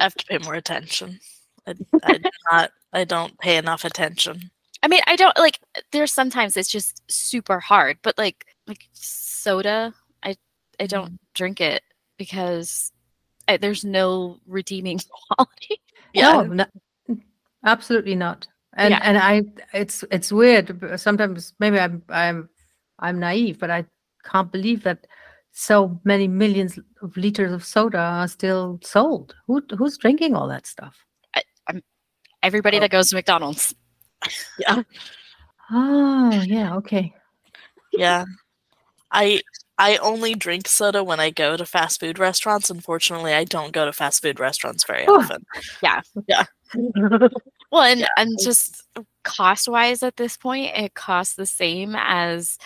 [0.00, 1.18] have to pay more attention.
[1.66, 2.70] I, I do not.
[2.92, 4.50] I don't pay enough attention.
[4.82, 5.58] i mean i don't like
[5.92, 9.92] there's sometimes it's just super hard but like like soda
[10.22, 10.36] i
[10.78, 11.18] i don't mm.
[11.34, 11.82] drink it
[12.18, 12.92] because
[13.48, 15.00] I, there's no redeeming
[15.36, 15.80] quality
[16.14, 16.66] Yeah, No,
[17.08, 17.16] no,
[17.64, 18.46] absolutely not.
[18.76, 19.00] And Yeah.
[19.02, 19.42] and I,
[19.72, 20.98] it's it's weird.
[20.98, 22.48] Sometimes maybe I'm I'm
[22.98, 23.84] I'm naive, but I
[24.24, 25.06] can't believe that
[25.52, 29.34] so many millions of liters of soda are still sold.
[29.46, 30.96] Who who's drinking all that stuff?
[32.44, 32.80] Everybody Oh.
[32.80, 33.74] that goes to mcdonald's
[34.58, 34.82] yeah,
[35.72, 37.12] Oh yeah, okay.
[37.92, 38.24] yeah.
[39.10, 39.40] I
[39.78, 42.70] I only drink soda when I go to fast food restaurants.
[42.70, 45.16] Unfortunately, I don't go to fast food restaurants very Oh.
[45.20, 45.44] often.
[45.82, 46.00] Yeah.
[46.28, 46.44] Yeah.
[47.70, 48.82] well, and Yeah, and just
[49.24, 52.56] cost wise at this point, it costs the same as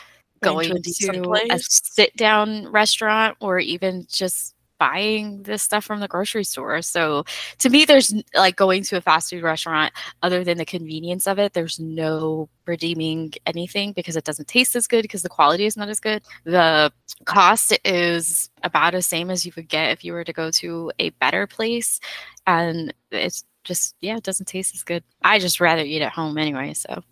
[0.43, 6.01] Going to a to a sit down restaurant or even just buying this stuff from
[6.01, 6.81] the grocery store.
[6.83, 7.25] So
[7.59, 9.93] to me, there's like going to a fast food restaurant,
[10.23, 14.87] other than the convenience of it, there's no redeeming anything because it doesn't taste as
[14.87, 16.23] good because the quality is not as good.
[16.45, 16.93] The
[17.25, 20.93] cost is about the same as you would get if you were to go to
[20.99, 22.01] a better place.
[22.47, 25.03] And it's just, yeah, it doesn't taste as good.
[25.23, 26.75] I just rather eat at home anyway.
[26.75, 27.03] So,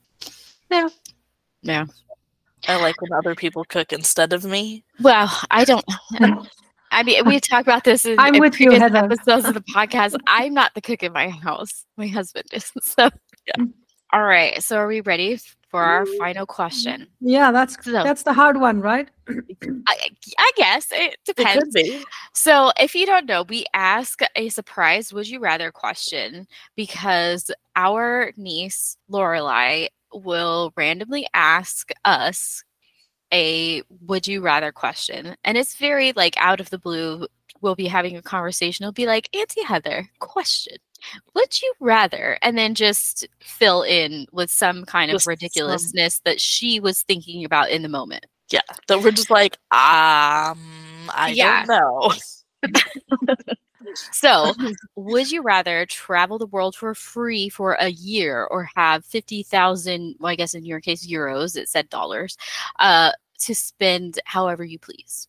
[0.71, 0.89] Yeah.
[1.63, 1.87] Yeah.
[2.69, 4.85] I like when other people cook instead of me.
[5.01, 5.85] Well, I don't.
[6.97, 9.05] I mean, we talked about this in, I'm in with you, previous Heather.
[9.13, 10.17] episodes of the podcast.
[10.27, 11.85] I'm not the cook in my house.
[11.99, 12.73] My husband is.
[12.83, 13.11] So,
[13.47, 13.65] Yeah.
[14.13, 14.63] All right.
[14.63, 15.39] So, are we ready
[15.71, 17.07] for our final question?
[17.21, 19.09] Yeah, that's So- that's the hard one, right?
[19.29, 20.09] I,
[20.39, 21.65] I guess it It depends.
[21.65, 22.03] could be.
[22.33, 26.47] So, if you don't know, we ask a surprise "Would you rather" question
[26.77, 32.63] because our niece Lorelai will randomly ask us
[33.33, 37.27] a "Would you rather" question, and it's very like out of the blue.
[37.63, 38.85] We'll be having a conversation.
[38.85, 40.77] It'll be like, "Auntie Heather, question:
[41.35, 46.21] Would you rather?" And then just fill in with some kind of Just some- ridiculousness
[46.25, 48.27] that she was thinking about in the moment.
[48.51, 50.59] Yeah, that we're just like, um,
[51.13, 51.65] I Yeah.
[51.67, 52.13] don't know.
[53.95, 54.53] So,
[54.97, 60.33] would you rather travel the world for free for a year or have 50,000, well,
[60.33, 62.37] I guess in your case, euros, it said dollars,
[62.79, 65.29] uh, to spend however you please?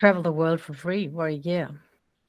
[0.00, 1.70] Travel the world for free for a year.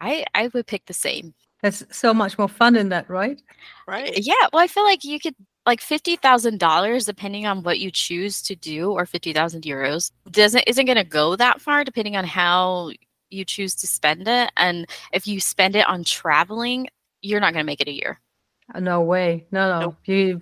[0.02, 1.34] I, I would pick the same.
[1.62, 3.42] There's so much more fun in that, right?
[3.88, 4.18] Right?
[4.18, 4.34] Yeah.
[4.54, 5.36] Well, I feel like you could,
[5.66, 10.98] like $50,000, depending on what you choose to do, or 50,000 euros, doesn't, isn't going
[10.98, 12.92] to go that far depending on how
[13.30, 14.52] you choose to spend it.
[14.58, 16.88] And if you spend it on traveling,
[17.22, 18.20] you're not going to make it a year.
[18.74, 19.46] Uh, No way.
[19.52, 19.80] No, no.
[19.82, 19.98] Nope.
[20.06, 20.42] You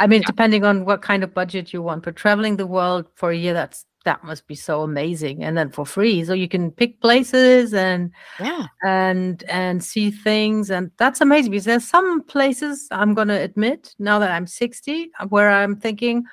[0.00, 0.26] I mean, Yeah.
[0.28, 3.52] depending on what kind of budget you want, but traveling the world for a year,
[3.52, 5.42] that's that must be so amazing.
[5.42, 6.24] And then for free.
[6.24, 8.66] So you can pick places and Yeah.
[8.84, 14.20] and and see things and that's amazing because there's some places I'm gonna admit now
[14.20, 16.24] that I'm 60 uh, where I'm thinking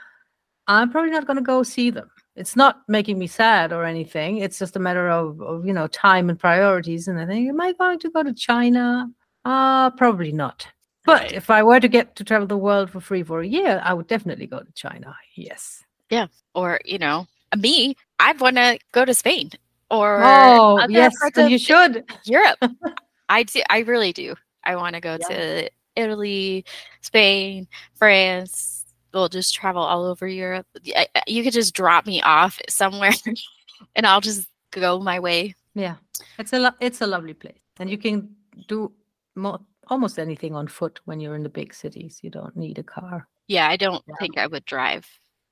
[0.67, 2.09] I'm probably not gonna go see them.
[2.35, 4.39] It's not making me sad or anything.
[4.39, 7.07] It's just a matter of, of you know time and priorities.
[7.07, 9.09] And I think, am I going to go to China?
[9.45, 10.67] Uh probably not.
[11.05, 11.31] But Right.
[11.33, 13.93] if I were to get to travel the world for free for a year, I
[13.93, 15.15] would definitely go to China.
[15.35, 15.83] Yes.
[16.09, 16.27] Yeah.
[16.55, 19.49] Or you know me i want to go to spain
[19.89, 22.03] or oh yes, and you should.
[22.25, 22.57] europe
[23.29, 24.35] i do i really do
[24.65, 25.27] i want to go Yeah.
[25.29, 26.65] to italy
[27.01, 28.84] spain france
[29.15, 33.13] we'll just travel all over europe I- you could just drop me off somewhere
[33.95, 35.95] and i'll just go my way Yeah,
[36.37, 38.29] it's a lo- it's a lovely place, and you can
[38.67, 38.91] do
[39.35, 42.19] mo- almost anything on foot when you're in the big cities.
[42.23, 43.27] You don't need a car.
[43.47, 44.15] yeah i don't Yeah.
[44.19, 45.05] think i would drive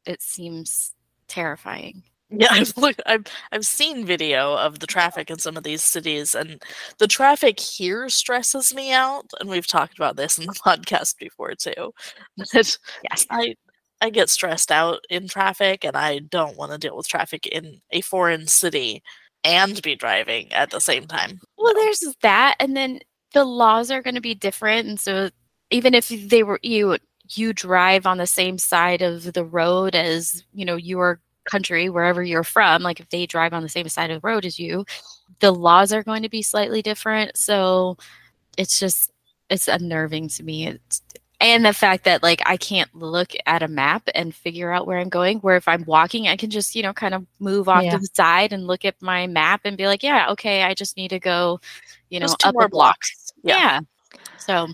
[0.05, 0.93] it seems
[1.27, 2.03] terrifying
[2.39, 6.35] Yeah, I've looked, I've I've seen video of the traffic in some of these cities,
[6.35, 6.61] and
[6.97, 9.25] the traffic here stresses me out.
[9.39, 11.93] And we've talked about this in the podcast before too.
[12.53, 13.27] Yes.
[13.29, 13.55] I
[14.01, 17.81] I get stressed out in traffic, and I don't want to deal with traffic in
[17.91, 19.01] a foreign city
[19.43, 21.39] and be driving at the same time.
[21.57, 22.99] Well, there's that, and then
[23.33, 25.29] the laws are going to be different, and so
[25.71, 26.97] even if they were you
[27.35, 32.23] you drive on the same side of the road as you know your country wherever
[32.23, 34.85] you're from like if they drive on the same side of the road as you
[35.39, 37.97] the laws are going to be slightly different so
[38.57, 39.11] it's just
[39.49, 41.01] it's unnerving to me it's,
[41.41, 44.99] and the fact that like i can't look at a map and figure out where
[44.99, 47.83] i'm going where if i'm walking i can just you know kind of move off
[47.83, 47.91] Yeah.
[47.91, 50.95] to the side and look at my map and be like yeah okay i just
[50.97, 51.59] need to go
[52.09, 53.33] you know up more a block blocks.
[53.43, 53.57] Yeah.
[53.57, 53.79] yeah
[54.37, 54.67] so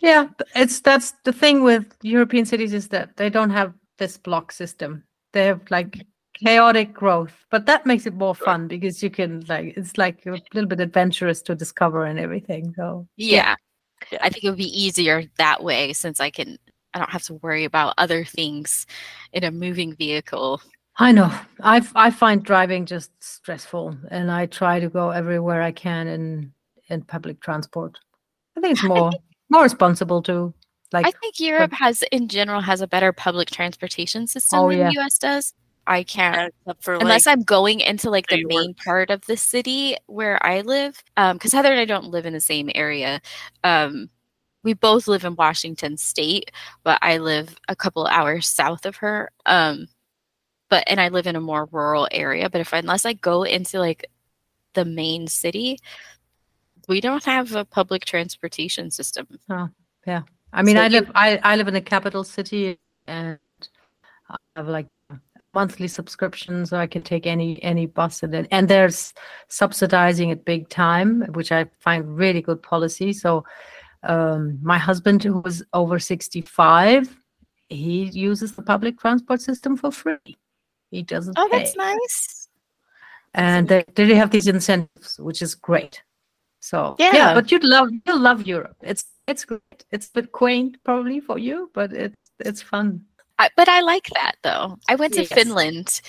[0.00, 4.52] Yeah, it's that's the thing with European cities is that they don't have this block
[4.52, 5.02] system.
[5.34, 9.74] They have like chaotic growth, but that makes it more fun because you can like
[9.76, 12.72] it's like a little bit adventurous to discover and everything.
[12.76, 13.56] So yeah.
[14.10, 14.18] Yeah.
[14.20, 16.58] I think it would be easier that way since I can
[16.94, 18.86] I don't have to worry about other things
[19.32, 20.62] in a moving vehicle.
[20.96, 25.72] I know i i find driving just stressful, and I try to go everywhere I
[25.72, 26.52] can in
[26.88, 27.98] in public transport.
[28.56, 29.10] I think it's more
[29.50, 30.54] more responsible too.
[30.92, 34.78] Like I think Europe has in general has a better public transportation system Oh, than
[34.78, 34.90] yeah.
[34.94, 35.54] the US does.
[35.86, 38.76] I can't Except for unless like, I'm going into like the main work.
[38.84, 41.02] part of the city where I live.
[41.16, 43.20] Um, because Heather and I don't live in the same area.
[43.64, 44.08] Um,
[44.62, 46.50] we both live in Washington State,
[46.84, 49.30] but I live a couple hours south of her.
[49.44, 49.88] Um,
[50.70, 52.48] but and I live in a more rural area.
[52.48, 54.06] But if unless I go into like
[54.72, 55.76] the main city,
[56.88, 59.26] we don't have a public transportation system.
[60.54, 63.38] I mean, So I live I, I live in a capital city and
[64.30, 64.86] I have like
[65.54, 69.12] monthly subscription, so I can take any any bus and then and there's
[69.48, 73.12] subsidizing it big time, which I find really good policy.
[73.12, 73.44] So
[74.04, 77.04] um, my husband, who was over sixty five,
[77.68, 80.36] he uses the public transport system for free.
[80.90, 82.48] He doesn't Oh, pay, that's nice.
[83.34, 86.02] and they, they have these incentives, which is great.
[86.60, 87.34] So yeah, Yeah.
[87.34, 88.76] but you'd love you'll love Europe.
[88.82, 89.62] It's it's great.
[89.90, 93.04] It's a bit quaint probably for you, but it's it's fun.
[93.38, 94.78] I, but I like that though.
[94.88, 96.00] I went to Finland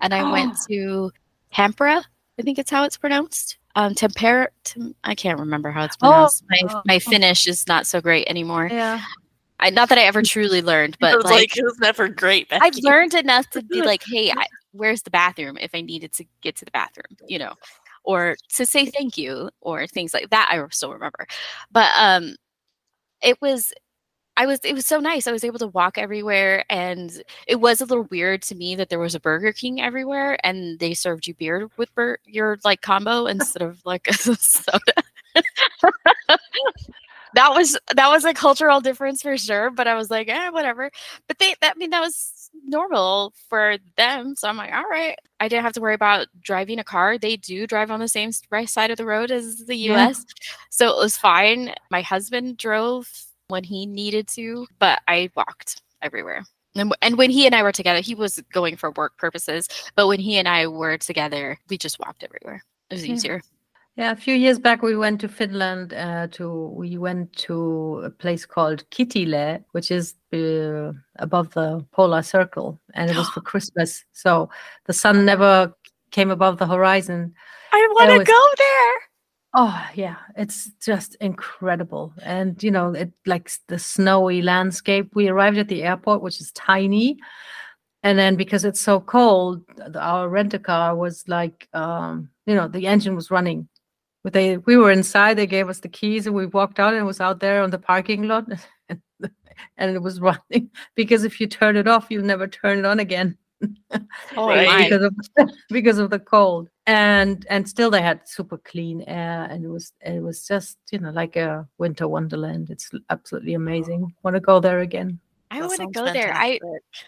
[0.00, 1.10] and I went to
[1.54, 2.02] Tampere.
[2.38, 3.58] I think it's how it's pronounced.
[3.74, 4.48] Um, Tampere.
[4.64, 6.44] Tem- I can't remember how it's pronounced.
[6.48, 7.10] my oh, my oh.
[7.10, 8.68] Finnish is not so great anymore.
[8.70, 9.00] Yeah.
[9.60, 12.08] I, not that I ever truly learned, it but was like, like, it was never
[12.08, 12.48] great.
[12.50, 16.24] I've learned enough to be like, hey, I, where's the bathroom if I needed to
[16.40, 17.54] get to the bathroom, you know,
[18.02, 20.48] or to say thank you or things like that.
[20.50, 21.26] I still remember,
[21.70, 22.34] but um,
[23.22, 23.72] it was.
[24.36, 25.26] I was it was so nice.
[25.26, 28.88] I was able to walk everywhere and it was a little weird to me that
[28.88, 32.80] there was a Burger King everywhere and they served you beer with bur- your like
[32.82, 34.80] combo instead of like a soda.
[37.34, 40.90] that was that was a cultural difference for sure, but I was like, eh, whatever.
[41.28, 44.34] But they that I mean that was normal for them.
[44.36, 45.16] So I'm like, all right.
[45.40, 47.18] I didn't have to worry about driving a car.
[47.18, 50.08] They do drive on the same right side of the road as the Yeah.
[50.08, 50.24] US.
[50.70, 51.74] So it was fine.
[51.90, 53.10] My husband drove
[53.48, 56.44] when he needed to, but I walked everywhere.
[56.74, 60.06] And, and when he and I were together, he was going for work purposes, but
[60.06, 62.62] when he and I were together, we just walked everywhere.
[62.90, 63.14] It was Yeah.
[63.14, 63.42] easier.
[63.96, 65.92] Yeah, a few years back we went to Finland.
[65.92, 72.22] Uh, to we went to a place called Kittilä, which is uh, above the polar
[72.22, 74.02] circle, and it was for Christmas.
[74.12, 74.48] So
[74.86, 75.74] the sun never
[76.10, 77.34] came above the horizon.
[77.72, 78.94] I want to go there.
[79.54, 85.10] Oh yeah, it's just incredible, and you know, it like the snowy landscape.
[85.14, 87.18] We arrived at the airport, which is tiny,
[88.02, 89.62] and then because it's so cold,
[89.94, 93.68] our rent a car was like, um, you know, the engine was running.
[94.24, 95.34] They, we were inside.
[95.34, 97.70] They gave us the keys, and we walked out, and it was out there on
[97.70, 98.46] the parking lot,
[98.88, 100.70] and it was running.
[100.94, 103.36] Because if you turn it off, you'll never turn it on again
[104.36, 104.90] Oh Right.
[104.90, 109.64] because of because of the cold and and still they had super clean air and
[109.64, 114.34] it was it was just you know like a winter wonderland it's absolutely amazing want
[114.34, 115.20] to go there again
[115.52, 116.32] I want to sounds go there.
[116.34, 116.58] I.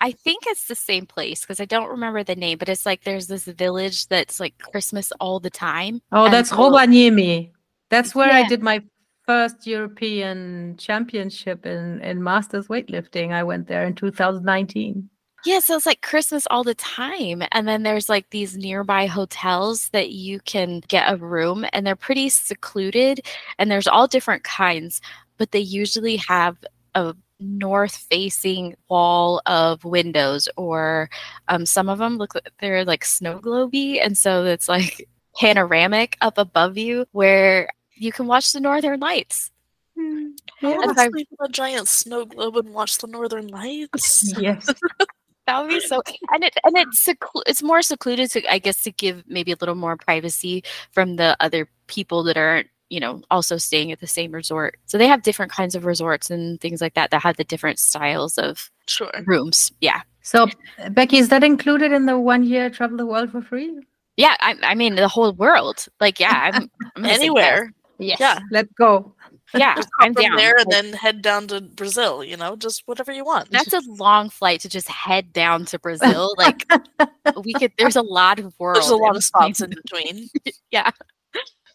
[0.00, 3.04] I think it's the same place because I don't remember the name, but it's like
[3.04, 6.00] there's this village that's like Christmas all the time.
[6.12, 7.50] oh that's so- Rovaniemi
[7.90, 8.82] that's where i did my
[9.26, 15.08] first european championship in in masters weightlifting i went there in 2019
[15.46, 17.42] Yeah, so it's like Christmas all the time.
[17.52, 21.96] And then there's like these nearby hotels that you can get a room and they're
[22.08, 23.20] pretty secluded
[23.58, 25.02] and there's all different kinds,
[25.36, 26.56] but they usually have
[26.94, 27.14] a
[27.44, 31.10] north facing wall of windows, or
[31.48, 34.00] um, some of them look like they're like snow globy.
[34.04, 35.06] And so it's like
[35.38, 39.50] panoramic up above you where you can watch the northern lights.
[39.96, 40.00] I
[40.60, 40.76] Yeah.
[40.78, 44.32] want to I- sleep in a giant snow globe and watch the northern lights.
[44.40, 44.68] Yes.
[45.46, 46.00] That would be so,
[46.32, 49.56] and it and it's seclu- it's more secluded to I guess to give maybe a
[49.60, 54.06] little more privacy from the other people that aren't you know also staying at the
[54.18, 54.72] same resort.
[54.86, 57.78] So they have different kinds of resorts and things like that that have the different
[57.78, 59.10] styles of Sure.
[59.26, 59.72] rooms.
[59.80, 60.46] Yeah, So,
[60.96, 63.70] Becki, is that included in the one year travel the world for free?
[64.16, 64.36] yeah.
[64.40, 65.86] I, I mean the whole world.
[66.00, 67.20] Like yeah, I'm, I'm gonna say yes.
[67.20, 67.72] Anywhere.
[67.98, 68.20] Yes.
[68.20, 68.38] Yeah.
[68.50, 69.14] Let's go.
[69.54, 70.36] Yeah, Just I'm from down.
[70.36, 73.50] there and then head down to Brazil, you know, just whatever you want.
[73.52, 76.34] that's a long flight to just head down to Brazil.
[76.44, 76.66] Like
[77.44, 77.70] we could.
[77.78, 78.76] There's a lot of world.
[78.76, 80.28] There's a lot of spots in between.
[80.72, 80.90] yeah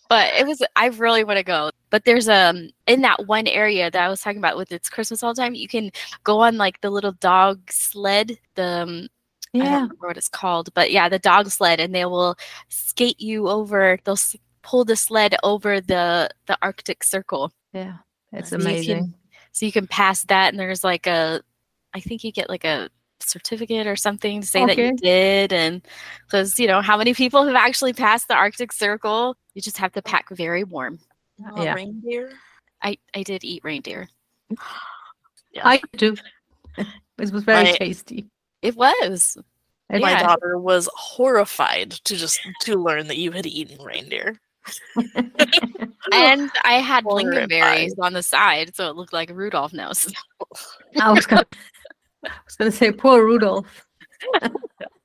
[0.09, 3.89] but it was i really want to go but there's um in that one area
[3.91, 5.89] that i was talking about with it's christmas all the time you can
[6.23, 9.07] go on like the little dog sled the um,
[9.55, 9.73] i don't Yeah.
[9.75, 12.35] remember what it's called but yeah the dog sled and they will
[12.69, 17.97] skate you over they'll s- pull the sled over the the arctic circle Yeah.
[18.33, 19.13] It's So you can- amazing.
[19.51, 21.41] so you can pass that and there's like a
[21.93, 22.89] i think you get like a
[23.21, 25.81] certificate or something to say that you did and
[26.25, 29.91] because you know how many people have actually passed the arctic circle you just have
[29.91, 30.09] to oh.
[30.09, 30.97] pack very warm
[31.51, 31.73] Oh, Yeah.
[31.73, 32.31] Reindeer.
[32.81, 34.07] i i did eat reindeer
[35.63, 36.15] I do.
[36.77, 36.87] It
[37.17, 38.27] was very My- tasty.
[38.61, 39.37] it was
[39.89, 40.23] It- My Yeah.
[40.27, 44.39] daughter was horrified to just to learn that you had eaten reindeer.
[46.13, 47.49] and i had Horrified.
[47.49, 50.07] lingonberries on the side so it looked like a rudolph nose
[51.01, 51.45] I was gonna,
[52.23, 53.85] I was gonna say poor Rudolph.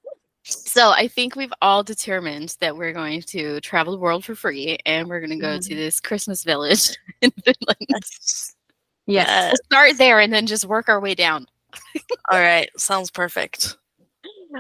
[0.55, 4.78] so i think we've all determined that we're going to travel the world for free
[4.86, 5.68] and we're going to go Mm-hmm.
[5.68, 8.55] to this christmas village in finland Yes.
[9.06, 9.52] Yes.
[9.52, 11.47] We'll start there and then just work our way down
[12.31, 12.70] All right.
[12.78, 13.76] Sounds perfect.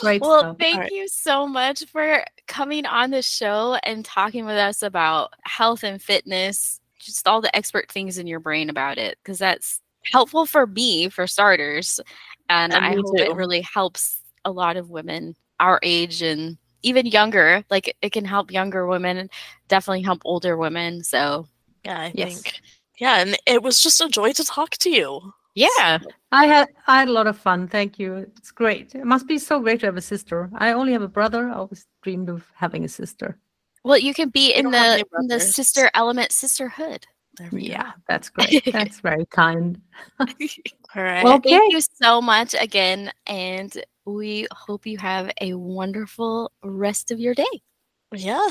[0.00, 0.56] Great Well, stuff.
[0.58, 0.92] thank Alright.
[0.92, 6.00] you so much for coming on the show and talking with us about health and
[6.00, 9.80] fitness, just all the expert things in your brain about it, because that's
[10.12, 12.00] helpful for me, for starters.
[12.48, 13.22] And, And I hope too.
[13.24, 17.64] it really helps a lot of women our age and even younger.
[17.70, 19.28] Like it can help younger women,
[19.68, 21.02] definitely help older women.
[21.04, 21.46] So,
[21.84, 22.34] Yeah, I Yes.
[22.34, 22.54] think.
[22.98, 25.32] Yeah, and it was just a joy to talk to you.
[25.54, 25.98] yeah.
[26.32, 27.68] I had I had a lot of fun.
[27.68, 28.16] Thank you.
[28.38, 28.94] It's great.
[28.94, 30.50] It must be so great to have a sister.
[30.54, 31.48] I only have a brother.
[31.48, 33.38] I always dreamed of having a sister.
[33.84, 37.06] Well, you can be in the in the sister element sisterhood.
[37.38, 38.64] There we Yeah, that's great.
[38.72, 39.80] That's very kind.
[40.20, 40.26] All
[41.02, 41.24] right.
[41.24, 41.50] Well, Okay.
[41.50, 43.70] Thank you so much again, and
[44.06, 47.44] we hope you have a wonderful rest of your day.
[48.14, 48.46] yeah.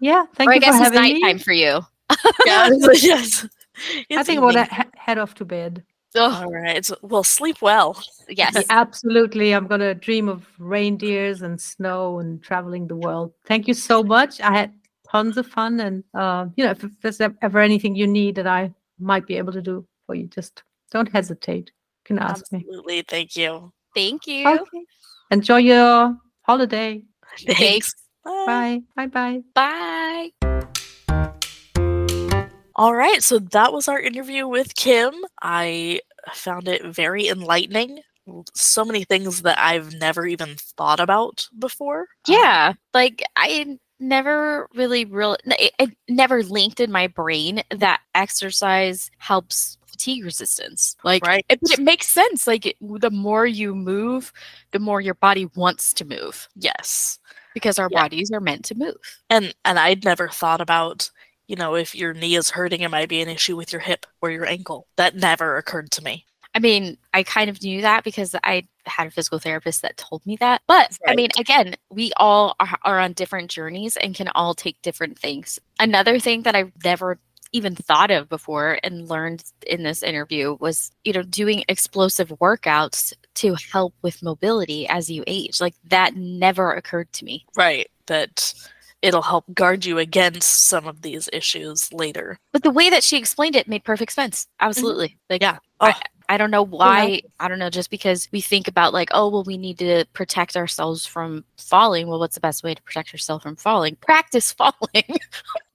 [0.00, 1.20] Yeah, thank or I you guess for it's having me.
[1.20, 1.80] nighttime for you.
[2.46, 2.68] Yeah.
[2.94, 3.44] yes.
[3.44, 4.68] I It's think we'll evening.
[4.70, 5.84] he- head off to bed.
[6.14, 6.88] Oh, All right.
[7.02, 8.02] Well, sleep well.
[8.28, 8.64] yes.
[8.70, 9.52] Absolutely.
[9.54, 13.32] I'm going to dream of reindeers and snow and traveling the world.
[13.46, 14.40] Thank you so much.
[14.40, 14.72] I had
[15.10, 15.80] tons of fun.
[15.80, 19.36] And, uh, you know, if, if there's ever anything you need that I might be
[19.36, 20.62] able to do for you, just
[20.92, 21.70] don't hesitate.
[21.70, 22.60] You can ask me.
[22.66, 23.02] Absolutely.
[23.02, 23.72] Thank you.
[23.98, 24.46] Thank you.
[24.48, 24.84] Okay.
[25.32, 27.02] Enjoy your holiday.
[27.48, 27.92] Thanks.
[28.24, 28.80] Bye.
[28.94, 29.06] Bye.
[29.08, 30.30] Bye bye.
[30.40, 30.58] Bye.
[32.76, 33.24] All right.
[33.24, 35.12] So that was our interview with Kim.
[35.42, 36.00] I
[36.32, 38.02] found it very enlightening.
[38.54, 42.02] So many things that I've never even thought about before.
[42.02, 48.00] Um, Yeah, like I never really really it, it never linked in my brain that
[48.14, 50.96] exercise helps fatigue resistance.
[51.02, 51.44] Like Right.
[51.48, 52.46] it, but it makes sense.
[52.46, 54.32] Like it, the more you move,
[54.70, 57.18] the more your body wants to move yes.
[57.54, 58.02] because our Yeah.
[58.02, 58.96] bodies are meant to move.
[59.30, 61.10] And and I'd never thought about,
[61.48, 64.06] you know, if your knee is hurting, it might be an issue with your hip
[64.22, 64.86] or your ankle.
[64.96, 66.24] That never occurred to me.
[66.54, 70.24] I mean, I kind of knew that because I had a physical therapist that told
[70.26, 70.62] me that.
[70.66, 74.80] But I mean, again, we all are, are on different journeys and can all take
[74.82, 75.58] different things.
[75.78, 77.18] Another thing that I've never
[77.52, 83.12] even thought of before and learned in this interview was, you know, doing explosive workouts
[83.34, 85.60] to help with mobility as you age.
[85.60, 87.46] Like that never occurred to me.
[87.56, 87.88] Right.
[88.06, 88.52] That
[89.02, 92.38] it'll help guard you against some of these issues later.
[92.52, 94.44] But the way that she explained it made perfect sense.
[94.44, 94.66] Mm-hmm.
[94.68, 95.18] Absolutely.
[95.30, 95.58] Like, Yeah.
[95.80, 95.86] Oh.
[95.86, 95.94] I
[96.36, 97.22] don't know why.
[97.40, 97.70] I don't know.
[97.70, 102.06] Just because we think about like, oh, well, we need to protect ourselves from falling.
[102.06, 103.96] Well, what's the best way to protect yourself from falling?
[103.96, 105.18] Practice falling.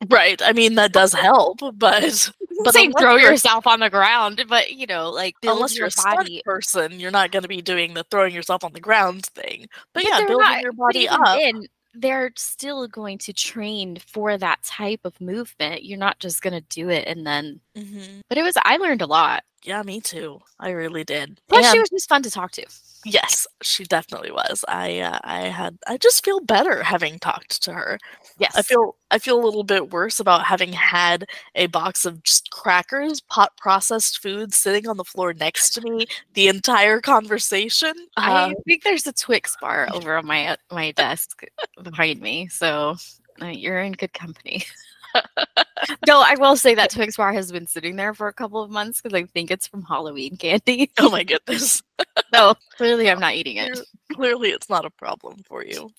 [0.10, 0.42] Right.
[0.44, 1.74] I mean that does help, but
[2.64, 4.44] but But throw you're- yourself on the ground.
[4.48, 6.42] But you know, like unless you're your a stunt body.
[6.46, 9.68] person, you're not going to be doing the throwing yourself on the ground thing.
[9.94, 11.20] But, But yeah, building not- your body up.
[11.38, 11.64] then,
[11.96, 15.84] they're still going to train for that type of movement.
[15.86, 19.02] You're not just going to do it and then hmm But it was I learned
[19.02, 19.44] a lot.
[19.64, 20.42] Yeah, me too.
[20.60, 21.40] I really did.
[21.48, 22.66] Plus, she was just fun to talk to.
[23.06, 24.64] yes, she definitely was.
[24.68, 28.00] I uh, I had I just feel better having talked to her.
[28.38, 31.26] Yes, I feel I feel a little bit worse about having had
[31.56, 36.06] a box of just crackers, pot processed food sitting on the floor next to me
[36.34, 37.94] the entire conversation.
[38.18, 41.44] I Uh, think there's a Twix bar over on my my desk
[41.82, 42.96] behind me, so
[43.42, 44.64] uh, you're in good company.
[46.08, 48.72] no, I will say that Twix bar has been sitting there for a couple of
[48.72, 50.92] months because I think it's from Halloween candy.
[51.00, 51.82] oh my goodness.
[52.34, 53.80] no, clearly, I'm not eating it.
[54.14, 55.90] Clearly, it's not a problem for you.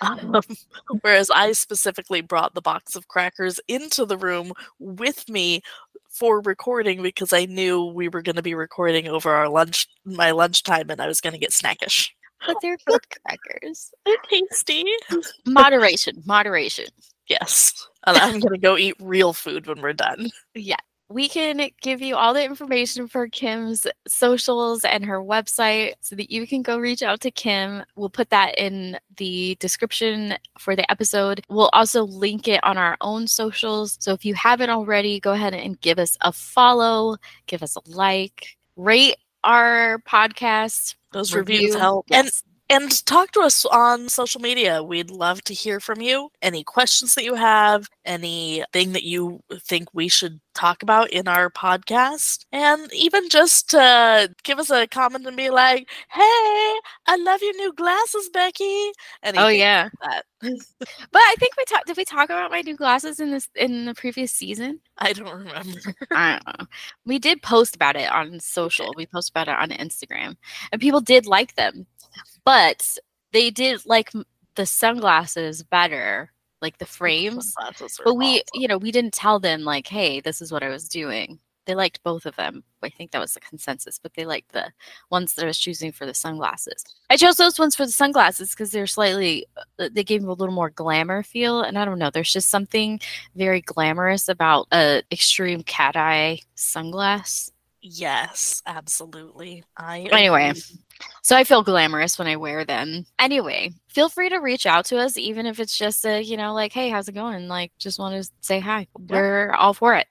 [0.00, 0.40] Um,
[1.00, 5.62] whereas I specifically brought the box of crackers into the room with me
[6.08, 10.30] for recording because I knew we were going to be recording over our lunch, my
[10.30, 12.10] lunchtime, and I was going to get snackish.
[12.46, 13.92] But they're good crackers.
[14.04, 14.84] They're tasty.
[15.46, 16.86] Moderation, moderation.
[17.28, 17.72] Yes,
[18.06, 20.30] and I'm going to go eat real food when we're done.
[20.54, 20.76] Yeah.
[21.08, 26.32] We can give you all the information for Kim's socials and her website so that
[26.32, 27.84] you can go reach out to Kim.
[27.94, 31.44] We'll put that in the description for the episode.
[31.48, 33.96] We'll also link it on our own socials.
[34.00, 37.88] So if you haven't already, go ahead and give us a follow, give us a
[37.88, 40.96] like, rate our podcast.
[41.12, 41.56] Those review.
[41.56, 42.06] reviews help.
[42.10, 42.42] And Yes.
[42.68, 44.82] And talk to us on social media.
[44.82, 46.30] We'd love to hear from you.
[46.42, 51.48] Any questions that you have, anything that you think we should talk about in our
[51.48, 56.20] podcast, and even just uh, give us a comment and be like, "Hey,
[57.06, 58.90] I love your new glasses, Becki."
[59.36, 59.88] Oh yeah.
[60.02, 60.24] like.
[61.12, 63.86] But I think we talked did we talk about my new glasses in this in
[63.86, 64.80] the previous season?
[64.98, 65.80] I don't remember.
[66.10, 66.66] I don't know.
[67.04, 68.92] We did post about it on social.
[68.96, 70.36] We posted about it on Instagram,
[70.72, 71.86] and people did like them,
[72.46, 72.98] but
[73.32, 74.12] they did like
[74.56, 76.32] the sunglasses better,
[76.62, 77.54] like the frames.
[77.54, 78.62] Sunglasses are But we, awesome.
[78.62, 81.74] you know, we didn't tell them like, "Hey, this is what I was doing." They
[81.74, 82.64] liked both of them.
[82.82, 84.72] I think that was the consensus, but they liked the
[85.10, 86.84] ones that I was choosing for the sunglasses.
[87.10, 89.46] I chose those ones for the sunglasses because they're slightly,
[89.80, 91.62] uh, they gave me a little more glamour feel.
[91.62, 93.00] And I don't know, there's just something
[93.34, 97.50] very glamorous about a extreme cat eye sunglass.
[97.80, 99.64] Yes, absolutely.
[99.76, 100.52] I Anyway.
[100.54, 100.62] agree.
[101.22, 103.06] So I feel glamorous when I wear them.
[103.18, 106.54] Anyway, feel free to reach out to us, even if it's just a, you know,
[106.54, 107.48] like, hey, how's it going?
[107.48, 108.86] Like, just want to say hi.
[108.98, 110.06] We're all for it.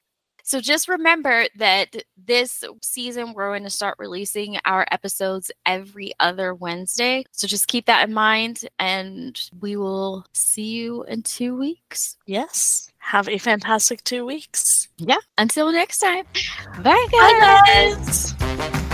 [0.48, 6.54] So just remember that this season we're going to start releasing our episodes every other
[6.54, 7.26] Wednesday.
[7.32, 12.18] So just keep that in mind and we will see you in 2 weeks.
[12.28, 12.92] Yes.
[13.00, 14.88] Have a fantastic two weeks.
[14.98, 15.18] Yeah.
[15.40, 16.26] Until next time.
[16.84, 18.34] Bye guys.
[18.34, 18.85] Bye, guys.